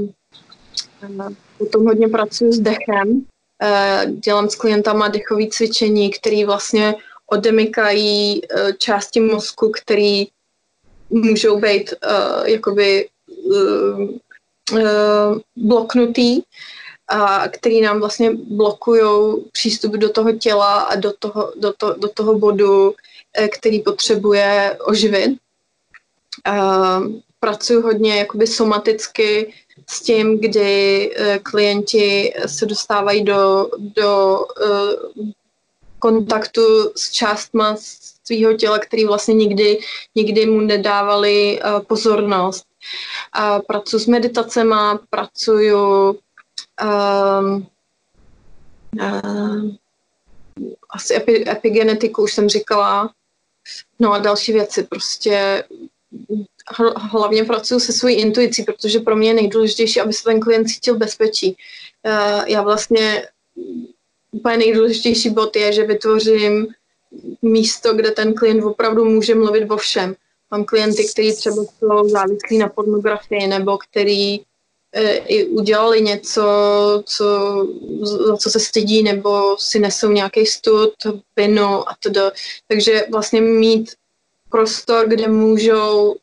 potom 1.59 1.87
hodně 1.87 2.09
pracuji 2.09 2.53
s 2.53 2.61
dechem. 2.61 3.25
Eh, 3.63 4.07
dělám 4.11 4.51
s 4.51 4.55
klientama 4.55 5.09
dechové 5.09 5.47
cvičení, 5.51 6.11
které 6.11 6.47
vlastně 6.47 6.95
odemykají 7.27 8.41
eh, 8.45 8.73
části 8.79 9.21
mozku, 9.21 9.73
které 9.83 10.25
můžou 11.11 11.61
být 11.61 11.95
uh, 12.05 12.47
jakoby 12.49 13.09
bloknutý 15.57 16.43
a 17.09 17.49
který 17.49 17.81
nám 17.81 18.01
vlastně 18.01 18.31
blokují 18.35 19.03
přístup 19.53 19.93
do 19.93 20.09
toho 20.09 20.33
těla 20.33 20.81
a 20.81 20.95
do 20.95 21.13
toho, 21.19 21.53
do 21.57 21.73
to, 21.73 21.95
do 21.95 22.09
toho 22.09 22.39
bodu, 22.39 22.95
který 23.59 23.81
potřebuje 23.81 24.79
oživit. 24.85 25.39
Pracuji 27.41 27.83
hodně 27.83 28.17
jakoby 28.17 28.47
somaticky 28.47 29.53
s 29.87 30.03
tím, 30.03 30.41
kdy 30.41 31.11
uh, 31.11 31.37
klienti 31.43 32.35
se 32.47 32.67
dostávají 32.67 33.25
do, 33.25 33.71
do 33.79 34.39
uh, 34.39 35.27
kontaktu 35.99 36.93
s 36.97 37.11
částma 37.11 37.77
svého 38.25 38.53
těla, 38.53 38.79
který 38.79 39.05
vlastně 39.05 39.35
nikdy, 39.35 39.79
nikdy 40.15 40.47
mu 40.47 40.61
nedávali 40.61 41.61
uh, 41.63 41.81
pozornost. 41.81 42.67
Uh, 43.39 43.63
pracuji 43.67 43.99
s 43.99 44.07
meditacema, 44.07 45.01
pracuju 45.11 46.11
um, 46.11 47.67
uh, 49.01 49.71
asi 50.91 51.15
epi, 51.15 51.51
epigenetiku, 51.51 52.23
už 52.23 52.33
jsem 52.33 52.49
říkala, 52.49 53.11
no 53.99 54.13
a 54.13 54.19
další 54.19 54.53
věci, 54.53 54.83
prostě 54.83 55.65
hlavně 57.11 57.45
pracuji 57.45 57.81
se 57.81 57.93
svojí 57.93 58.17
intuicí, 58.17 58.63
protože 58.63 59.01
pro 59.01 59.17
mě 59.17 59.31
je 59.31 59.35
nejdůležitější, 59.35 60.01
aby 60.01 60.13
se 60.13 60.25
ten 60.25 60.41
klient 60.41 60.67
cítil 60.67 60.97
bezpečí. 60.97 61.57
Já 62.47 62.63
vlastně 62.63 63.29
úplně 64.33 64.57
nejdůležitější 64.57 65.31
bod 65.31 65.57
je, 65.57 65.73
že 65.73 65.87
vytvořím 65.87 66.67
místo, 67.43 67.95
kde 67.95 68.11
ten 68.11 68.35
klient 68.35 68.65
opravdu 68.65 69.05
může 69.05 69.35
mluvit 69.35 69.71
o 69.71 69.77
všem. 69.77 70.15
Mám 70.51 70.65
klienty, 70.65 71.09
kteří 71.09 71.37
třeba 71.37 71.57
jsou 71.57 72.09
závislí 72.09 72.59
na 72.59 72.69
pornografii 72.69 73.47
nebo 73.47 73.79
který 73.79 74.41
e, 74.93 75.17
i 75.17 75.45
udělali 75.45 76.01
něco, 76.01 76.43
co, 77.07 77.27
za 78.03 78.37
co 78.37 78.51
se 78.51 78.61
stydí, 78.61 79.03
nebo 79.03 79.57
si 79.59 79.79
nesou 79.79 80.11
nějaký 80.11 80.47
stud, 80.47 80.95
vinu 81.37 81.89
a 81.89 81.97
to. 82.01 82.31
Takže 82.69 83.07
vlastně 83.11 83.41
mít 83.41 83.93
prostor, 84.51 85.09
kde 85.09 85.29
můžou 85.29 86.17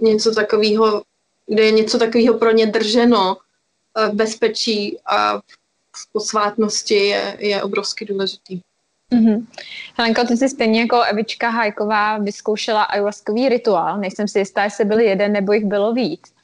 něco 0.00 0.34
takového, 0.34 1.02
kde 1.46 1.62
je 1.62 1.70
něco 1.70 1.98
takového 1.98 2.38
pro 2.38 2.50
ně 2.50 2.66
drženo 2.66 3.36
v 4.10 4.14
bezpečí 4.14 4.98
a 5.06 5.38
v 5.96 6.12
posvátnosti 6.12 6.94
je, 6.94 7.36
je 7.38 7.62
obrovsky 7.62 8.04
důležitý. 8.04 8.60
Mm-hmm. 9.12 9.46
Helenko, 9.96 10.24
ty 10.24 10.36
jsi 10.36 10.48
stejně 10.48 10.80
jako 10.80 11.02
Evička 11.02 11.48
Hajková 11.48 12.18
vyzkoušela 12.18 12.82
ayahuaskový 12.82 13.48
rituál. 13.48 13.98
Nejsem 13.98 14.28
si 14.28 14.38
jistá, 14.38 14.64
jestli 14.64 14.84
byl 14.84 15.00
jeden 15.00 15.32
nebo 15.32 15.52
jich 15.52 15.64
bylo 15.64 15.92
víc. 15.92 16.34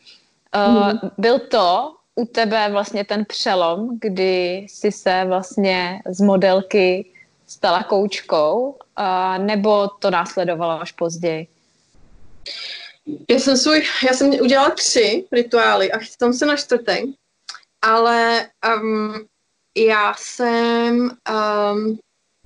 Uh, 0.57 0.93
mm. 0.93 1.11
Byl 1.19 1.39
to 1.39 1.95
u 2.15 2.25
tebe 2.25 2.69
vlastně 2.71 3.05
ten 3.05 3.25
přelom, 3.25 3.99
kdy 4.01 4.67
jsi 4.69 4.93
se 4.93 5.25
vlastně 5.27 6.01
z 6.09 6.21
modelky 6.21 7.11
stala 7.47 7.83
koučkou, 7.83 8.77
uh, 8.99 9.45
nebo 9.45 9.89
to 9.89 10.11
následovalo 10.11 10.81
až 10.81 10.93
později? 10.93 11.47
Já 13.31 13.39
jsem, 13.39 13.57
svůj, 13.57 13.83
já 14.07 14.13
jsem 14.13 14.31
udělala 14.31 14.71
tři 14.71 15.25
rituály 15.33 15.93
a 15.93 15.99
chystám 15.99 16.33
se 16.33 16.47
na 16.47 16.57
čtvrtý, 16.57 17.15
ale 17.83 18.49
um, 18.77 19.27
já 19.77 20.15
jsem 20.19 21.11
um, 21.75 21.99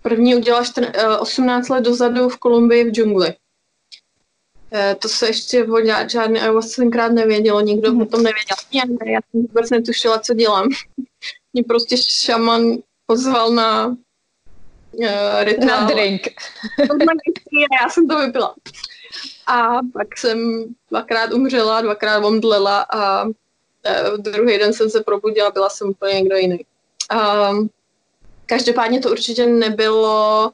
první 0.03 0.37
udělala 0.37 0.65
čtr, 0.65 0.83
uh, 0.83 1.21
18 1.21 1.69
let 1.69 1.85
dozadu 1.85 2.29
v 2.29 2.39
Kolumbii 2.39 2.85
v 2.85 2.91
džungli. 2.91 3.35
Uh, 4.73 4.95
to 4.99 5.09
se 5.09 5.27
ještě 5.27 5.65
o 5.65 5.85
žádný 6.09 6.41
ayahuasca 6.41 6.83
tenkrát 6.83 7.13
nevědělo, 7.13 7.61
nikdo 7.61 7.93
mm-hmm. 7.93 8.03
o 8.03 8.07
tom 8.07 8.23
nevěděl. 8.23 8.57
Já, 8.73 8.83
ne, 8.85 9.13
já 9.13 9.21
jsem 9.31 9.43
vůbec 9.43 9.71
netušila, 9.71 10.19
co 10.19 10.35
dělám. 10.35 10.69
Mě 11.53 11.65
prostě 11.65 11.97
šaman 11.97 12.63
pozval 13.07 13.51
na 13.51 13.87
uh, 13.87 13.97
rituál. 15.43 15.81
Na 15.81 15.87
drink. 15.87 16.23
já 17.83 17.89
jsem 17.89 18.09
to 18.09 18.19
vypila. 18.19 18.55
A 19.47 19.79
pak 19.93 20.19
jsem 20.19 20.65
dvakrát 20.91 21.33
umřela, 21.33 21.81
dvakrát 21.81 22.25
omdlela 22.25 22.87
a 22.95 23.29
e, 23.85 24.19
druhý 24.19 24.59
den 24.59 24.73
jsem 24.73 24.91
se 24.91 25.01
probudila, 25.01 25.51
byla 25.51 25.69
jsem 25.69 25.89
úplně 25.89 26.15
někdo 26.15 26.37
jiný. 26.37 26.65
A 27.11 27.51
každopádně 28.47 29.01
to 29.01 29.11
určitě 29.11 29.47
nebylo, 29.47 30.51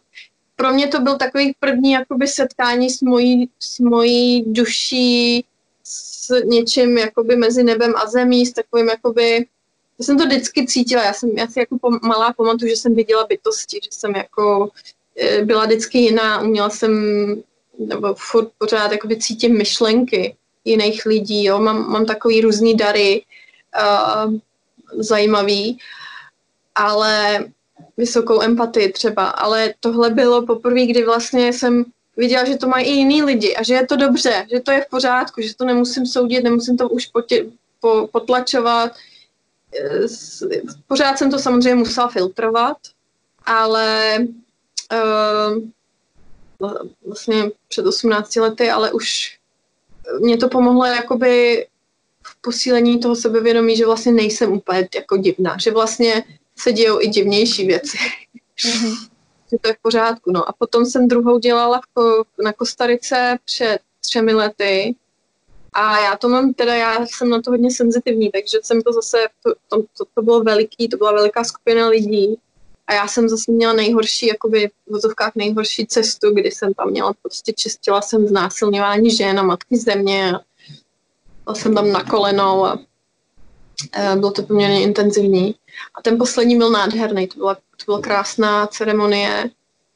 pro 0.57 0.73
mě 0.73 0.89
to 0.89 1.01
byl 1.01 1.17
takový 1.17 1.55
první 1.61 1.93
jakoby 1.93 2.29
setkání 2.29 2.91
s 2.91 3.01
mojí, 3.01 3.51
s 3.61 3.79
mojí 3.79 4.45
duší, 4.53 5.45
s 5.85 6.45
něčím 6.45 6.99
jakoby 6.99 7.37
mezi 7.37 7.63
nebem 7.63 7.95
a 7.97 8.07
zemí, 8.07 8.47
s 8.47 8.53
takovým 8.53 8.89
jakoby, 8.89 9.47
já 9.99 10.05
jsem 10.05 10.19
to 10.19 10.27
vždycky 10.27 10.67
cítila, 10.67 11.05
já 11.05 11.13
jsem, 11.13 11.31
já 11.31 11.47
si 11.47 11.59
jako 11.59 11.79
pom, 11.79 11.99
malá 12.03 12.33
pamatuju, 12.33 12.71
že 12.71 12.77
jsem 12.77 12.95
viděla 12.95 13.27
bytosti, 13.27 13.81
že 13.85 13.89
jsem 13.91 14.17
jako 14.17 14.71
e, 15.21 15.45
byla 15.45 15.65
vždycky 15.67 15.99
jiná, 15.99 16.41
uměla 16.41 16.71
jsem 16.71 16.93
nebo 17.79 18.15
furt 18.15 18.49
pořád 18.59 18.93
jakoby 18.93 19.17
cítím 19.17 19.59
myšlenky 19.59 20.37
jiných 20.65 21.07
lidí, 21.07 21.45
jo, 21.45 21.59
mám, 21.59 21.91
mám 21.91 22.07
takový 22.07 22.41
různý 22.41 22.75
dary 22.75 23.23
uh, 23.81 24.35
zajímavý, 24.99 25.79
ale 26.75 27.45
vysokou 27.97 28.43
empatii 28.43 28.93
třeba, 28.93 29.27
ale 29.27 29.75
tohle 29.81 30.11
bylo 30.11 30.47
poprvé, 30.47 30.87
kdy 30.87 31.05
vlastně 31.05 31.53
jsem 31.53 31.85
viděla, 32.17 32.45
že 32.45 32.57
to 32.57 32.69
mají 32.69 32.87
i 32.87 32.91
jiný 32.91 33.23
lidi 33.23 33.57
a 33.57 33.63
že 33.63 33.75
je 33.75 33.87
to 33.87 33.97
dobře, 33.97 34.47
že 34.51 34.61
to 34.61 34.71
je 34.71 34.81
v 34.81 34.91
pořádku, 34.91 35.43
že 35.43 35.57
to 35.57 35.65
nemusím 35.65 36.07
soudit, 36.07 36.45
nemusím 36.45 36.77
to 36.77 36.89
už 36.89 37.07
potě, 37.07 37.47
po, 37.81 38.09
potlačovat, 38.13 38.93
pořád 40.87 41.19
jsem 41.19 41.31
to 41.31 41.39
samozřejmě 41.39 41.75
musela 41.75 42.09
filtrovat, 42.09 42.77
ale 43.47 44.19
uh, 44.93 45.63
vlastně 47.07 47.51
před 47.69 47.87
18 47.87 48.37
lety, 48.37 48.71
ale 48.71 48.93
už 48.93 49.39
mě 50.21 50.37
to 50.37 50.49
pomohlo 50.49 50.85
jakoby 50.85 51.67
v 52.27 52.41
posílení 52.41 53.01
toho 53.01 53.17
sebevědomí, 53.17 53.77
že 53.77 53.87
vlastně 53.87 54.13
nejsem 54.13 54.53
úplně 54.53 54.89
jako 54.95 55.17
divná, 55.17 55.57
že 55.59 55.71
vlastně 55.71 56.25
se 56.59 56.73
dějou 56.73 57.01
i 57.01 57.09
divnější 57.09 57.67
věci. 57.67 57.99
Mm-hmm. 58.65 59.09
že 59.51 59.59
to 59.61 59.69
je 59.69 59.75
v 59.75 59.83
pořádku. 59.83 60.33
No 60.33 60.49
a 60.49 60.53
potom 60.59 60.87
jsem 60.87 61.09
druhou 61.09 61.39
dělala 61.39 61.81
v, 61.97 62.25
na 62.45 62.53
Kostarice 62.53 63.39
před 63.45 63.79
třemi 64.01 64.35
lety 64.35 64.95
a 65.73 66.01
já 66.01 66.17
to 66.17 66.29
mám, 66.29 66.55
teda 66.55 66.75
já 66.75 67.07
jsem 67.07 67.29
na 67.29 67.43
to 67.43 67.51
hodně 67.51 67.71
senzitivní, 67.71 68.31
takže 68.31 68.59
jsem 68.63 68.83
to 68.83 68.93
zase, 68.93 69.27
to, 69.43 69.55
to, 69.69 69.83
to, 69.99 70.05
to 70.15 70.23
bylo 70.23 70.43
veliký, 70.43 70.89
to 70.89 70.97
byla 70.97 71.13
veliká 71.13 71.45
skupina 71.45 71.89
lidí 71.89 72.39
a 72.87 72.95
já 72.95 73.09
jsem 73.09 73.29
zase 73.29 73.53
měla 73.53 73.73
nejhorší, 73.73 74.27
jakoby 74.27 74.71
v 74.87 74.93
vozovkách 74.93 75.33
nejhorší 75.35 75.87
cestu, 75.87 76.31
kdy 76.31 76.51
jsem 76.51 76.75
tam 76.75 76.91
měla, 76.91 77.13
prostě 77.23 77.53
čistila 77.53 78.03
jsem 78.03 78.27
znásilňování 78.27 79.11
žen 79.11 79.41
a 79.41 79.43
matky 79.43 79.77
země 79.77 80.35
a 81.47 81.55
jsem 81.55 81.75
tam 81.75 81.93
na 81.93 82.05
kolenou 82.05 82.65
a 82.65 82.79
e, 83.93 84.17
bylo 84.17 84.31
to 84.31 84.43
poměrně 84.43 84.83
intenzivní. 84.83 85.55
A 85.95 86.03
ten 86.03 86.19
poslední 86.19 86.59
byl 86.59 86.71
nádherný, 86.71 87.27
to 87.27 87.39
byla, 87.39 87.55
to 87.55 87.85
byla 87.87 88.01
krásná 88.01 88.67
ceremonie, 88.67 89.51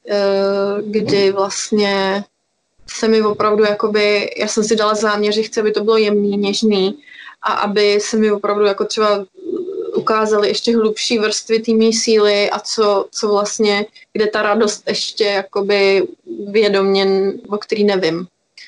e, 0.08 0.22
kdy 0.82 1.32
vlastně 1.32 2.24
se 2.86 3.08
mi 3.08 3.22
opravdu 3.22 3.64
jakoby, 3.64 4.30
já 4.36 4.48
jsem 4.48 4.64
si 4.64 4.76
dala 4.76 4.94
záměr, 4.94 5.34
že 5.34 5.42
chci, 5.42 5.60
aby 5.60 5.72
to 5.72 5.84
bylo 5.84 5.96
jemný, 5.96 6.36
něžný 6.36 6.98
a 7.42 7.52
aby 7.52 8.00
se 8.00 8.16
mi 8.16 8.32
opravdu 8.32 8.64
jako 8.64 8.84
třeba 8.84 9.26
ukázaly 9.96 10.48
ještě 10.48 10.76
hlubší 10.76 11.18
vrstvy 11.18 11.58
té 11.58 11.72
síly 11.92 12.50
a 12.50 12.58
co, 12.58 13.06
co 13.10 13.28
vlastně, 13.28 13.86
kde 14.12 14.26
ta 14.26 14.42
radost 14.42 14.88
ještě 14.88 15.24
jakoby 15.24 16.08
vědomě, 16.50 17.32
o 17.48 17.58
který 17.58 17.84
nevím, 17.84 18.26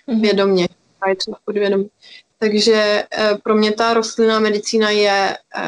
mm-hmm. 0.09 0.21
vědomě, 0.21 0.69
a 1.01 1.09
je 1.09 1.17
třeba 1.17 1.39
podvědomě. 1.45 1.89
Takže 2.39 3.05
e, 3.19 3.35
pro 3.43 3.55
mě 3.55 3.73
ta 3.73 3.95
rostlinná 3.95 4.41
medicína 4.41 4.91
je, 4.91 5.37
e, 5.57 5.63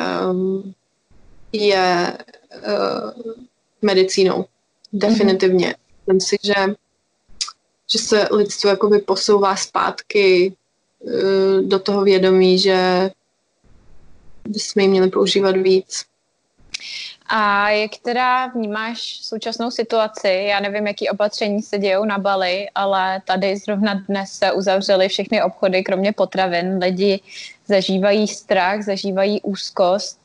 je 1.52 2.18
e, 2.52 2.72
medicínou, 3.82 4.44
definitivně. 4.92 5.66
Mm-hmm. 5.66 6.12
Myslím 6.12 6.20
si, 6.20 6.36
že 6.42 6.74
že 7.92 7.98
se 7.98 8.28
lidstvo 8.30 8.70
jakoby 8.70 8.98
posouvá 8.98 9.56
zpátky 9.56 10.52
uh, 11.00 11.68
do 11.68 11.78
toho 11.78 12.02
vědomí, 12.02 12.58
že 12.58 13.10
bychom 14.48 14.82
ji 14.82 14.88
měli 14.88 15.10
používat 15.10 15.56
víc. 15.56 16.04
A 17.26 17.70
jak 17.70 17.90
teda 18.02 18.46
vnímáš 18.46 19.18
současnou 19.22 19.70
situaci? 19.70 20.28
Já 20.48 20.60
nevím, 20.60 20.86
jaký 20.86 21.08
opatření 21.08 21.62
se 21.62 21.78
dějou 21.78 22.04
na 22.04 22.18
Bali, 22.18 22.66
ale 22.74 23.22
tady 23.24 23.56
zrovna 23.56 23.94
dnes 24.08 24.32
se 24.32 24.52
uzavřely 24.52 25.08
všechny 25.08 25.42
obchody, 25.42 25.82
kromě 25.82 26.12
potravin. 26.12 26.78
Lidi 26.78 27.20
zažívají 27.66 28.28
strach, 28.28 28.82
zažívají 28.82 29.40
úzkost, 29.42 30.20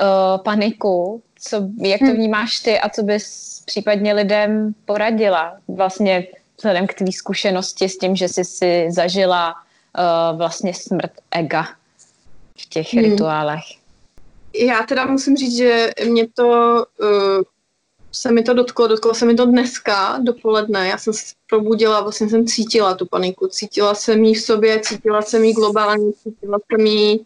uh, 0.00 0.42
paniku. 0.42 1.22
Co, 1.38 1.56
jak 1.78 1.98
to 2.00 2.06
hm. 2.06 2.14
vnímáš 2.14 2.60
ty 2.60 2.80
a 2.80 2.88
co 2.88 3.02
bys 3.02 3.62
případně 3.66 4.12
lidem 4.12 4.74
poradila? 4.84 5.56
Vlastně 5.68 6.26
vzhledem 6.56 6.86
k 6.86 6.94
tvý 6.94 7.12
zkušenosti 7.12 7.88
s 7.88 7.98
tím, 7.98 8.16
že 8.16 8.28
jsi 8.28 8.44
si 8.44 8.86
zažila 8.90 9.54
uh, 9.54 10.38
vlastně 10.38 10.74
smrt 10.74 11.12
ega 11.30 11.66
v 12.62 12.68
těch 12.68 12.94
hmm. 12.94 13.04
rituálech? 13.04 13.64
Já 14.54 14.82
teda 14.82 15.06
musím 15.06 15.36
říct, 15.36 15.56
že 15.56 15.90
mě 16.04 16.28
to 16.28 16.46
uh, 17.00 17.42
se 18.12 18.32
mi 18.32 18.42
to 18.42 18.54
dotklo, 18.54 18.86
dotklo 18.86 19.14
se 19.14 19.26
mi 19.26 19.34
to 19.34 19.46
dneska 19.46 20.18
dopoledne. 20.22 20.88
Já 20.88 20.98
jsem 20.98 21.12
se 21.12 21.34
probudila, 21.48 22.00
vlastně 22.00 22.28
jsem 22.28 22.46
cítila 22.46 22.94
tu 22.94 23.06
paniku. 23.06 23.46
Cítila 23.46 23.94
jsem 23.94 24.24
ji 24.24 24.34
v 24.34 24.42
sobě, 24.42 24.80
cítila 24.80 25.22
jsem 25.22 25.44
ji 25.44 25.52
globálně, 25.52 26.12
cítila 26.12 26.58
jsem 26.70 26.86
ji 26.86 27.20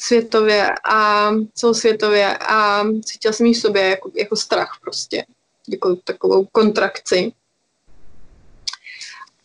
světově 0.00 0.74
a 0.84 1.30
celosvětově 1.54 2.38
a 2.38 2.84
cítila 3.04 3.32
jsem 3.32 3.46
ji 3.46 3.54
v 3.54 3.58
sobě 3.58 3.82
jako, 3.82 4.10
jako 4.14 4.36
strach 4.36 4.78
prostě, 4.80 5.24
jako 5.68 5.96
takovou 5.96 6.44
kontrakci. 6.44 7.32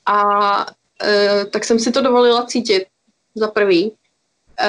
A 0.05 0.65
e, 1.03 1.45
tak 1.45 1.65
jsem 1.65 1.79
si 1.79 1.91
to 1.91 2.01
dovolila 2.01 2.45
cítit 2.45 2.85
za 3.35 3.47
prvý. 3.47 3.91
E, 4.59 4.67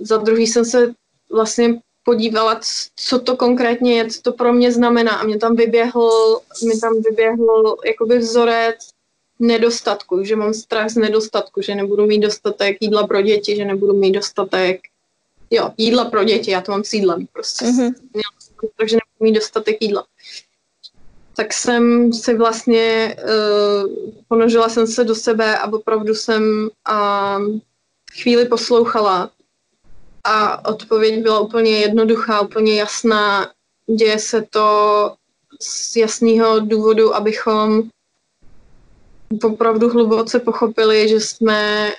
za 0.00 0.16
druhý 0.16 0.46
jsem 0.46 0.64
se 0.64 0.94
vlastně 1.32 1.80
podívala, 2.04 2.60
co 2.96 3.18
to 3.18 3.36
konkrétně 3.36 3.96
je, 3.96 4.10
co 4.10 4.22
to 4.22 4.32
pro 4.32 4.52
mě 4.52 4.72
znamená. 4.72 5.12
A 5.12 5.24
mě 5.24 5.38
tam 5.38 5.56
vyběhl, 5.56 6.40
mě 6.62 6.80
tam 6.80 7.02
vyběhl 7.02 7.76
jakoby 7.86 8.18
vzorec 8.18 8.88
nedostatku, 9.38 10.24
že 10.24 10.36
mám 10.36 10.54
strach 10.54 10.90
z 10.90 10.96
nedostatku, 10.96 11.62
že 11.62 11.74
nebudu 11.74 12.06
mít 12.06 12.20
dostatek 12.20 12.76
jídla 12.80 13.06
pro 13.06 13.22
děti, 13.22 13.56
že 13.56 13.64
nebudu 13.64 13.92
mít 13.92 14.12
dostatek 14.12 14.80
jo, 15.50 15.70
jídla 15.78 16.04
pro 16.04 16.24
děti, 16.24 16.50
já 16.50 16.60
to 16.60 16.72
mám 16.72 16.84
s 16.84 16.92
jídlem 16.92 17.26
prostě. 17.32 17.64
Mm-hmm. 17.64 17.92
Takže 18.76 18.96
nebudu 18.96 19.30
mít 19.30 19.32
dostatek 19.32 19.76
jídla 19.80 20.06
tak 21.38 21.52
jsem 21.52 22.12
si 22.12 22.36
vlastně 22.36 23.16
uh, 23.24 23.92
ponožila 24.28 24.68
jsem 24.68 24.86
se 24.86 25.04
do 25.04 25.14
sebe 25.14 25.58
a 25.58 25.72
opravdu 25.72 26.14
jsem 26.14 26.68
uh, 26.90 27.58
chvíli 28.22 28.44
poslouchala 28.44 29.30
a 30.24 30.68
odpověď 30.68 31.22
byla 31.22 31.40
úplně 31.40 31.70
jednoduchá, 31.70 32.40
úplně 32.40 32.74
jasná. 32.74 33.52
Děje 33.96 34.18
se 34.18 34.42
to 34.50 35.14
z 35.60 35.96
jasného 35.96 36.60
důvodu, 36.60 37.14
abychom 37.14 37.82
opravdu 39.42 39.88
hluboce 39.88 40.40
pochopili, 40.40 41.08
že 41.08 41.20
jsme 41.20 41.92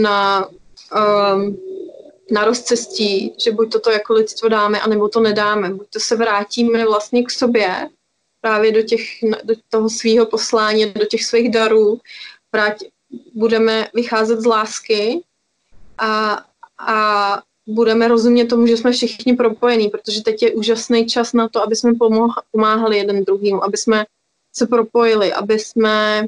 na, 0.00 0.48
um, 1.34 1.58
na 2.30 2.44
rozcestí, 2.44 3.34
že 3.44 3.52
buď 3.52 3.72
toto 3.72 3.90
jako 3.90 4.12
lidstvo 4.12 4.48
dáme, 4.48 4.80
anebo 4.80 5.08
to 5.08 5.20
nedáme. 5.20 5.70
Buď 5.70 5.86
to 5.90 6.00
se 6.00 6.16
vrátíme 6.16 6.84
vlastně 6.86 7.24
k 7.24 7.30
sobě 7.30 7.88
právě 8.40 8.72
do, 8.72 8.82
těch, 8.82 9.02
do 9.44 9.54
toho 9.68 9.90
svého 9.90 10.26
poslání, 10.26 10.92
do 10.92 11.04
těch 11.04 11.24
svých 11.24 11.50
darů. 11.50 12.00
Vrát, 12.52 12.76
budeme 13.34 13.88
vycházet 13.94 14.40
z 14.40 14.46
lásky 14.46 15.22
a, 15.98 16.44
a 16.78 17.42
budeme 17.66 18.08
rozumět 18.08 18.46
tomu, 18.46 18.66
že 18.66 18.76
jsme 18.76 18.92
všichni 18.92 19.36
propojení, 19.36 19.88
protože 19.88 20.22
teď 20.22 20.42
je 20.42 20.54
úžasný 20.54 21.06
čas 21.06 21.32
na 21.32 21.48
to, 21.48 21.62
aby 21.62 21.76
jsme 21.76 21.92
pomáhali 22.52 22.96
jeden 22.96 23.24
druhým, 23.24 23.60
aby 23.62 23.76
jsme 23.76 24.04
se 24.52 24.66
propojili, 24.66 25.32
aby 25.32 25.58
jsme, 25.58 26.26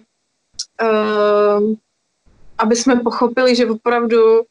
uh, 0.83 1.73
aby 2.59 2.77
jsme 2.77 2.97
pochopili, 2.97 3.57
že 3.57 3.71
opravdu 3.71 4.43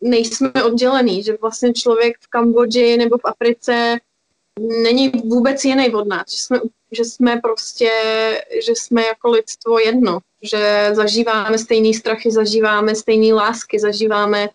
nejsme 0.00 0.52
oddělený, 0.64 1.22
že 1.22 1.38
vlastně 1.40 1.72
člověk 1.72 2.16
v 2.20 2.28
Kambodži 2.28 2.96
nebo 2.96 3.18
v 3.18 3.24
Africe 3.24 3.96
není 4.82 5.08
vůbec 5.08 5.64
jiný 5.64 5.94
od 5.94 6.08
nás, 6.08 6.24
že 6.30 6.38
jsme, 6.38 6.60
že 6.92 7.04
jsme 7.04 7.40
prostě, 7.40 7.90
že 8.66 8.72
jsme 8.72 9.06
jako 9.06 9.30
lidstvo 9.30 9.78
jedno, 9.78 10.18
že 10.46 10.90
zažíváme 10.92 11.58
stejný 11.58 11.94
strachy, 11.94 12.30
zažíváme 12.30 12.94
stejné 12.94 13.34
lásky, 13.34 13.78
zažíváme, 13.78 14.48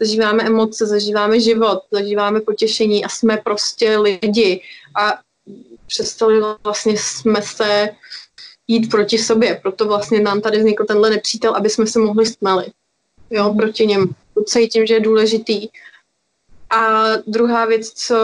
zažíváme 0.00 0.42
emoce, 0.42 0.86
zažíváme 0.86 1.40
život, 1.40 1.78
zažíváme 1.90 2.40
potěšení 2.40 3.04
a 3.04 3.08
jsme 3.08 3.36
prostě 3.36 3.98
lidi 3.98 4.62
a 5.00 5.18
přestali 5.86 6.40
vlastně 6.64 6.98
jsme 6.98 7.42
se 7.42 7.88
jít 8.68 8.90
proti 8.90 9.18
sobě, 9.18 9.60
proto 9.62 9.86
vlastně 9.86 10.20
nám 10.20 10.40
tady 10.40 10.58
vznikl 10.58 10.84
tenhle 10.84 11.10
nepřítel, 11.10 11.56
aby 11.56 11.70
jsme 11.70 11.86
se 11.86 11.98
mohli 11.98 12.26
stmeli, 12.26 12.66
jo, 13.30 13.54
proti 13.54 13.86
něm. 13.86 14.14
Cítím, 14.46 14.86
že 14.86 14.94
je 14.94 15.00
důležitý. 15.00 15.68
A 16.70 17.06
druhá 17.26 17.66
věc, 17.66 17.90
co 17.90 18.16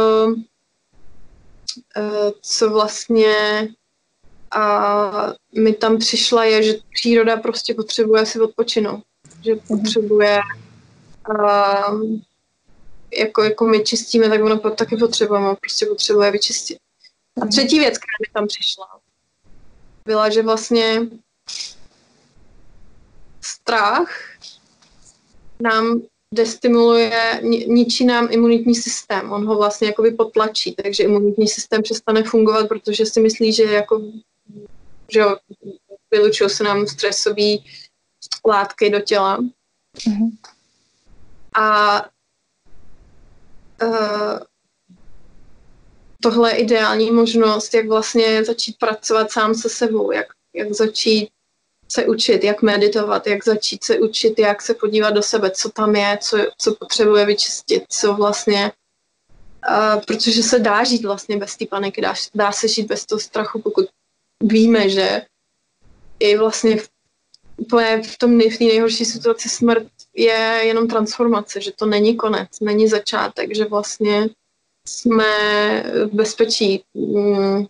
Eh, 1.97 2.33
co 2.43 2.70
vlastně 2.70 3.35
a 4.53 5.34
mi 5.55 5.72
tam 5.72 5.98
přišla, 5.98 6.44
je, 6.44 6.62
že 6.62 6.74
příroda 6.94 7.36
prostě 7.36 7.74
potřebuje 7.74 8.26
si 8.26 8.40
odpočinout. 8.40 9.03
Že 9.44 9.55
mhm. 9.55 9.61
potřebuje 9.68 10.40
a, 11.38 11.82
jako, 13.18 13.42
jako 13.42 13.64
my 13.64 13.84
čistíme, 13.84 14.28
tak 14.28 14.42
ono 14.42 14.59
taky 14.59 14.96
potřebujeme, 14.96 15.55
prostě 15.61 15.86
potřebuje 15.86 16.30
vyčistit. 16.30 16.78
A 17.36 17.40
mhm. 17.40 17.48
třetí 17.48 17.78
věc, 17.78 17.98
která 17.98 18.16
mi 18.20 18.32
tam 18.32 18.46
přišla, 18.46 18.86
byla, 20.05 20.30
že 20.30 20.42
vlastně 20.42 21.00
strach 23.40 24.11
nám 25.62 26.03
destimuluje, 26.34 27.40
ničí 27.66 28.05
nám 28.05 28.28
imunitní 28.30 28.74
systém. 28.74 29.32
On 29.32 29.46
ho 29.46 29.57
vlastně 29.57 29.86
jakoby 29.86 30.11
potlačí, 30.11 30.74
takže 30.82 31.03
imunitní 31.03 31.48
systém 31.48 31.82
přestane 31.82 32.22
fungovat, 32.22 32.68
protože 32.68 33.07
si 33.07 33.20
myslí, 33.20 33.53
že 33.53 33.62
jako 33.62 34.03
že 35.09 35.20
jo, 35.20 35.36
vylučují 36.11 36.50
se 36.50 36.64
nám 36.64 36.86
stresové 36.86 37.57
látky 38.46 38.90
do 38.90 39.00
těla. 39.00 39.38
Mm-hmm. 39.38 40.30
A 41.55 42.00
uh, 43.82 44.38
tohle 46.22 46.50
je 46.50 46.57
ideální 46.57 47.11
možnost, 47.11 47.74
jak 47.74 47.88
vlastně 47.88 48.44
začít 48.44 48.78
pracovat 48.78 49.32
sám 49.32 49.55
se 49.55 49.68
sebou, 49.68 50.12
jak, 50.12 50.26
jak 50.55 50.72
začít 50.72 51.28
se 51.88 52.07
učit, 52.07 52.44
jak 52.44 52.62
meditovat, 52.62 53.26
jak 53.26 53.44
začít 53.44 53.84
se 53.84 53.98
učit, 53.98 54.38
jak 54.38 54.62
se 54.62 54.74
podívat 54.74 55.11
do 55.11 55.22
sebe, 55.22 55.50
co 55.50 55.70
tam 55.70 55.96
je, 55.96 56.18
co, 56.22 56.38
co 56.59 56.74
potřebuje 56.74 57.26
vyčistit, 57.26 57.84
co 57.88 58.14
vlastně, 58.14 58.72
uh, 59.68 60.00
protože 60.07 60.42
se 60.42 60.59
dá 60.59 60.84
žít 60.84 61.05
vlastně 61.05 61.36
bez 61.36 61.57
té 61.57 61.66
paniky, 61.66 62.00
dá, 62.00 62.14
dá 62.34 62.53
se 62.53 62.68
žít 62.68 62.86
bez 62.86 63.07
toho 63.07 63.20
strachu, 63.20 63.61
pokud 63.61 63.86
víme, 64.43 64.88
že 64.88 65.22
i 66.18 66.36
vlastně 66.36 66.76
v, 66.76 66.88
úplně 67.57 68.03
v 68.03 68.18
tom 68.18 68.38
v 68.38 68.59
té 68.59 68.64
nejhorší 68.64 69.05
situaci 69.05 69.49
smrt 69.49 69.86
je 70.16 70.61
jenom 70.64 70.88
transformace, 70.88 71.61
že 71.61 71.72
to 71.72 71.86
není 71.86 72.16
konec, 72.16 72.49
není 72.61 72.88
začátek, 72.88 73.55
že 73.55 73.64
vlastně 73.64 74.28
jsme 74.88 75.26
v 76.07 76.14
bezpečí. 76.14 76.84
Mm. 76.95 77.64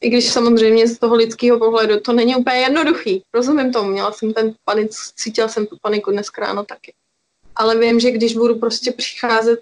I 0.00 0.08
když 0.10 0.32
samozřejmě 0.32 0.88
z 0.88 0.98
toho 0.98 1.14
lidského 1.14 1.58
pohledu 1.58 2.00
to 2.00 2.12
není 2.12 2.36
úplně 2.36 2.56
jednoduchý. 2.56 3.22
Rozumím 3.34 3.72
tomu, 3.72 3.90
měla 3.90 4.12
jsem 4.12 4.32
ten 4.32 4.54
panic, 4.64 5.12
cítila 5.16 5.48
jsem 5.48 5.66
tu 5.66 5.76
paniku 5.82 6.10
dnes 6.10 6.26
ráno 6.38 6.64
taky. 6.64 6.94
Ale 7.56 7.78
vím, 7.78 8.00
že 8.00 8.10
když 8.10 8.34
budu 8.34 8.58
prostě 8.58 8.92
přicházet 8.92 9.60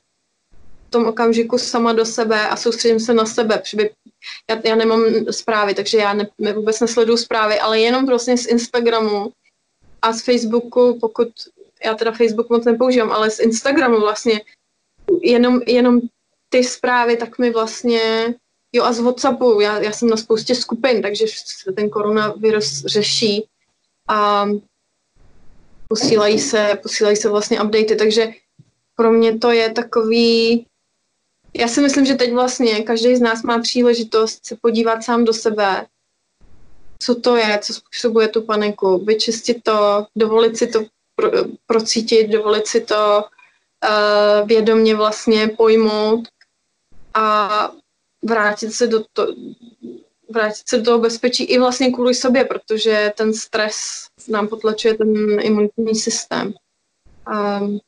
tom 0.90 1.06
okamžiku 1.06 1.58
sama 1.58 1.92
do 1.92 2.06
sebe 2.06 2.48
a 2.48 2.56
soustředím 2.56 3.00
se 3.00 3.14
na 3.14 3.26
sebe, 3.26 3.58
protože 3.58 3.90
já, 4.50 4.60
já 4.64 4.76
nemám 4.76 5.02
zprávy, 5.30 5.74
takže 5.74 5.98
já 5.98 6.14
ne, 6.14 6.52
vůbec 6.54 6.80
nesleduju 6.80 7.16
zprávy, 7.16 7.60
ale 7.60 7.80
jenom 7.80 8.06
prostě 8.06 8.36
z 8.36 8.46
Instagramu 8.46 9.32
a 10.02 10.12
z 10.12 10.22
Facebooku, 10.22 10.98
pokud 11.00 11.28
já 11.84 11.94
teda 11.94 12.12
Facebook 12.12 12.50
moc 12.50 12.64
nepoužívám, 12.64 13.12
ale 13.12 13.30
z 13.30 13.40
Instagramu 13.40 14.00
vlastně 14.00 14.40
jenom, 15.22 15.60
jenom 15.66 16.00
ty 16.48 16.64
zprávy, 16.64 17.16
tak 17.16 17.38
mi 17.38 17.50
vlastně, 17.50 18.34
jo 18.72 18.84
a 18.84 18.92
z 18.92 19.00
Whatsappu, 19.00 19.60
já, 19.60 19.78
já 19.78 19.92
jsem 19.92 20.08
na 20.08 20.16
spoustě 20.16 20.54
skupin, 20.54 21.02
takže 21.02 21.24
se 21.44 21.72
ten 21.72 21.90
koronavirus 21.90 22.84
řeší 22.84 23.46
a 24.08 24.46
posílají 25.88 26.38
se, 26.38 26.78
posílají 26.82 27.16
se 27.16 27.28
vlastně 27.28 27.60
updaty, 27.60 27.96
takže 27.96 28.28
pro 28.96 29.12
mě 29.12 29.38
to 29.38 29.50
je 29.50 29.72
takový, 29.72 30.66
já 31.54 31.68
si 31.68 31.80
myslím, 31.80 32.06
že 32.06 32.14
teď 32.14 32.32
vlastně 32.32 32.82
každý 32.82 33.16
z 33.16 33.20
nás 33.20 33.42
má 33.42 33.58
příležitost 33.58 34.46
se 34.46 34.56
podívat 34.56 35.02
sám 35.02 35.24
do 35.24 35.32
sebe, 35.32 35.86
co 36.98 37.14
to 37.14 37.36
je, 37.36 37.58
co 37.62 37.74
způsobuje 37.74 38.28
tu 38.28 38.42
paniku, 38.42 39.04
vyčistit 39.04 39.62
to, 39.62 40.06
dovolit 40.16 40.56
si 40.56 40.66
to 40.66 40.84
pro, 41.14 41.30
procítit, 41.66 42.28
dovolit 42.28 42.66
si 42.66 42.80
to 42.80 43.24
uh, 43.24 44.48
vědomě 44.48 44.94
vlastně 44.94 45.48
pojmout 45.48 46.28
a 47.14 47.72
vrátit 48.24 48.72
se 48.72 48.86
do 48.86 49.04
to, 49.12 49.26
vrátit 50.30 50.68
se 50.68 50.78
do 50.78 50.84
toho 50.84 50.98
bezpečí 50.98 51.44
i 51.44 51.58
vlastně 51.58 51.92
kvůli 51.92 52.14
sobě, 52.14 52.44
protože 52.44 53.12
ten 53.16 53.34
stres 53.34 54.06
nám 54.28 54.48
potlačuje 54.48 54.94
ten 54.94 55.40
imunitní 55.40 55.94
systém. 55.94 56.54
Um, 57.60 57.80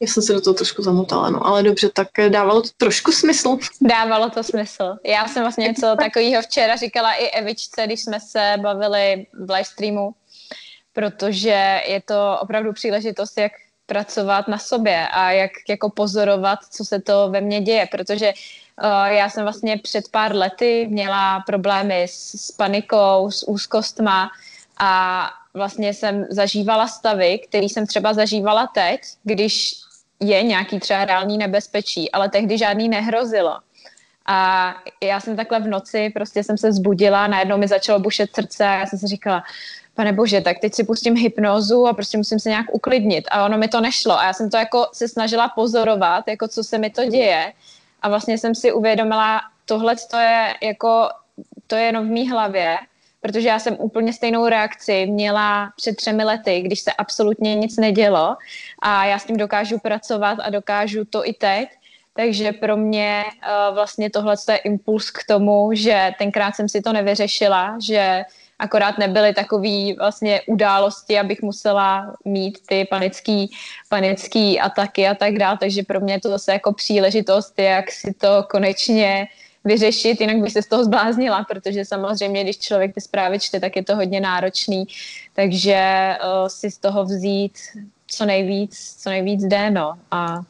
já 0.00 0.08
jsem 0.08 0.22
se 0.22 0.32
do 0.32 0.40
toho 0.40 0.54
trošku 0.54 0.82
zamotala, 0.82 1.30
no, 1.30 1.46
ale 1.46 1.62
dobře, 1.62 1.90
tak 1.94 2.08
dávalo 2.28 2.62
to 2.62 2.68
trošku 2.76 3.12
smysl. 3.12 3.58
Dávalo 3.80 4.30
to 4.30 4.42
smysl. 4.42 4.96
Já 5.04 5.28
jsem 5.28 5.42
vlastně 5.42 5.68
něco 5.68 5.96
takového 6.00 6.42
včera 6.42 6.76
říkala 6.76 7.12
i 7.12 7.26
Evičce, 7.26 7.86
když 7.86 8.02
jsme 8.02 8.20
se 8.20 8.54
bavili 8.60 9.26
v 9.32 9.50
live 9.50 9.64
streamu, 9.64 10.14
protože 10.92 11.80
je 11.88 12.02
to 12.04 12.38
opravdu 12.40 12.72
příležitost, 12.72 13.38
jak 13.38 13.52
pracovat 13.86 14.48
na 14.48 14.58
sobě 14.58 15.08
a 15.08 15.30
jak 15.30 15.50
jako 15.68 15.90
pozorovat, 15.90 16.58
co 16.70 16.84
se 16.84 17.00
to 17.00 17.28
ve 17.30 17.40
mně 17.40 17.60
děje, 17.60 17.88
protože 17.90 18.32
uh, 18.32 19.06
já 19.06 19.30
jsem 19.30 19.42
vlastně 19.42 19.78
před 19.78 20.08
pár 20.10 20.36
lety 20.36 20.86
měla 20.90 21.40
problémy 21.40 22.02
s, 22.02 22.46
s 22.46 22.52
panikou, 22.52 23.30
s 23.30 23.48
úzkostma 23.48 24.30
a 24.78 25.24
vlastně 25.54 25.94
jsem 25.94 26.26
zažívala 26.30 26.88
stavy, 26.88 27.38
které 27.38 27.64
jsem 27.64 27.86
třeba 27.86 28.14
zažívala 28.14 28.66
teď, 28.66 29.00
když 29.22 29.74
je 30.20 30.42
nějaký 30.42 30.80
třeba 30.80 31.04
reální 31.04 31.38
nebezpečí, 31.38 32.12
ale 32.12 32.28
tehdy 32.28 32.58
žádný 32.58 32.88
nehrozilo. 32.88 33.58
A 34.26 34.74
já 35.02 35.20
jsem 35.20 35.36
takhle 35.36 35.60
v 35.60 35.68
noci, 35.68 36.10
prostě 36.14 36.44
jsem 36.44 36.58
se 36.58 36.72
zbudila, 36.72 37.26
najednou 37.26 37.58
mi 37.58 37.68
začalo 37.68 37.98
bušet 37.98 38.34
srdce 38.34 38.64
a 38.64 38.74
já 38.74 38.86
jsem 38.86 38.98
si 38.98 39.06
říkala, 39.06 39.42
pane 39.94 40.12
bože, 40.12 40.40
tak 40.40 40.58
teď 40.58 40.74
si 40.74 40.84
pustím 40.84 41.16
hypnózu 41.16 41.86
a 41.86 41.92
prostě 41.92 42.18
musím 42.18 42.38
se 42.38 42.48
nějak 42.48 42.66
uklidnit. 42.72 43.24
A 43.30 43.46
ono 43.46 43.58
mi 43.58 43.68
to 43.68 43.80
nešlo. 43.80 44.18
A 44.18 44.24
já 44.24 44.32
jsem 44.32 44.50
to 44.50 44.56
jako 44.56 44.86
se 44.92 45.08
snažila 45.08 45.48
pozorovat, 45.48 46.28
jako 46.28 46.48
co 46.48 46.64
se 46.64 46.78
mi 46.78 46.90
to 46.90 47.04
děje. 47.04 47.52
A 48.02 48.08
vlastně 48.08 48.38
jsem 48.38 48.54
si 48.54 48.72
uvědomila, 48.72 49.40
tohle 49.64 49.96
to 50.10 50.16
je 50.16 50.54
jako, 50.62 51.08
to 51.66 51.76
je 51.76 51.82
jenom 51.82 52.08
v 52.08 52.10
mý 52.10 52.30
hlavě, 52.30 52.78
protože 53.20 53.48
já 53.48 53.58
jsem 53.58 53.76
úplně 53.78 54.12
stejnou 54.12 54.48
reakci 54.48 55.06
měla 55.06 55.72
před 55.76 55.96
třemi 55.96 56.24
lety, 56.24 56.60
když 56.60 56.80
se 56.80 56.92
absolutně 56.92 57.54
nic 57.54 57.76
nedělo 57.76 58.36
a 58.82 59.04
já 59.04 59.18
s 59.18 59.24
tím 59.24 59.36
dokážu 59.36 59.78
pracovat 59.78 60.38
a 60.42 60.50
dokážu 60.50 61.04
to 61.04 61.28
i 61.28 61.32
teď. 61.32 61.68
Takže 62.12 62.52
pro 62.52 62.76
mě 62.76 63.24
uh, 63.26 63.74
vlastně 63.74 64.10
tohle 64.10 64.36
je 64.50 64.56
impuls 64.56 65.10
k 65.10 65.24
tomu, 65.28 65.70
že 65.72 66.10
tenkrát 66.18 66.56
jsem 66.56 66.68
si 66.68 66.82
to 66.82 66.92
nevyřešila, 66.92 67.78
že 67.82 68.22
akorát 68.58 68.98
nebyly 68.98 69.34
takové 69.34 69.94
vlastně 69.98 70.40
události, 70.46 71.18
abych 71.18 71.42
musela 71.42 72.16
mít 72.24 72.58
ty 72.66 72.86
panický, 72.90 73.50
panický 73.88 74.60
ataky 74.60 75.08
a 75.08 75.14
tak 75.14 75.38
dále, 75.38 75.58
takže 75.60 75.82
pro 75.82 76.00
mě 76.00 76.14
je 76.14 76.20
to 76.20 76.28
zase 76.28 76.52
jako 76.52 76.72
příležitost, 76.72 77.58
jak 77.58 77.90
si 77.90 78.14
to 78.14 78.44
konečně 78.50 79.28
vyřešit, 79.64 80.20
jinak 80.20 80.36
bych 80.36 80.52
se 80.52 80.62
z 80.62 80.66
toho 80.66 80.84
zbláznila, 80.84 81.44
protože 81.44 81.84
samozřejmě, 81.84 82.44
když 82.44 82.58
člověk 82.58 82.94
ty 82.94 83.00
zprávy 83.00 83.40
čte, 83.40 83.60
tak 83.60 83.76
je 83.76 83.84
to 83.84 83.96
hodně 83.96 84.20
náročný, 84.20 84.84
takže 85.34 85.78
uh, 86.22 86.48
si 86.48 86.70
z 86.70 86.78
toho 86.78 87.04
vzít 87.04 87.58
co 88.06 88.24
nejvíc, 88.24 88.96
co 88.98 89.10
nejvíc 89.10 89.44
jde, 89.44 89.70
no. 89.70 89.98
A 90.10 90.40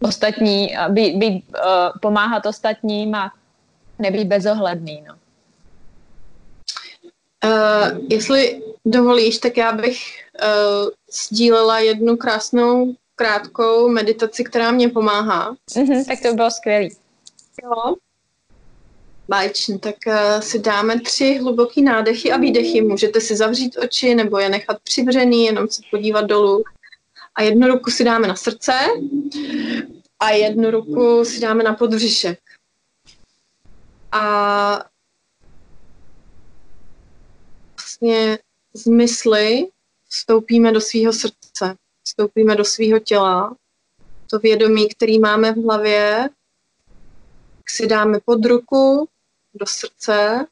ostatní, 0.00 0.74
být, 0.88 1.16
být, 1.16 1.44
uh, 1.54 1.98
pomáhat 2.02 2.46
ostatním 2.46 3.14
a 3.14 3.32
nebýt 3.98 4.28
bezohledný, 4.28 5.04
no. 5.08 5.14
Uh, 7.44 7.98
jestli 8.08 8.62
dovolíš, 8.84 9.38
tak 9.38 9.56
já 9.56 9.72
bych 9.72 9.98
uh, 10.42 10.90
sdílela 11.28 11.78
jednu 11.78 12.16
krásnou, 12.16 12.94
krátkou 13.16 13.88
meditaci, 13.88 14.44
která 14.44 14.70
mě 14.70 14.88
pomáhá. 14.88 15.54
Mm-hmm, 15.70 16.06
tak 16.06 16.18
to 16.22 16.34
bylo 16.34 16.50
skvělé. 16.50 16.88
Jo. 17.62 17.94
Báječně, 19.28 19.78
tak 19.78 19.94
uh, 20.06 20.40
si 20.40 20.58
dáme 20.58 21.00
tři 21.00 21.38
hluboký 21.38 21.82
nádechy 21.82 22.32
a 22.32 22.36
výdechy. 22.36 22.82
Můžete 22.82 23.20
si 23.20 23.36
zavřít 23.36 23.78
oči 23.78 24.14
nebo 24.14 24.38
je 24.38 24.48
nechat 24.48 24.80
přivřený, 24.82 25.44
jenom 25.44 25.68
se 25.68 25.82
podívat 25.90 26.20
dolů. 26.20 26.64
A 27.34 27.42
jednu 27.42 27.68
ruku 27.68 27.90
si 27.90 28.04
dáme 28.04 28.28
na 28.28 28.36
srdce 28.36 28.72
a 30.20 30.30
jednu 30.30 30.70
ruku 30.70 31.24
si 31.24 31.40
dáme 31.40 31.62
na 31.62 31.74
podvřišek. 31.74 32.38
A 34.12 34.84
vlastně 37.80 38.38
z 38.74 38.86
mysli 38.86 39.68
vstoupíme 40.08 40.72
do 40.72 40.80
svého 40.80 41.12
srdce, 41.12 41.76
vstoupíme 42.02 42.56
do 42.56 42.64
svého 42.64 42.98
těla. 42.98 43.56
To 44.30 44.38
vědomí, 44.38 44.88
který 44.88 45.18
máme 45.18 45.52
v 45.52 45.64
hlavě, 45.64 46.28
si 47.68 47.86
dáme 47.86 48.20
pod 48.24 48.44
ruku, 48.44 49.08
do 49.54 49.66
srdce 49.66 50.46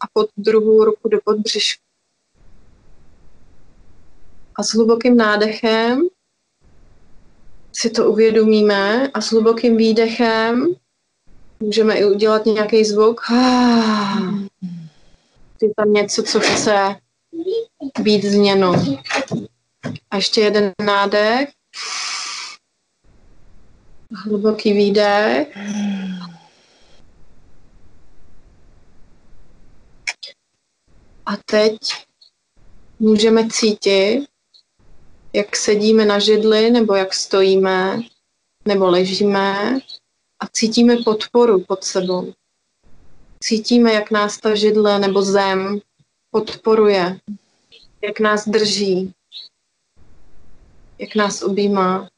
a 0.00 0.04
pod 0.12 0.30
druhou 0.36 0.84
ruku 0.84 1.08
do 1.08 1.18
podbřišku. 1.24 1.82
A 4.54 4.62
s 4.62 4.74
hlubokým 4.74 5.16
nádechem 5.16 6.02
si 7.72 7.90
to 7.90 8.10
uvědomíme 8.10 9.08
a 9.08 9.20
s 9.20 9.30
hlubokým 9.30 9.76
výdechem 9.76 10.74
můžeme 11.60 11.94
i 11.94 12.04
udělat 12.04 12.46
nějaký 12.46 12.84
zvuk. 12.84 13.20
Je 15.62 15.74
tam 15.76 15.92
něco, 15.92 16.22
co 16.22 16.40
chce 16.40 16.96
být 18.00 18.24
změnou. 18.24 18.74
A 20.10 20.16
ještě 20.16 20.40
jeden 20.40 20.72
nádech. 20.84 21.48
Hluboký 24.24 24.72
výdech. 24.72 25.48
A 31.26 31.36
teď 31.36 31.78
můžeme 32.98 33.48
cítit, 33.50 34.26
jak 35.32 35.56
sedíme 35.56 36.04
na 36.04 36.18
židli, 36.18 36.70
nebo 36.70 36.94
jak 36.94 37.14
stojíme, 37.14 38.00
nebo 38.64 38.86
ležíme 38.86 39.78
a 40.40 40.48
cítíme 40.52 40.96
podporu 40.96 41.64
pod 41.64 41.84
sebou. 41.84 42.32
Cítíme, 43.40 43.92
jak 43.92 44.10
nás 44.10 44.38
ta 44.38 44.54
židle 44.54 44.98
nebo 44.98 45.22
zem 45.22 45.80
podporuje, 46.30 47.20
jak 48.02 48.20
nás 48.20 48.48
drží, 48.48 49.14
jak 50.98 51.14
nás 51.14 51.42
objímá. 51.42 52.08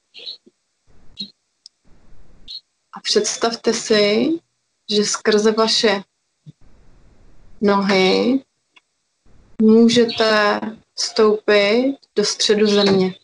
A 2.92 3.00
představte 3.00 3.74
si, 3.74 4.28
že 4.90 5.04
skrze 5.04 5.52
vaše 5.52 6.02
nohy 7.60 8.42
můžete 9.62 10.60
vstoupit 10.94 11.96
do 12.16 12.24
středu 12.24 12.66
země. 12.66 13.14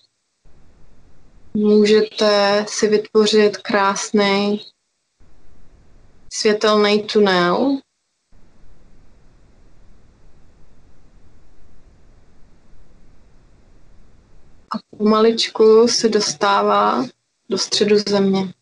Můžete 1.55 2.65
si 2.69 2.89
vytvořit 2.89 3.57
krásný 3.57 4.61
světelný 6.33 7.03
tunel, 7.03 7.79
a 14.75 14.97
pomaličku 14.99 15.89
se 15.89 16.09
dostává 16.09 17.05
do 17.49 17.59
středu 17.59 17.97
země. 18.09 18.53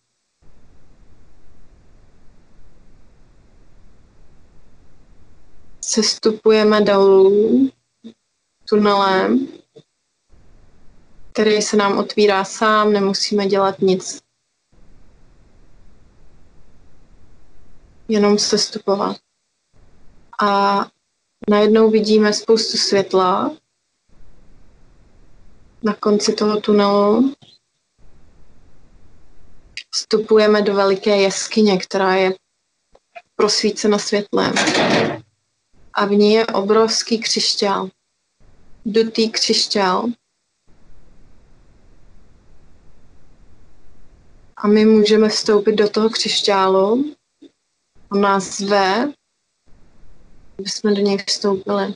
Sestupujeme 5.95 6.80
dolů 6.80 7.70
tunelem, 8.68 9.49
který 11.32 11.62
se 11.62 11.76
nám 11.76 11.99
otvírá 11.99 12.45
sám, 12.45 12.93
nemusíme 12.93 13.47
dělat 13.47 13.78
nic. 13.80 14.22
Jenom 18.09 18.38
sestupovat. 18.38 19.16
A 20.43 20.80
najednou 21.51 21.90
vidíme 21.90 22.32
spoustu 22.32 22.76
světla 22.76 23.57
na 25.82 25.95
konci 25.95 26.32
toho 26.32 26.61
tunelu. 26.61 27.34
Vstupujeme 29.90 30.62
do 30.62 30.74
veliké 30.74 31.16
jeskyně, 31.16 31.78
která 31.78 32.14
je 32.14 32.34
prosvícena 33.36 33.99
světlem. 33.99 34.53
A 35.95 36.07
v 36.07 36.11
ní 36.11 36.32
je 36.32 36.47
obrovský 36.47 37.18
křišťál. 37.18 37.88
Dutý 38.86 39.30
křišťál. 39.30 40.07
A 44.57 44.66
my 44.66 44.84
můžeme 44.84 45.28
vstoupit 45.28 45.72
do 45.72 45.88
toho 45.88 46.11
křišťálu. 46.11 47.14
On 48.12 48.20
nás 48.20 48.57
zve, 48.57 49.12
aby 50.59 50.68
jsme 50.68 50.95
do 50.95 51.01
něj 51.01 51.18
vstoupili. 51.26 51.95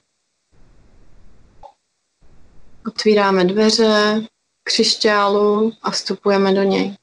Otvíráme 2.87 3.45
dveře 3.45 4.23
křišťálu 4.63 5.73
a 5.83 5.91
vstupujeme 5.91 6.55
do 6.55 6.63
něj. 6.63 6.97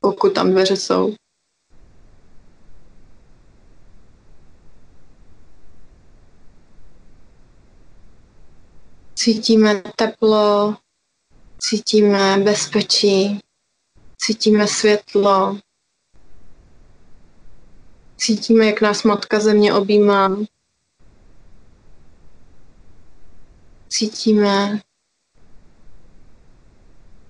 Pokud 0.00 0.34
tam 0.34 0.50
dveře 0.50 0.76
jsou. 0.76 1.14
Cítíme 9.22 9.82
teplo, 9.96 10.76
cítíme 11.58 12.38
bezpečí, 12.38 13.40
cítíme 14.16 14.66
světlo, 14.66 15.58
cítíme, 18.16 18.66
jak 18.66 18.80
nás 18.80 19.02
Matka 19.02 19.40
Země 19.40 19.74
objímá, 19.74 20.36
cítíme 23.88 24.80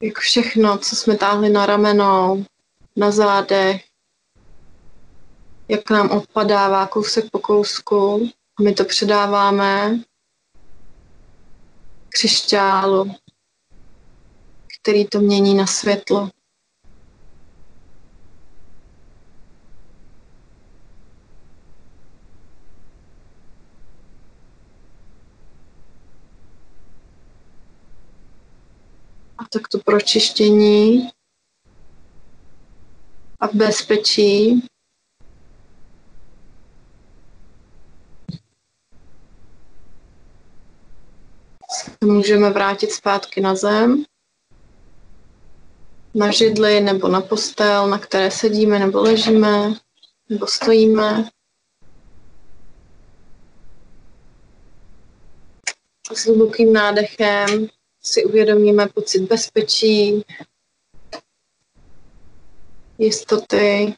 jako 0.01 0.21
všechno, 0.21 0.79
co 0.79 0.97
jsme 0.97 1.17
táhli 1.17 1.49
na 1.49 1.67
ramenou, 1.67 2.45
na 2.97 3.11
zádech, 3.11 3.85
jak 5.69 5.91
nám 5.91 6.11
odpadává 6.11 6.87
kousek 6.87 7.25
po 7.31 7.39
kousku. 7.39 8.31
My 8.63 8.75
to 8.75 8.85
předáváme 8.85 10.01
křišťálu, 12.11 13.15
který 14.81 15.05
to 15.07 15.21
mění 15.21 15.55
na 15.55 15.67
světlo. 15.67 16.31
A 29.39 29.43
tak 29.53 29.69
to 29.69 29.79
pročištění 29.79 31.09
a 33.41 33.47
v 33.47 33.55
bezpečí 33.55 34.63
můžeme 42.05 42.51
vrátit 42.51 42.93
zpátky 42.93 43.41
na 43.41 43.55
zem, 43.55 44.05
na 46.15 46.31
židli 46.31 46.81
nebo 46.81 47.09
na 47.09 47.21
postel, 47.21 47.89
na 47.89 47.99
které 47.99 48.31
sedíme 48.31 48.79
nebo 48.79 49.03
ležíme 49.03 49.75
nebo 50.29 50.47
stojíme. 50.47 51.29
S 56.13 56.27
hlubokým 56.27 56.73
nádechem 56.73 57.67
si 58.03 58.25
uvědomíme 58.25 58.89
pocit 58.89 59.21
bezpečí, 59.21 60.25
jistoty. 62.99 63.95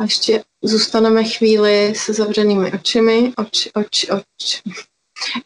A 0.00 0.02
ještě 0.02 0.44
zůstaneme 0.62 1.24
chvíli 1.24 1.94
se 1.94 2.12
zavřenými 2.12 2.72
očimi, 2.72 3.32
oč, 3.36 3.68
oč, 3.74 4.10
oč. 4.10 4.62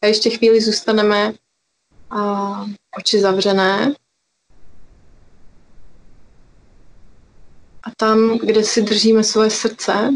A 0.02 0.06
ještě 0.06 0.30
chvíli 0.30 0.60
zůstaneme 0.60 1.32
a 2.10 2.64
oči 2.98 3.20
zavřené. 3.20 3.94
A 7.82 7.90
tam, 7.96 8.38
kde 8.38 8.64
si 8.64 8.82
držíme 8.82 9.24
svoje 9.24 9.50
srdce, 9.50 10.10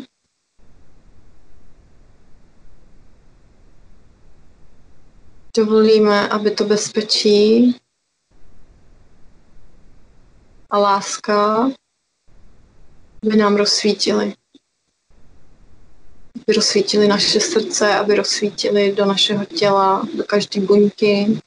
dovolíme, 5.57 6.29
aby 6.29 6.51
to 6.51 6.65
bezpečí 6.65 7.77
a 10.71 10.79
láska 10.79 11.69
by 13.25 13.37
nám 13.37 13.57
rozsvítili. 13.57 14.35
Aby 16.37 16.55
rozsvítili 16.57 17.09
naše 17.09 17.41
srdce, 17.41 17.95
aby 17.95 18.15
rozsvítili 18.15 18.93
do 18.93 19.05
našeho 19.05 19.45
těla, 19.45 20.09
do 20.17 20.25
každé 20.25 20.61
buňky, 20.61 21.41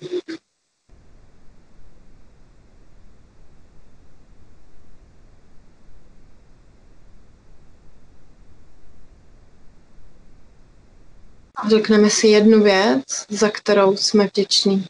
A 11.63 11.69
řekneme 11.69 12.09
si 12.09 12.27
jednu 12.27 12.63
věc, 12.63 13.03
za 13.29 13.49
kterou 13.49 13.97
jsme 13.97 14.27
vděční. 14.27 14.85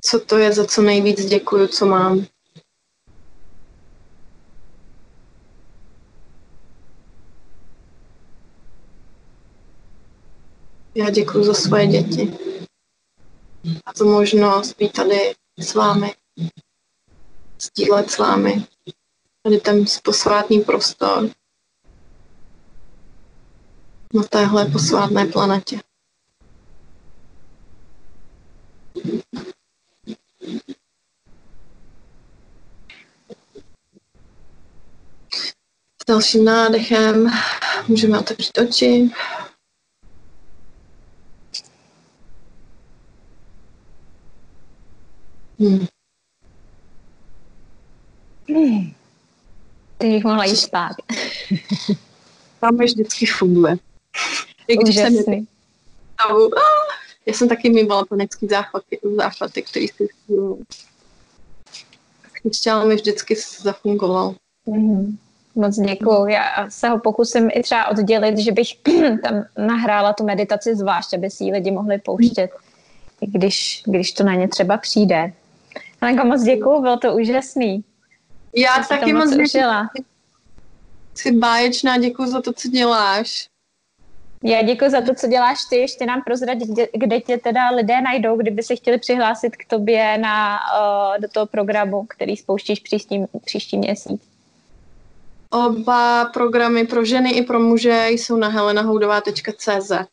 Co 0.00 0.20
to 0.20 0.38
je, 0.38 0.52
za 0.52 0.66
co 0.66 0.82
nejvíc 0.82 1.24
děkuju, 1.24 1.66
co 1.66 1.86
mám. 1.86 2.26
Já 10.94 11.10
děkuji 11.10 11.44
za 11.44 11.54
svoje 11.54 11.86
děti 11.86 12.32
a 13.86 13.92
za 13.96 14.04
možnost 14.04 14.76
být 14.78 14.92
tady 14.92 15.34
s 15.58 15.74
vámi, 15.74 16.14
sdílet 17.62 18.10
s 18.10 18.18
vámi 18.18 18.66
tady 19.42 19.60
ten 19.60 19.84
posvátný 20.02 20.60
prostor, 20.60 21.30
na 24.14 24.22
téhle 24.22 24.66
posvátné 24.66 25.26
planetě. 25.26 25.80
S 36.02 36.06
dalším 36.08 36.44
nádechem 36.44 37.30
můžeme 37.88 38.18
otevřít 38.18 38.58
oči. 38.58 39.10
Hmm. 48.48 48.92
Ty 49.98 50.08
bych 50.08 50.24
mohla 50.24 50.44
jít 50.44 50.56
spát. 50.56 50.92
Tam 52.60 52.76
vždycky 52.76 53.26
funguje. 53.26 53.76
I 54.68 54.76
když 54.76 54.96
jsem 54.96 55.46
já 57.26 57.32
jsem 57.32 57.48
taky 57.48 57.70
mývala 57.70 58.04
panický 58.04 58.46
záchvaty, 58.46 58.98
záchvaty 59.16 59.62
který 59.62 59.88
si 59.88 60.08
Křišťál 62.32 62.86
mi 62.86 62.94
vždycky 62.94 63.36
zafungoval. 63.60 64.34
Mm-hmm. 64.66 65.16
Moc 65.54 65.76
děkuju. 65.76 66.26
Já 66.26 66.70
se 66.70 66.88
ho 66.88 66.98
pokusím 66.98 67.50
i 67.54 67.62
třeba 67.62 67.88
oddělit, 67.88 68.38
že 68.38 68.52
bych 68.52 68.74
tam 69.22 69.44
nahrála 69.58 70.12
tu 70.12 70.24
meditaci 70.24 70.76
zvlášť, 70.76 71.14
aby 71.14 71.30
si 71.30 71.44
ji 71.44 71.52
lidi 71.52 71.70
mohli 71.70 71.98
pouštět, 71.98 72.50
i 73.20 73.26
když, 73.26 73.82
když 73.86 74.12
to 74.12 74.24
na 74.24 74.34
ně 74.34 74.48
třeba 74.48 74.76
přijde. 74.76 75.32
Helenko, 76.02 76.26
moc 76.26 76.42
děkuju, 76.42 76.80
bylo 76.80 76.96
to 76.96 77.14
úžasný. 77.14 77.84
Já, 78.56 78.76
Já 78.76 78.84
taky 78.84 79.12
moc 79.12 79.30
děkuju. 79.30 79.64
Jsi 81.14 81.32
báječná, 81.32 81.98
děkuji 81.98 82.26
za 82.26 82.42
to, 82.42 82.52
co 82.52 82.68
děláš. 82.68 83.48
Já 84.44 84.62
děkuji 84.62 84.90
za 84.90 85.00
to, 85.00 85.14
co 85.14 85.26
děláš 85.26 85.58
ty. 85.70 85.76
Ještě 85.76 86.06
nám 86.06 86.22
prozrať, 86.22 86.58
kde, 86.58 86.88
kde 86.94 87.20
tě 87.20 87.38
teda 87.38 87.70
lidé 87.70 88.00
najdou, 88.00 88.36
kdyby 88.36 88.62
se 88.62 88.76
chtěli 88.76 88.98
přihlásit 88.98 89.56
k 89.56 89.68
tobě 89.68 90.18
na, 90.18 90.58
uh, 90.58 91.20
do 91.20 91.28
toho 91.28 91.46
programu, 91.46 92.06
který 92.08 92.36
spouštíš 92.36 92.80
příští, 92.80 93.24
příští 93.44 93.78
měsíc. 93.78 94.22
Oba 95.50 96.24
programy 96.24 96.86
pro 96.86 97.04
ženy 97.04 97.30
i 97.30 97.42
pro 97.42 97.60
muže 97.60 98.08
jsou 98.08 98.36
na 98.36 98.48
helenahoudová.cz 98.48 99.90
mm-hmm. 99.90 100.12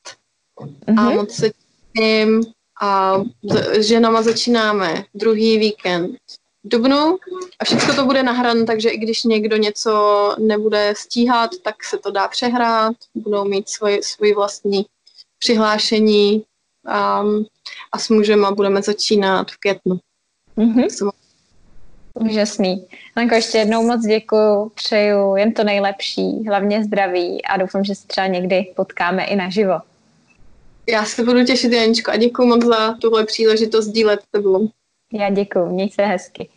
a 0.88 0.92
mhm. 0.92 1.16
moc 1.16 1.32
se 1.32 1.50
tím 1.98 2.42
a 2.82 3.22
ženama 3.80 4.22
začínáme 4.22 5.04
druhý 5.14 5.58
víkend 5.58 6.18
dubnu 6.64 7.18
a 7.60 7.66
všechno 7.66 7.96
to 7.96 8.06
bude 8.06 8.24
nahrané, 8.24 8.66
takže 8.66 8.90
i 8.90 8.98
když 8.98 9.24
někdo 9.24 9.58
něco 9.58 10.36
nebude 10.40 10.94
stíhat, 10.98 11.52
tak 11.64 11.84
se 11.84 11.98
to 11.98 12.12
dá 12.12 12.28
přehrát, 12.28 12.96
budou 13.16 13.46
mít 13.46 13.70
svoji, 13.70 14.04
svoji 14.04 14.34
vlastní 14.34 14.86
přihlášení 15.40 16.44
a, 16.88 17.24
a 17.92 18.00
s 18.00 18.10
mužem 18.10 18.48
budeme 18.56 18.82
začínat 18.82 19.52
v 19.52 19.58
květnu. 19.58 20.00
Mm-hmm. 20.58 21.12
Úžasný. 22.14 22.88
Lenko, 23.16 23.36
ještě 23.36 23.58
jednou 23.58 23.84
moc 23.84 24.02
děkuju, 24.02 24.72
přeju 24.76 25.36
jen 25.36 25.54
to 25.54 25.64
nejlepší, 25.64 26.44
hlavně 26.48 26.84
zdraví 26.84 27.46
a 27.46 27.58
doufám, 27.58 27.84
že 27.84 27.96
se 27.96 28.08
třeba 28.08 28.28
někdy 28.28 28.74
potkáme 28.76 29.24
i 29.24 29.36
naživo. 29.36 29.80
Já 30.92 31.06
se 31.06 31.24
budu 31.24 31.46
těšit, 31.46 31.74
Janičko, 31.74 32.12
a 32.12 32.18
děkuji 32.18 32.48
moc 32.48 32.66
za 32.66 32.94
tuhle 32.94 33.26
příležitost 33.26 33.88
dílet 33.88 34.22
s 34.22 34.28
tebou. 34.32 34.70
Já 35.14 35.30
děkuji, 35.30 35.66
měj 35.66 35.90
se 35.90 36.06
hezky. 36.06 36.50